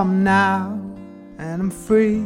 I'm 0.01 0.25
now 0.25 0.77
and 1.39 1.63
I'm 1.63 1.71
free. 1.71 2.25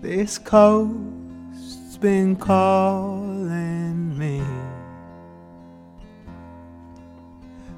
This 0.00 0.38
coast's 0.38 1.96
been 1.96 2.36
calling 2.36 4.16
me 4.16 4.40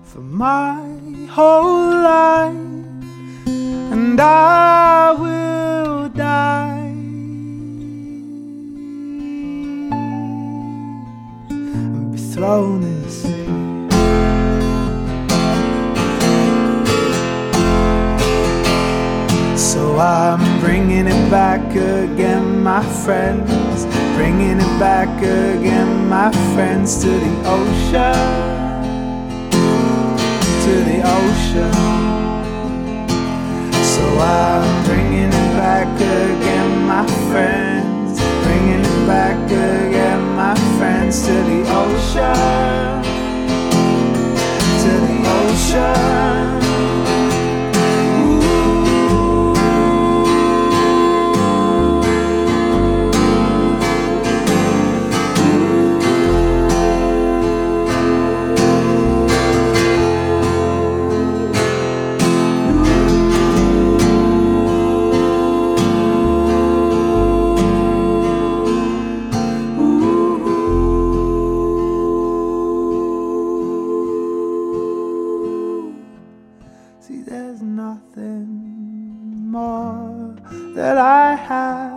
for 0.03 0.21
my 0.21 0.85
whole 1.31 1.89
life, 1.89 2.55
and 3.95 4.21
I 4.21 5.13
will 5.13 6.11
die. 6.11 6.93
and 11.49 12.13
Be 12.13 12.19
thrown 12.19 12.83
in 12.83 13.34
So 19.75 19.99
I'm 19.99 20.61
bringing 20.61 21.09
it 21.09 21.31
back 21.33 21.61
again, 21.71 22.63
my 22.63 22.81
friends. 23.03 23.85
Bringing 24.15 24.61
it 24.61 24.79
back 24.79 25.09
again, 25.19 26.09
my 26.09 26.31
friends, 26.55 27.03
to 27.03 27.09
the 27.09 27.35
ocean. 27.45 28.15
To 30.63 30.75
the 30.91 31.01
ocean. 31.19 31.75
So 33.83 34.05
I'm 34.21 34.85
bringing 34.85 35.33
it 35.43 35.51
back 35.59 35.91
again, 35.97 36.87
my 36.87 37.05
friends. 37.29 38.21
Bringing 38.45 38.79
it 38.79 39.07
back 39.09 39.45
again, 39.51 40.21
my 40.37 40.55
friends, 40.79 41.27
to 41.27 41.33
the 41.33 41.61
ocean. 41.83 43.03
To 44.83 44.91
the 45.05 45.17
ocean. 45.43 46.44
That 80.75 80.99
I 80.99 81.37
have 81.37 81.95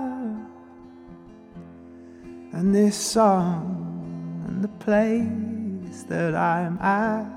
and 2.54 2.74
this 2.74 2.96
song 2.96 4.44
and 4.48 4.64
the 4.64 4.68
place 4.68 6.04
that 6.04 6.36
I'm 6.36 6.78
at. 6.80 7.34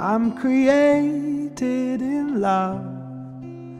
I'm 0.00 0.36
created 0.36 2.02
in 2.02 2.40
love, 2.40 2.84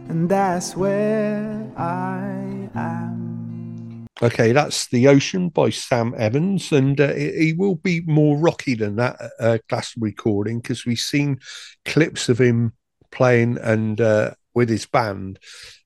and 0.08 0.28
that's 0.28 0.76
where 0.76 1.70
I 1.76 2.68
am. 2.74 4.06
Okay, 4.20 4.50
that's 4.52 4.88
The 4.88 5.06
Ocean 5.06 5.48
by 5.48 5.70
Sam 5.70 6.14
Evans, 6.16 6.72
and 6.72 7.00
uh, 7.00 7.14
he 7.14 7.54
will 7.56 7.76
be 7.76 8.02
more 8.06 8.36
rocky 8.36 8.74
than 8.74 8.96
that 8.96 9.16
uh, 9.38 9.58
recording 9.96 10.60
because 10.60 10.84
we've 10.84 10.98
seen 10.98 11.38
clips 11.84 12.28
of 12.28 12.40
him 12.40 12.72
playing 13.12 13.58
and 13.58 14.00
uh, 14.00 14.32
with 14.58 14.68
his 14.68 14.86
band, 14.86 15.38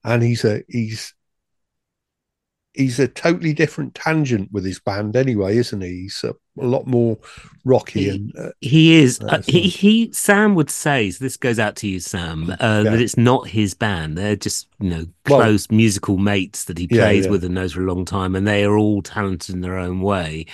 and 0.03 0.21
he's 0.23 0.43
a 0.43 0.63
he's 0.67 1.13
he's 2.73 2.99
a 2.99 3.07
totally 3.07 3.53
different 3.53 3.93
tangent 3.93 4.51
with 4.51 4.65
his 4.65 4.79
band 4.79 5.15
anyway, 5.15 5.57
isn't 5.57 5.81
he? 5.81 5.87
He's 6.03 6.23
a, 6.23 6.31
a 6.59 6.65
lot 6.65 6.87
more 6.87 7.19
rocky 7.63 8.09
and 8.09 8.33
uh, 8.37 8.49
He 8.61 8.95
is. 8.95 9.19
Uh, 9.21 9.43
he, 9.45 9.61
he. 9.69 10.11
Sam 10.11 10.55
would 10.55 10.71
say. 10.71 11.11
So 11.11 11.23
this 11.23 11.37
goes 11.37 11.59
out 11.59 11.75
to 11.77 11.87
you, 11.87 11.99
Sam. 11.99 12.49
Uh, 12.49 12.81
Yeah. 12.83 12.91
That 12.91 12.99
it's 13.01 13.15
not 13.17 13.47
his 13.47 13.75
band. 13.75 14.17
They're 14.17 14.35
just 14.35 14.67
you 14.79 14.89
know 14.89 15.05
Well- 15.29 15.41
close 15.41 15.69
musical 15.69 16.17
mates 16.17 16.63
that 16.65 16.79
he 16.79 16.87
Yeah, 16.89 17.05
plays 17.05 17.25
yeah. 17.25 17.31
with 17.31 17.43
and 17.43 17.53
knows 17.55 17.73
for 17.73 17.81
a 17.83 17.93
long 17.93 18.05
time, 18.05 18.35
and 18.35 18.47
they 18.47 18.63
are 18.65 18.75
all 18.77 19.01
talented 19.03 19.53
in 19.55 19.61
their 19.61 19.77
own 19.77 20.01
way. 20.01 20.47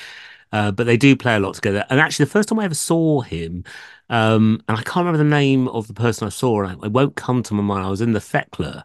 Uh, 0.51 0.71
but 0.71 0.87
they 0.87 0.97
do 0.97 1.15
play 1.15 1.35
a 1.35 1.39
lot 1.39 1.53
together. 1.53 1.85
And 1.89 1.99
actually, 1.99 2.25
the 2.25 2.31
first 2.31 2.49
time 2.49 2.59
I 2.59 2.65
ever 2.65 2.73
saw 2.73 3.21
him, 3.21 3.63
um, 4.09 4.61
and 4.67 4.77
I 4.77 4.81
can't 4.81 5.05
remember 5.05 5.17
the 5.17 5.23
name 5.23 5.67
of 5.69 5.87
the 5.87 5.93
person 5.93 6.25
I 6.25 6.29
saw, 6.29 6.63
and 6.63 6.83
it 6.83 6.91
won't 6.91 7.15
come 7.15 7.43
to 7.43 7.53
my 7.53 7.63
mind. 7.63 7.85
I 7.85 7.89
was 7.89 8.01
in 8.01 8.13
the 8.13 8.19
Thekla, 8.19 8.83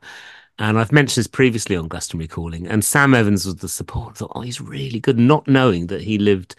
and 0.59 0.79
I've 0.79 0.93
mentioned 0.93 1.23
this 1.23 1.27
previously 1.27 1.77
on 1.77 1.89
Glastonbury 1.89 2.29
Calling, 2.29 2.67
and 2.67 2.85
Sam 2.85 3.15
Evans 3.15 3.47
was 3.47 3.57
the 3.57 3.69
support. 3.69 4.13
I 4.13 4.19
thought, 4.19 4.33
oh, 4.35 4.43
he's 4.43 4.61
really 4.61 5.01
good, 5.01 5.19
not 5.19 5.49
knowing 5.49 5.87
that 5.89 6.03
he 6.03 6.19
lived 6.19 6.57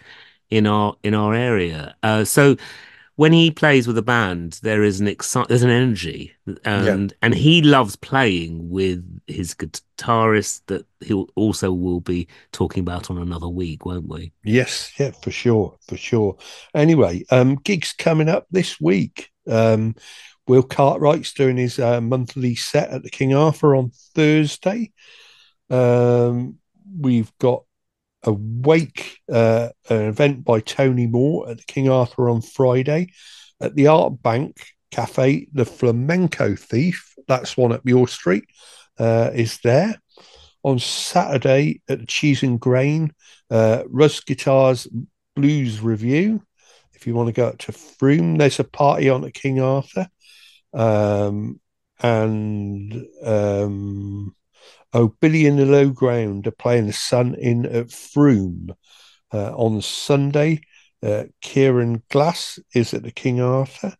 in 0.50 0.66
our 0.66 0.96
in 1.02 1.14
our 1.14 1.34
area. 1.34 1.94
Uh, 2.02 2.24
so 2.24 2.56
when 3.16 3.32
he 3.32 3.50
plays 3.50 3.86
with 3.86 3.96
a 3.98 4.02
band, 4.02 4.60
there 4.62 4.82
is 4.82 5.00
an 5.00 5.08
excite, 5.08 5.48
there's 5.48 5.62
an 5.62 5.70
energy, 5.70 6.32
and 6.64 7.14
and 7.22 7.34
he 7.34 7.62
loves 7.62 7.96
playing 7.96 8.68
with 8.68 9.20
his 9.26 9.54
guitarist 9.54 10.60
that 10.66 10.86
he 11.00 11.14
also 11.34 11.72
will 11.72 12.00
be 12.00 12.28
talking 12.52 12.82
about 12.82 13.10
on 13.10 13.18
another 13.18 13.48
week, 13.48 13.86
won't 13.86 14.08
we? 14.08 14.32
Yes, 14.44 14.92
yeah, 14.98 15.10
for 15.10 15.30
sure, 15.30 15.76
for 15.88 15.96
sure. 15.96 16.36
Anyway, 16.74 17.24
um, 17.30 17.56
gigs 17.56 17.92
coming 17.92 18.28
up 18.28 18.46
this 18.50 18.80
week. 18.80 19.30
Um, 19.48 19.94
Will 20.46 20.62
Cartwright's 20.62 21.32
doing 21.32 21.56
his 21.56 21.78
uh, 21.78 22.00
monthly 22.00 22.54
set 22.54 22.90
at 22.90 23.02
the 23.02 23.10
King 23.10 23.34
Arthur 23.34 23.74
on 23.74 23.90
Thursday. 24.14 24.92
Um, 25.70 26.58
we've 26.96 27.32
got 27.38 27.64
a 28.26 28.32
wake, 28.32 29.18
uh, 29.32 29.68
an 29.88 30.02
event 30.02 30.44
by 30.44 30.60
Tony 30.60 31.06
Moore 31.06 31.50
at 31.50 31.58
the 31.58 31.64
King 31.64 31.88
Arthur 31.88 32.28
on 32.28 32.42
Friday. 32.42 33.12
At 33.60 33.74
the 33.74 33.86
Art 33.86 34.20
Bank 34.22 34.66
Cafe, 34.90 35.48
the 35.52 35.64
Flamenco 35.64 36.54
Thief, 36.54 37.14
that's 37.26 37.56
one 37.56 37.72
at 37.72 37.80
your 37.84 38.06
Street, 38.06 38.44
uh, 38.98 39.30
is 39.32 39.58
there. 39.64 39.98
On 40.62 40.78
Saturday 40.78 41.80
at 41.88 42.00
the 42.00 42.06
Cheese 42.06 42.42
and 42.42 42.60
Grain, 42.60 43.12
uh, 43.50 43.84
Ruzz 43.90 44.24
Guitar's 44.26 44.86
Blues 45.34 45.80
Review. 45.80 46.42
If 46.94 47.06
you 47.06 47.14
want 47.14 47.28
to 47.28 47.32
go 47.32 47.48
up 47.48 47.58
to 47.58 47.72
Frome, 47.72 48.36
there's 48.36 48.58
a 48.58 48.64
party 48.64 49.08
on 49.08 49.24
at 49.24 49.34
King 49.34 49.60
Arthur. 49.60 50.08
Um, 50.74 51.60
and 52.00 53.06
um, 53.22 54.34
oh, 54.92 55.14
Billy 55.20 55.46
in 55.46 55.56
the 55.56 55.66
Low 55.66 55.90
Ground 55.90 56.46
are 56.46 56.52
playing 56.52 56.86
the 56.86 56.92
Sun 56.92 57.34
in 57.34 57.66
at 57.66 57.90
Frome 57.90 58.74
uh, 59.32 59.52
on 59.54 59.80
Sunday. 59.82 60.60
Uh, 61.02 61.24
Kieran 61.40 62.02
Glass 62.10 62.58
is 62.74 62.94
at 62.94 63.02
the 63.02 63.12
King 63.12 63.40
Arthur. 63.40 63.94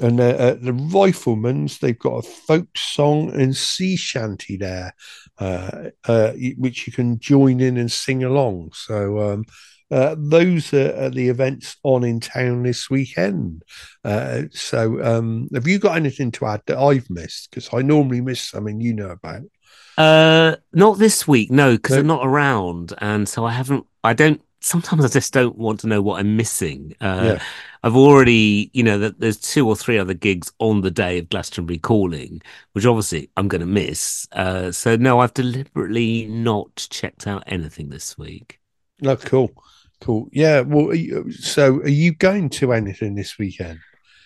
And 0.00 0.20
uh, 0.20 0.54
the 0.54 0.72
Rifleman's, 0.72 1.78
they've 1.78 1.98
got 1.98 2.18
a 2.18 2.22
folk 2.22 2.68
song 2.76 3.32
and 3.32 3.56
sea 3.56 3.96
shanty 3.96 4.56
there, 4.56 4.94
uh, 5.38 5.90
uh, 6.06 6.32
which 6.56 6.86
you 6.86 6.92
can 6.92 7.18
join 7.18 7.60
in 7.60 7.76
and 7.76 7.90
sing 7.90 8.22
along. 8.22 8.70
So 8.74 9.18
um, 9.18 9.44
uh, 9.90 10.14
those 10.16 10.72
are, 10.72 10.94
are 11.04 11.10
the 11.10 11.28
events 11.28 11.76
on 11.82 12.04
in 12.04 12.20
town 12.20 12.62
this 12.62 12.88
weekend. 12.88 13.62
Uh, 14.04 14.42
so 14.52 15.02
um, 15.02 15.48
have 15.52 15.66
you 15.66 15.78
got 15.78 15.96
anything 15.96 16.30
to 16.32 16.46
add 16.46 16.62
that 16.66 16.78
I've 16.78 17.10
missed? 17.10 17.50
Because 17.50 17.68
I 17.72 17.82
normally 17.82 18.20
miss 18.20 18.40
something 18.40 18.80
you 18.80 18.94
know 18.94 19.10
about. 19.10 19.42
Uh, 19.98 20.56
not 20.72 20.98
this 20.98 21.26
week, 21.26 21.50
no, 21.50 21.72
because 21.72 21.96
No. 21.96 22.00
I'm 22.00 22.06
not 22.06 22.26
around, 22.26 22.94
and 22.98 23.28
so 23.28 23.44
I 23.44 23.52
haven't. 23.52 23.84
I 24.04 24.12
don't. 24.14 24.40
Sometimes 24.60 25.04
I 25.04 25.08
just 25.08 25.32
don't 25.32 25.56
want 25.58 25.80
to 25.80 25.86
know 25.88 26.00
what 26.02 26.20
I'm 26.20 26.36
missing. 26.36 26.94
Uh, 27.00 27.20
Yeah. 27.36 27.42
I've 27.84 27.94
already, 27.96 28.70
you 28.72 28.82
know, 28.82 28.98
that 28.98 29.20
there's 29.20 29.36
two 29.36 29.66
or 29.68 29.76
three 29.76 29.98
other 29.98 30.14
gigs 30.14 30.50
on 30.58 30.80
the 30.80 30.90
day 30.90 31.18
of 31.18 31.28
Glastonbury 31.30 31.78
calling, 31.78 32.42
which 32.72 32.84
obviously 32.86 33.30
I'm 33.36 33.46
going 33.48 33.60
to 33.60 33.66
miss. 33.66 34.26
Uh, 34.32 34.72
so 34.72 34.96
no, 34.96 35.20
I've 35.20 35.34
deliberately 35.34 36.26
not 36.26 36.74
checked 36.90 37.26
out 37.28 37.44
anything 37.46 37.88
this 37.88 38.18
week. 38.18 38.58
No, 39.00 39.14
cool, 39.16 39.50
cool. 40.00 40.28
Yeah. 40.32 40.60
Well, 40.60 40.88
are 40.90 40.94
you- 40.94 41.30
so 41.32 41.76
are 41.78 41.88
you 41.88 42.12
going 42.14 42.48
to 42.50 42.72
anything 42.72 43.14
this 43.14 43.38
weekend? 43.38 43.78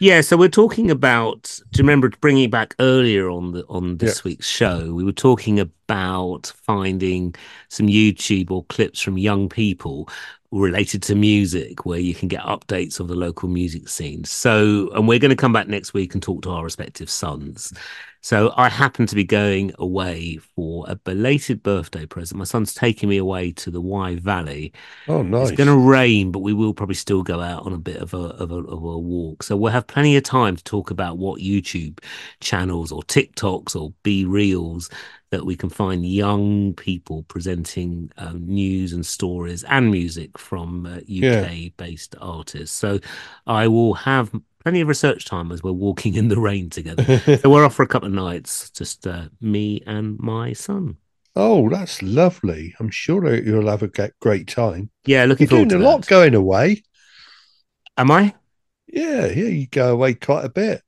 Yeah, 0.02 0.20
so 0.20 0.36
we're 0.36 0.48
talking 0.48 0.90
about. 0.90 1.60
Do 1.70 1.78
you 1.78 1.84
remember 1.84 2.10
bringing 2.20 2.50
back 2.50 2.74
earlier 2.80 3.30
on 3.30 3.52
the 3.52 3.64
on 3.68 3.98
this 3.98 4.24
week's 4.24 4.48
show? 4.48 4.92
We 4.92 5.04
were 5.04 5.12
talking 5.12 5.60
about 5.60 6.52
finding 6.56 7.36
some 7.68 7.86
YouTube 7.86 8.50
or 8.50 8.64
clips 8.64 9.00
from 9.00 9.16
young 9.16 9.48
people 9.48 10.08
related 10.50 11.04
to 11.04 11.14
music 11.14 11.86
where 11.86 12.00
you 12.00 12.16
can 12.16 12.26
get 12.26 12.40
updates 12.40 12.98
of 12.98 13.06
the 13.06 13.14
local 13.14 13.48
music 13.48 13.88
scene. 13.88 14.24
So, 14.24 14.90
and 14.92 15.06
we're 15.06 15.20
going 15.20 15.30
to 15.30 15.36
come 15.36 15.52
back 15.52 15.68
next 15.68 15.94
week 15.94 16.14
and 16.14 16.22
talk 16.22 16.42
to 16.42 16.50
our 16.50 16.64
respective 16.64 17.08
sons. 17.08 17.72
So, 18.22 18.54
I 18.56 18.68
happen 18.68 19.06
to 19.06 19.14
be 19.14 19.24
going 19.24 19.72
away 19.78 20.38
for 20.38 20.84
a 20.88 20.96
belated 20.96 21.62
birthday 21.62 22.06
present. 22.06 22.38
My 22.38 22.44
son's 22.44 22.72
taking 22.72 23.08
me 23.08 23.18
away 23.18 23.52
to 23.52 23.70
the 23.70 23.80
Wye 23.80 24.16
Valley. 24.16 24.72
Oh, 25.08 25.22
nice. 25.22 25.48
It's 25.48 25.56
going 25.56 25.68
to 25.68 25.76
rain, 25.76 26.32
but 26.32 26.38
we 26.40 26.52
will 26.52 26.72
probably 26.72 26.94
still 26.94 27.22
go 27.22 27.40
out 27.40 27.66
on 27.66 27.72
a 27.72 27.78
bit 27.78 27.96
of 27.96 28.14
a, 28.14 28.16
of 28.16 28.50
a 28.52 28.58
of 28.58 28.82
a 28.82 28.98
walk. 28.98 29.42
So 29.42 29.56
we'll 29.56 29.72
have 29.72 29.86
plenty 29.86 30.16
of 30.16 30.22
time 30.22 30.56
to 30.56 30.64
talk 30.64 30.90
about 30.90 31.18
what 31.18 31.40
YouTube 31.40 31.98
channels 32.40 32.92
or 32.92 33.02
TikToks 33.02 33.74
or 33.74 33.92
BeReals 34.04 34.90
that 35.32 35.46
we 35.46 35.56
can 35.56 35.70
find 35.70 36.06
young 36.06 36.74
people 36.74 37.22
presenting 37.24 38.10
um, 38.18 38.46
news 38.46 38.92
and 38.92 39.04
stories 39.04 39.64
and 39.64 39.90
music 39.90 40.36
from 40.38 40.84
uh, 40.84 40.96
UK 40.98 41.74
based 41.78 42.14
artists. 42.20 42.76
So 42.76 43.00
I 43.46 43.66
will 43.66 43.94
have 43.94 44.30
plenty 44.62 44.80
of 44.80 44.88
research 44.88 45.24
time 45.24 45.52
as 45.52 45.62
we're 45.62 45.72
walking 45.72 46.14
in 46.14 46.28
the 46.28 46.38
rain 46.38 46.70
together. 46.70 47.18
so 47.38 47.50
we're 47.50 47.64
off 47.64 47.74
for 47.74 47.82
a 47.82 47.88
couple 47.88 48.08
of 48.08 48.14
nights, 48.14 48.70
just 48.70 49.06
uh, 49.06 49.28
me 49.40 49.82
and 49.86 50.18
my 50.18 50.52
son. 50.52 50.96
Oh, 51.34 51.68
that's 51.68 52.02
lovely. 52.02 52.74
I'm 52.78 52.90
sure 52.90 53.34
you'll 53.34 53.70
have 53.70 53.82
a 53.82 54.10
great 54.20 54.48
time. 54.48 54.90
Yeah, 55.06 55.24
looking 55.24 55.44
You're 55.44 55.50
forward 55.50 55.68
doing 55.70 55.82
to 55.82 55.86
a 55.86 55.90
lot 55.90 56.06
going 56.06 56.34
away. 56.34 56.82
Am 57.96 58.10
I? 58.10 58.34
Yeah, 58.86 59.26
yeah, 59.26 59.48
you 59.48 59.66
go 59.66 59.92
away 59.92 60.14
quite 60.14 60.44
a 60.44 60.50
bit. 60.50 60.82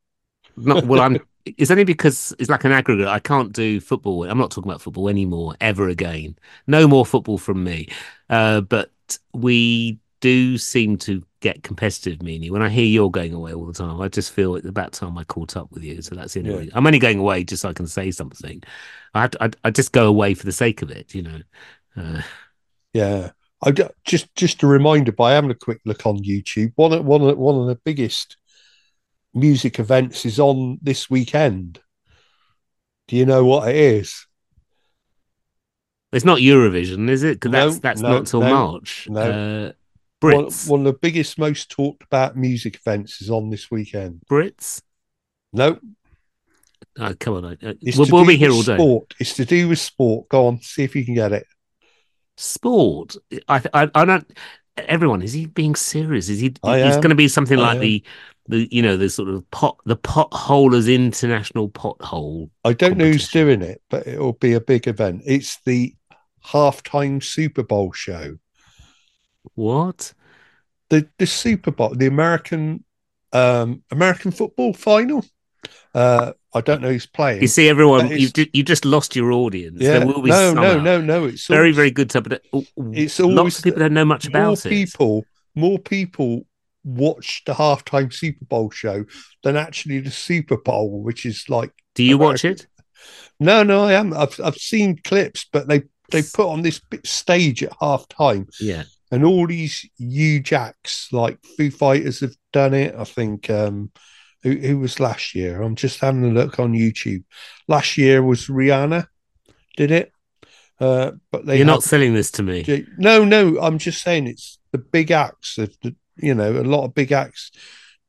Not 0.56 0.84
well. 0.84 1.00
I'm. 1.00 1.18
It's 1.58 1.70
only 1.70 1.84
because 1.84 2.34
it's 2.38 2.48
like 2.48 2.64
an 2.64 2.72
aggregate. 2.72 3.06
I 3.06 3.18
can't 3.18 3.52
do 3.52 3.78
football. 3.78 4.24
I'm 4.24 4.38
not 4.38 4.50
talking 4.50 4.70
about 4.70 4.80
football 4.80 5.10
anymore, 5.10 5.54
ever 5.60 5.90
again. 5.90 6.36
No 6.66 6.88
more 6.88 7.04
football 7.04 7.36
from 7.36 7.62
me. 7.62 7.88
Uh, 8.30 8.62
but 8.62 8.90
we 9.34 9.98
do 10.20 10.56
seem 10.56 10.96
to 10.96 11.22
get 11.44 11.62
competitive, 11.62 12.20
me 12.22 12.34
and 12.34 12.44
you. 12.44 12.52
When 12.52 12.62
I 12.62 12.68
hear 12.68 12.84
you're 12.84 13.10
going 13.10 13.32
away 13.34 13.52
all 13.54 13.66
the 13.66 13.72
time, 13.72 14.00
I 14.00 14.08
just 14.08 14.32
feel 14.32 14.56
it's 14.56 14.66
about 14.66 14.92
time 14.92 15.16
I 15.16 15.24
caught 15.24 15.56
up 15.56 15.70
with 15.70 15.84
you. 15.84 16.02
So 16.02 16.16
that's 16.16 16.34
the 16.34 16.40
only 16.40 16.64
Yeah. 16.66 16.72
I'm 16.74 16.86
only 16.86 16.98
going 16.98 17.20
away 17.20 17.44
just 17.44 17.62
so 17.62 17.68
I 17.68 17.72
can 17.72 17.86
say 17.86 18.10
something. 18.10 18.62
I 19.14 19.20
have 19.22 19.30
to, 19.32 19.44
I, 19.44 19.50
I 19.64 19.70
just 19.70 19.92
go 19.92 20.06
away 20.08 20.34
for 20.34 20.44
the 20.46 20.52
sake 20.52 20.82
of 20.82 20.90
it, 20.90 21.14
you 21.14 21.22
know. 21.22 21.40
Uh, 21.96 22.22
Yeah. 22.92 23.30
I 23.62 23.70
ju- 23.70 23.88
just 24.04 24.34
just 24.34 24.62
a 24.62 24.66
reminder 24.66 25.12
by 25.12 25.32
having 25.32 25.50
a 25.50 25.54
quick 25.54 25.80
look 25.86 26.04
on 26.04 26.18
YouTube. 26.18 26.72
One 26.76 26.92
of 26.92 27.04
one 27.04 27.22
of 27.22 27.38
one 27.38 27.58
of 27.60 27.66
the 27.68 27.76
biggest 27.84 28.36
music 29.32 29.78
events 29.78 30.26
is 30.26 30.38
on 30.38 30.78
this 30.82 31.08
weekend. 31.08 31.80
Do 33.08 33.16
you 33.16 33.24
know 33.26 33.44
what 33.44 33.68
it 33.68 33.76
is? 33.76 34.26
it's 36.12 36.24
not 36.24 36.38
Eurovision, 36.38 37.08
is 37.10 37.22
it? 37.24 37.40
'Cause 37.40 37.50
No, 37.52 37.66
that's 37.66 37.78
that's 37.80 38.00
no, 38.00 38.08
not 38.10 38.18
until 38.20 38.40
no, 38.40 38.50
March. 38.50 39.08
no. 39.10 39.20
Uh, 39.20 39.72
Brits. 40.24 40.68
one 40.68 40.80
of 40.80 40.86
the 40.86 40.98
biggest, 40.98 41.38
most 41.38 41.70
talked 41.70 42.02
about 42.04 42.36
music 42.36 42.76
events 42.76 43.20
is 43.20 43.30
on 43.30 43.50
this 43.50 43.70
weekend. 43.70 44.20
Brits. 44.30 44.80
No, 45.52 45.78
Oh, 46.98 47.12
come 47.18 47.34
on. 47.34 47.44
uh, 47.44 47.74
We'll, 47.96 48.06
we'll 48.10 48.26
be 48.26 48.36
here 48.36 48.52
all 48.52 48.62
day. 48.62 48.76
Sport. 48.76 49.14
It's 49.18 49.34
to 49.34 49.44
do 49.44 49.68
with 49.68 49.78
sport. 49.80 50.28
Go 50.28 50.46
on, 50.46 50.60
see 50.60 50.84
if 50.84 50.94
you 50.94 51.04
can 51.04 51.14
get 51.14 51.32
it. 51.32 51.44
sport. 52.36 53.16
I, 53.48 53.62
I, 53.72 53.90
I 53.94 54.04
don't. 54.04 54.38
Everyone 54.76 55.22
is 55.22 55.32
he 55.32 55.46
being 55.46 55.74
serious? 55.76 56.28
Is 56.28 56.40
he? 56.40 56.46
It's 56.64 56.96
going 56.96 57.08
to 57.10 57.14
be 57.14 57.28
something 57.28 57.58
I 57.58 57.62
like 57.62 57.74
am. 57.76 57.80
the, 57.80 58.04
the 58.48 58.68
you 58.72 58.82
know 58.82 58.96
the 58.96 59.08
sort 59.08 59.28
of 59.28 59.48
pot 59.50 59.76
the 59.86 59.96
potholers 59.96 60.92
international 60.92 61.68
pothole. 61.68 62.50
I 62.64 62.72
don't 62.72 62.96
know 62.96 63.06
who's 63.06 63.28
doing 63.28 63.62
it, 63.62 63.80
but 63.88 64.06
it'll 64.06 64.32
be 64.32 64.52
a 64.54 64.60
big 64.60 64.86
event. 64.88 65.22
It's 65.24 65.58
the 65.64 65.94
halftime 66.44 67.22
Super 67.22 67.62
Bowl 67.62 67.92
show. 67.92 68.36
What? 69.54 70.12
the 70.90 71.08
the 71.18 71.26
Super 71.26 71.70
Bowl, 71.70 71.94
the 71.94 72.06
American 72.06 72.84
um 73.32 73.82
American 73.90 74.30
football 74.30 74.72
final. 74.74 75.24
Uh 75.94 76.32
I 76.54 76.60
don't 76.60 76.82
know 76.82 76.90
who's 76.90 77.06
playing. 77.06 77.42
You 77.42 77.48
see, 77.48 77.68
everyone, 77.68 78.08
you 78.08 78.28
you 78.52 78.62
just 78.62 78.84
lost 78.84 79.16
your 79.16 79.32
audience. 79.32 79.80
yeah, 79.80 79.98
There 79.98 80.06
will 80.06 80.22
be 80.22 80.30
no, 80.30 80.52
no, 80.54 80.80
no, 80.80 81.00
no. 81.00 81.24
It's 81.24 81.46
Very, 81.48 81.60
always- 81.68 81.76
very 81.76 81.90
good. 81.90 82.12
But 82.12 82.34
uh, 82.52 82.60
It's 82.92 83.18
lots 83.18 83.58
of 83.58 83.64
people 83.64 83.80
don't 83.80 83.94
know 83.94 84.04
much 84.04 84.26
about 84.26 84.64
it. 84.64 84.68
people. 84.68 85.24
More 85.56 85.78
people 85.78 86.46
watch 86.84 87.42
the 87.46 87.54
halftime 87.54 88.12
Super 88.12 88.44
Bowl 88.44 88.70
show 88.70 89.04
than 89.42 89.56
actually 89.56 90.00
the 90.00 90.10
Super 90.10 90.56
Bowl, 90.58 91.02
which 91.02 91.24
is 91.26 91.48
like. 91.48 91.72
Do 91.94 92.04
you 92.04 92.18
watch 92.18 92.44
it? 92.44 92.66
No, 93.40 93.62
no, 93.64 93.84
I 93.84 93.94
am. 93.94 94.12
I've 94.12 94.38
I've 94.44 94.56
seen 94.56 94.98
clips, 95.02 95.46
but 95.52 95.66
they 95.66 95.82
they 96.10 96.22
put 96.22 96.48
on 96.48 96.62
this 96.62 96.78
bit 96.78 97.04
stage 97.06 97.62
at 97.64 97.72
halftime, 97.80 98.48
Yeah. 98.60 98.84
And 99.14 99.24
all 99.24 99.46
these 99.46 99.88
U 99.98 100.40
Jacks 100.40 101.08
like 101.12 101.38
Foo 101.56 101.70
Fighters 101.70 102.20
have 102.20 102.34
done 102.52 102.74
it. 102.74 102.94
I 102.96 103.04
think 103.04 103.48
um 103.48 103.92
who, 104.42 104.52
who 104.56 104.78
was 104.78 105.00
last 105.00 105.34
year? 105.34 105.62
I'm 105.62 105.76
just 105.76 106.00
having 106.00 106.24
a 106.24 106.28
look 106.28 106.58
on 106.58 106.74
YouTube. 106.74 107.24
Last 107.66 107.96
year 107.96 108.22
was 108.22 108.48
Rihanna 108.48 109.06
did 109.76 109.90
it. 109.90 110.12
Uh 110.80 111.12
but 111.30 111.46
they 111.46 111.58
You're 111.58 111.66
not 111.66 111.82
selling 111.84 112.14
this 112.14 112.30
to 112.32 112.42
me. 112.42 112.86
no, 112.98 113.24
no, 113.24 113.58
I'm 113.60 113.78
just 113.78 114.02
saying 114.02 114.26
it's 114.26 114.58
the 114.72 114.78
big 114.78 115.10
acts 115.10 115.58
of 115.58 115.74
the 115.82 115.94
you 116.16 116.34
know, 116.34 116.52
a 116.52 116.62
lot 116.62 116.84
of 116.84 116.94
big 116.94 117.12
acts 117.12 117.50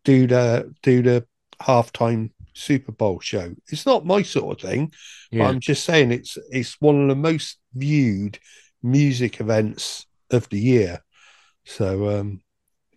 do 0.04 0.28
the 0.28 0.74
do 0.82 1.02
the 1.02 1.26
halftime 1.62 2.32
Super 2.54 2.92
Bowl 2.92 3.20
show. 3.20 3.54
It's 3.72 3.86
not 3.86 4.06
my 4.06 4.22
sort 4.22 4.64
of 4.64 4.70
thing. 4.70 4.94
But 5.32 5.50
I'm 5.50 5.60
just 5.60 5.84
saying 5.84 6.12
it's 6.12 6.38
it's 6.50 6.80
one 6.80 7.02
of 7.04 7.10
the 7.10 7.16
most 7.16 7.60
viewed 7.74 8.40
music 8.82 9.40
events 9.42 10.06
of 10.32 10.50
the 10.50 10.60
year. 10.60 11.04
So 11.66 12.20
um 12.20 12.42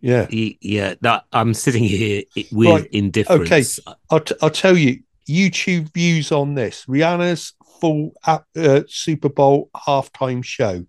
yeah. 0.00 0.26
Yeah, 0.30 0.94
that 1.00 1.24
I'm 1.32 1.54
sitting 1.54 1.82
here 1.82 2.22
with 2.52 2.68
Right, 2.68 2.86
indifference. 2.92 3.80
Okay, 3.82 3.96
I'll, 4.10 4.20
t- 4.20 4.36
I'll 4.40 4.50
tell 4.50 4.76
you 4.76 5.00
YouTube 5.28 5.92
views 5.92 6.30
on 6.30 6.54
this 6.54 6.84
Rihanna's 6.86 7.54
full 7.80 8.12
uh, 8.24 8.82
Super 8.86 9.28
Bowl 9.28 9.70
halftime 9.74 10.44
show 10.44 10.86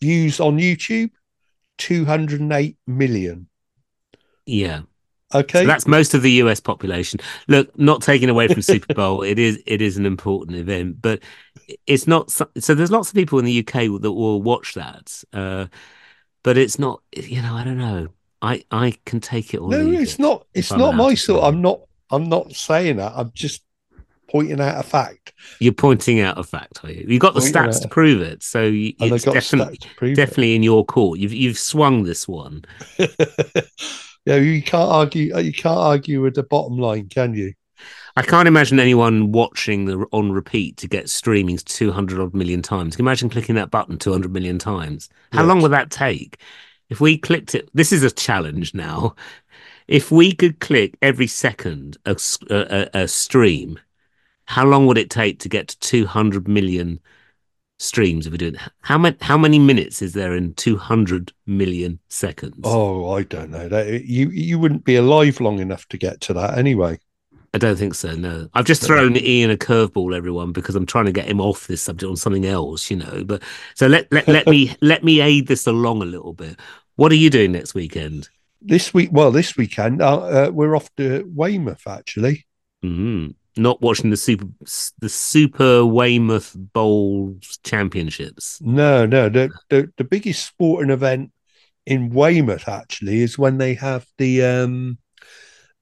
views 0.00 0.40
on 0.40 0.58
YouTube 0.58 1.10
208 1.78 2.76
million. 2.86 3.48
Yeah. 4.46 4.82
Okay. 5.34 5.62
So 5.62 5.66
that's 5.66 5.86
most 5.86 6.14
of 6.14 6.22
the 6.22 6.30
US 6.32 6.60
population. 6.60 7.20
Look, 7.48 7.76
not 7.78 8.02
taking 8.02 8.28
away 8.28 8.48
from 8.48 8.62
Super 8.62 8.94
Bowl, 9.00 9.22
it 9.22 9.38
is 9.38 9.62
it 9.66 9.82
is 9.82 9.96
an 9.96 10.06
important 10.06 10.56
event, 10.56 11.00
but 11.02 11.20
it's 11.86 12.06
not. 12.06 12.30
So, 12.30 12.48
so 12.58 12.74
there's 12.74 12.90
lots 12.90 13.08
of 13.08 13.14
people 13.14 13.38
in 13.38 13.44
the 13.44 13.58
UK 13.58 14.00
that 14.02 14.12
will 14.12 14.42
watch 14.42 14.74
that, 14.74 15.22
uh, 15.32 15.66
but 16.42 16.56
it's 16.56 16.78
not. 16.78 17.02
You 17.16 17.42
know, 17.42 17.54
I 17.54 17.64
don't 17.64 17.78
know. 17.78 18.08
I 18.42 18.64
I 18.70 18.94
can 19.06 19.20
take 19.20 19.54
it 19.54 19.60
all. 19.60 19.68
no, 19.68 19.90
it's 19.90 20.14
it 20.14 20.20
not. 20.20 20.46
It's 20.54 20.72
not 20.72 20.94
my 20.94 21.14
sort. 21.14 21.44
I'm 21.44 21.60
not. 21.62 21.80
I'm 22.10 22.28
not 22.28 22.52
saying 22.54 22.96
that. 22.96 23.12
I'm 23.16 23.32
just 23.34 23.62
pointing 24.34 24.60
out 24.60 24.78
a 24.78 24.82
fact. 24.82 25.32
You're 25.60 25.72
pointing 25.72 26.20
out 26.20 26.36
a 26.38 26.42
fact, 26.42 26.84
are 26.84 26.90
you? 26.90 27.06
You've 27.08 27.20
got 27.20 27.34
the 27.34 27.40
stats 27.40 27.80
to 27.82 27.88
prove 27.88 28.20
it, 28.20 28.42
so 28.42 28.64
you, 28.64 28.92
And 29.00 29.14
I 29.14 29.18
definitely 29.18 29.78
prove 29.96 30.12
it. 30.12 30.16
definitely 30.16 30.56
in 30.56 30.62
your 30.62 30.84
court. 30.84 31.18
You've 31.18 31.32
you've 31.32 31.58
swung 31.58 32.02
this 32.02 32.26
one. 32.26 32.64
yeah, 34.24 34.36
you 34.36 34.62
can't 34.62 34.90
argue. 34.90 35.34
Uh, 35.34 35.40
you 35.40 35.52
can't 35.52 35.78
argue 35.78 36.22
with 36.22 36.34
the 36.34 36.42
bottom 36.42 36.78
line, 36.78 37.08
can 37.08 37.34
you? 37.34 37.54
I 38.16 38.22
can't 38.22 38.48
imagine 38.48 38.78
anyone 38.78 39.32
watching 39.32 39.86
the 39.86 40.06
on 40.12 40.32
repeat 40.32 40.76
to 40.78 40.88
get 40.88 41.06
streamings 41.06 41.64
200 41.64 42.20
odd 42.20 42.34
million 42.34 42.62
times. 42.62 42.96
Can 42.96 43.04
you 43.04 43.08
imagine 43.08 43.28
clicking 43.28 43.56
that 43.56 43.70
button 43.70 43.98
200 43.98 44.32
million 44.32 44.58
times? 44.58 45.08
How 45.32 45.44
long 45.44 45.60
would 45.62 45.72
that 45.72 45.90
take? 45.90 46.40
If 46.88 47.00
we 47.00 47.18
clicked 47.18 47.54
it, 47.54 47.68
this 47.74 47.92
is 47.92 48.02
a 48.02 48.10
challenge 48.10 48.74
now. 48.74 49.16
If 49.88 50.10
we 50.10 50.32
could 50.32 50.60
click 50.60 50.96
every 51.02 51.26
second 51.26 51.98
a 52.06 52.16
a 52.94 53.08
stream, 53.08 53.78
how 54.46 54.64
long 54.64 54.86
would 54.86 54.98
it 54.98 55.10
take 55.10 55.40
to 55.40 55.48
get 55.48 55.68
to 55.68 55.78
200 55.80 56.48
million 56.48 57.00
streams 57.78 58.26
if 58.26 58.32
we 58.32 58.38
do 58.38 58.48
it? 58.48 58.56
How 58.80 58.98
many, 58.98 59.16
how 59.20 59.36
many 59.36 59.58
minutes 59.58 60.02
is 60.02 60.12
there 60.12 60.34
in 60.34 60.54
200 60.54 61.32
million 61.46 61.98
seconds? 62.08 62.60
Oh, 62.64 63.12
I 63.12 63.22
don't 63.24 63.50
know. 63.50 63.68
That 63.68 64.04
you 64.04 64.28
you 64.30 64.58
wouldn't 64.58 64.84
be 64.84 64.96
alive 64.96 65.40
long 65.40 65.58
enough 65.58 65.86
to 65.88 65.98
get 65.98 66.20
to 66.22 66.34
that 66.34 66.58
anyway. 66.58 66.98
I 67.54 67.58
don't 67.58 67.76
think 67.76 67.94
so. 67.94 68.16
No, 68.16 68.48
I've 68.54 68.64
just 68.64 68.82
thrown 68.82 69.16
Ian 69.16 69.52
a 69.52 69.56
curveball, 69.56 70.14
everyone, 70.14 70.50
because 70.50 70.74
I'm 70.74 70.86
trying 70.86 71.04
to 71.04 71.12
get 71.12 71.26
him 71.28 71.40
off 71.40 71.68
this 71.68 71.82
subject 71.82 72.10
on 72.10 72.16
something 72.16 72.44
else, 72.44 72.90
you 72.90 72.96
know. 72.96 73.22
But 73.24 73.42
so 73.76 73.86
let 73.86 74.10
let 74.12 74.26
let 74.26 74.48
me 74.48 74.74
let 74.80 75.04
me 75.04 75.20
aid 75.20 75.46
this 75.46 75.68
along 75.68 76.02
a 76.02 76.06
little 76.06 76.32
bit. 76.32 76.58
What 76.96 77.12
are 77.12 77.16
you 77.16 77.30
doing 77.30 77.52
next 77.52 77.74
weekend? 77.74 78.28
This 78.60 78.92
week, 78.92 79.10
well, 79.12 79.30
this 79.30 79.56
weekend 79.56 80.02
uh, 80.02 80.18
uh, 80.22 80.50
we're 80.52 80.74
off 80.74 80.92
to 80.96 81.30
Weymouth 81.32 81.86
actually. 81.86 82.44
Mm, 82.84 83.34
not 83.56 83.80
watching 83.80 84.10
the 84.10 84.16
super 84.16 84.46
the 85.00 85.08
Super 85.08 85.84
Weymouth 85.86 86.54
Bowl 86.56 87.38
Championships. 87.64 88.60
No, 88.62 89.06
no, 89.06 89.28
the, 89.28 89.50
the 89.70 89.90
the 89.96 90.04
biggest 90.04 90.46
sporting 90.46 90.90
event 90.90 91.30
in 91.86 92.10
Weymouth 92.10 92.68
actually 92.68 93.20
is 93.20 93.38
when 93.38 93.58
they 93.58 93.74
have 93.74 94.06
the 94.18 94.42
um 94.44 94.98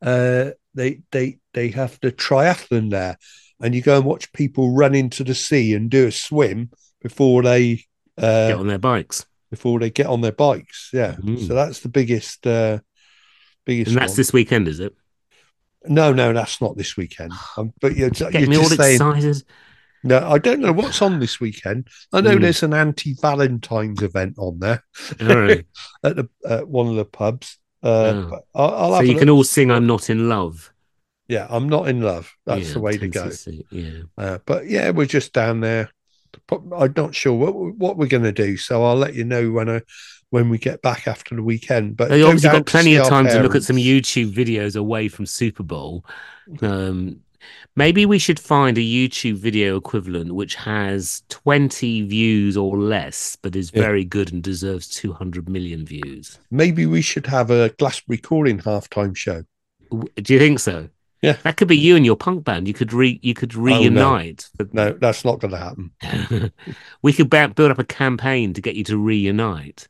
uh 0.00 0.50
they 0.74 1.00
they 1.12 1.38
they 1.54 1.68
have 1.68 1.98
the 2.02 2.10
triathlon 2.12 2.90
there, 2.90 3.16
and 3.60 3.74
you 3.74 3.82
go 3.82 3.96
and 3.96 4.04
watch 4.06 4.32
people 4.32 4.74
run 4.74 4.94
into 4.94 5.22
the 5.24 5.34
sea 5.34 5.74
and 5.74 5.90
do 5.90 6.06
a 6.08 6.12
swim 6.12 6.70
before 7.02 7.42
they 7.42 7.84
uh, 8.18 8.48
Get 8.48 8.58
on 8.58 8.66
their 8.68 8.78
bikes. 8.78 9.26
before 9.50 9.78
they 9.80 9.90
get 9.90 10.06
on 10.06 10.20
their 10.22 10.32
bikes. 10.32 10.90
Yeah, 10.92 11.16
Mm. 11.16 11.46
so 11.46 11.54
that's 11.54 11.80
the 11.80 11.88
biggest 11.88 12.46
uh, 12.46 12.78
biggest. 13.66 13.88
And 13.92 13.96
that's 14.00 14.12
one. 14.12 14.16
this 14.16 14.32
weekend, 14.32 14.66
is 14.68 14.80
it? 14.80 14.94
No, 15.86 16.12
no, 16.12 16.32
that's 16.32 16.60
not 16.60 16.76
this 16.76 16.96
weekend. 16.96 17.32
Um, 17.56 17.72
but 17.80 17.96
you're, 17.96 18.10
Get 18.10 18.34
you're 18.34 18.48
me 18.48 18.56
all 18.56 18.64
saying. 18.64 18.94
excited. 18.94 19.42
No, 20.04 20.18
I 20.28 20.38
don't 20.38 20.60
know 20.60 20.72
what's 20.72 21.00
on 21.00 21.20
this 21.20 21.40
weekend. 21.40 21.86
I 22.12 22.20
know 22.20 22.36
Mm. 22.36 22.40
there's 22.40 22.62
an 22.64 22.74
anti-Valentine's 22.74 24.02
event 24.02 24.34
on 24.36 24.58
there 24.58 24.82
right. 25.20 25.64
at 26.04 26.16
the 26.16 26.28
at 26.48 26.66
one 26.68 26.88
of 26.88 26.96
the 26.96 27.04
pubs. 27.04 27.58
Uh, 27.82 28.12
Oh. 28.14 28.26
but 28.30 28.44
I'll, 28.54 28.74
I'll 28.94 28.96
so 28.98 29.02
you 29.02 29.18
can 29.18 29.30
all 29.30 29.44
sing 29.44 29.70
"I'm 29.70 29.86
Not 29.86 30.10
in 30.10 30.28
Love." 30.28 30.72
Yeah, 31.28 31.46
I'm 31.48 31.68
not 31.68 31.88
in 31.88 32.02
love. 32.02 32.34
That's 32.46 32.68
Yeah, 32.68 32.72
the 32.74 32.80
way 32.80 32.98
to 32.98 33.08
go. 33.08 33.24
10cc, 33.28 33.62
Yeah. 33.70 34.02
Uh, 34.18 34.38
but 34.44 34.66
yeah, 34.68 34.90
we're 34.90 35.06
just 35.06 35.32
down 35.32 35.60
there. 35.60 35.88
I'm 36.50 36.92
not 36.96 37.14
sure 37.14 37.32
what 37.32 37.54
what 37.76 37.96
we're 37.96 38.06
going 38.08 38.24
to 38.24 38.32
do, 38.32 38.56
so 38.56 38.84
I'll 38.84 38.96
let 38.96 39.14
you 39.14 39.24
know 39.24 39.50
when 39.52 39.68
I 39.68 39.82
when 40.32 40.48
we 40.48 40.56
get 40.56 40.80
back 40.80 41.06
after 41.06 41.36
the 41.36 41.42
weekend. 41.42 41.94
But 41.94 42.08
They 42.08 42.22
obviously 42.22 42.48
got 42.48 42.64
plenty 42.64 42.96
of 42.96 43.06
time 43.06 43.26
to 43.26 43.42
look 43.42 43.54
at 43.54 43.62
some 43.64 43.76
YouTube 43.76 44.32
videos 44.32 44.76
away 44.76 45.08
from 45.08 45.26
Super 45.26 45.62
Bowl. 45.62 46.06
Um, 46.62 47.20
maybe 47.76 48.06
we 48.06 48.18
should 48.18 48.40
find 48.40 48.78
a 48.78 48.80
YouTube 48.80 49.34
video 49.36 49.76
equivalent 49.76 50.34
which 50.34 50.54
has 50.54 51.22
20 51.28 52.06
views 52.06 52.56
or 52.56 52.78
less, 52.78 53.36
but 53.42 53.54
is 53.54 53.70
Yeah. 53.74 53.82
very 53.82 54.06
good 54.06 54.32
and 54.32 54.42
deserves 54.42 54.88
200 54.88 55.50
million 55.50 55.84
views. 55.84 56.38
Maybe 56.50 56.86
we 56.86 57.02
should 57.02 57.26
have 57.26 57.50
a 57.50 57.68
Glastonbury 57.78 58.16
calling 58.16 58.58
halftime 58.58 59.14
show. 59.14 59.44
Do 59.90 60.32
you 60.32 60.38
think 60.38 60.60
so? 60.60 60.88
Yeah. 61.20 61.36
That 61.42 61.58
could 61.58 61.68
be 61.68 61.76
you 61.76 61.94
and 61.94 62.06
your 62.06 62.16
punk 62.16 62.44
band. 62.44 62.66
You 62.66 62.72
could 62.74 62.94
re 62.94 63.20
you 63.22 63.34
could 63.34 63.54
no. 63.54 63.62
reunite. 63.64 64.48
No, 64.72 64.92
that's 64.92 65.26
not 65.26 65.40
going 65.40 65.52
to 65.52 65.58
happen. 65.58 66.52
we 67.02 67.12
could 67.12 67.28
build 67.28 67.60
up 67.60 67.78
a 67.78 67.84
campaign 67.84 68.54
to 68.54 68.62
get 68.62 68.76
you 68.76 68.84
to 68.84 68.96
reunite. 68.96 69.88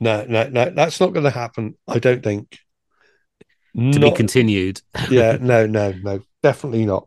No, 0.00 0.24
no, 0.26 0.48
no, 0.48 0.70
that's 0.70 0.98
not 0.98 1.12
going 1.12 1.24
to 1.24 1.30
happen. 1.30 1.76
I 1.86 1.98
don't 1.98 2.22
think. 2.22 2.58
To 3.76 4.00
be 4.00 4.10
continued. 4.10 4.82
yeah, 5.10 5.38
no, 5.40 5.66
no, 5.66 5.92
no, 5.92 6.20
definitely 6.42 6.86
not. 6.86 7.06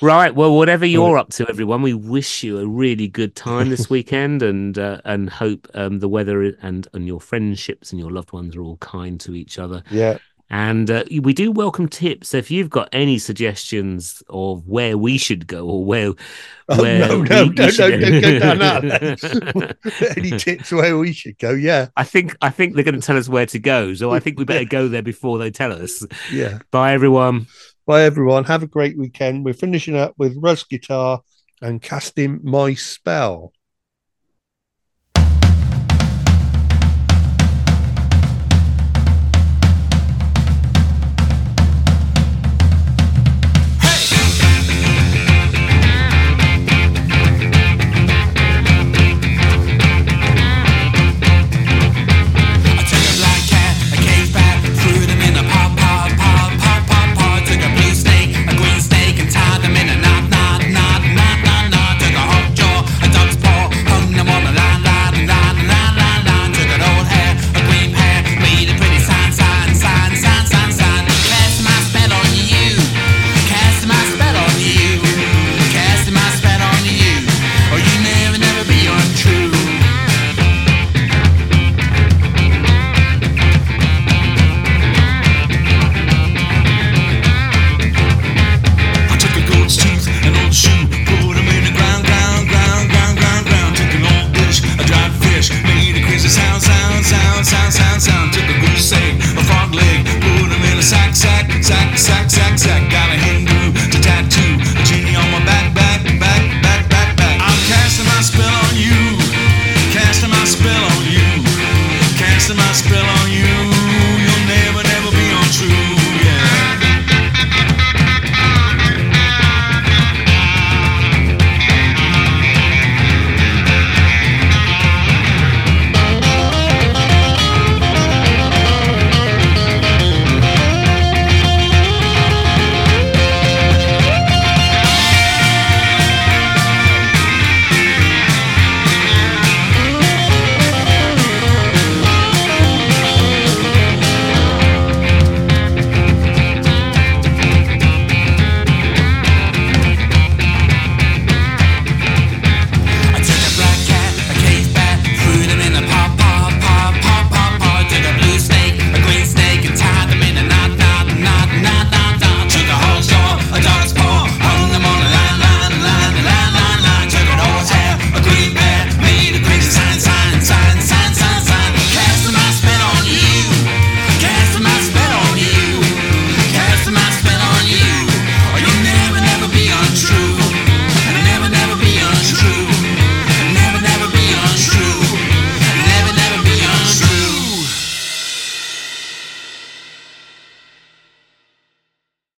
Right. 0.00 0.34
Well, 0.34 0.54
whatever 0.54 0.86
you're 0.86 1.18
up 1.18 1.30
to, 1.30 1.48
everyone, 1.48 1.82
we 1.82 1.92
wish 1.92 2.42
you 2.42 2.58
a 2.58 2.66
really 2.66 3.08
good 3.08 3.34
time 3.34 3.68
this 3.68 3.90
weekend, 3.90 4.42
and 4.42 4.78
uh, 4.78 5.00
and 5.04 5.28
hope 5.28 5.68
um, 5.74 5.98
the 5.98 6.08
weather 6.08 6.42
and 6.62 6.86
and 6.92 7.06
your 7.06 7.20
friendships 7.20 7.90
and 7.90 8.00
your 8.00 8.10
loved 8.10 8.32
ones 8.32 8.56
are 8.56 8.62
all 8.62 8.76
kind 8.78 9.20
to 9.20 9.34
each 9.34 9.58
other. 9.58 9.82
Yeah, 9.90 10.18
And 10.54 10.88
uh, 10.88 11.02
we 11.20 11.32
do 11.32 11.50
welcome 11.50 11.88
tips. 11.88 12.28
So 12.28 12.36
if 12.36 12.48
you've 12.48 12.70
got 12.70 12.88
any 12.92 13.18
suggestions 13.18 14.22
of 14.28 14.68
where 14.68 14.96
we 14.96 15.18
should 15.18 15.48
go 15.48 15.66
or 15.66 15.84
where 15.84 16.12
Oh, 16.68 16.80
where 16.80 17.00
no, 17.00 17.18
we- 17.18 17.28
no, 17.28 17.44
no, 17.46 17.50
no, 17.50 17.70
don't 17.70 18.20
go 18.22 18.38
down 18.38 18.58
that. 18.60 19.76
Any 20.16 20.30
tips 20.38 20.70
where 20.70 20.96
we 20.96 21.12
should 21.12 21.36
go? 21.38 21.50
Yeah, 21.50 21.88
I 21.96 22.04
think 22.04 22.36
I 22.40 22.50
think 22.50 22.74
they're 22.74 22.84
going 22.84 22.94
to 23.00 23.04
tell 23.04 23.16
us 23.16 23.28
where 23.28 23.46
to 23.46 23.58
go, 23.58 23.94
so 23.94 24.12
I 24.12 24.20
think 24.20 24.38
we 24.38 24.44
better 24.44 24.64
go 24.64 24.86
there 24.86 25.02
before 25.02 25.38
they 25.38 25.50
tell 25.50 25.72
us. 25.72 26.06
yeah. 26.32 26.60
Bye, 26.70 26.92
everyone. 26.92 27.48
Bye, 27.84 28.04
everyone. 28.04 28.44
Have 28.44 28.62
a 28.62 28.68
great 28.68 28.96
weekend. 28.96 29.44
We're 29.44 29.54
finishing 29.54 29.96
up 29.96 30.14
with 30.18 30.40
Ruzz 30.40 30.68
Guitar 30.68 31.20
and 31.60 31.82
casting 31.82 32.40
my 32.44 32.74
spell. 32.74 33.52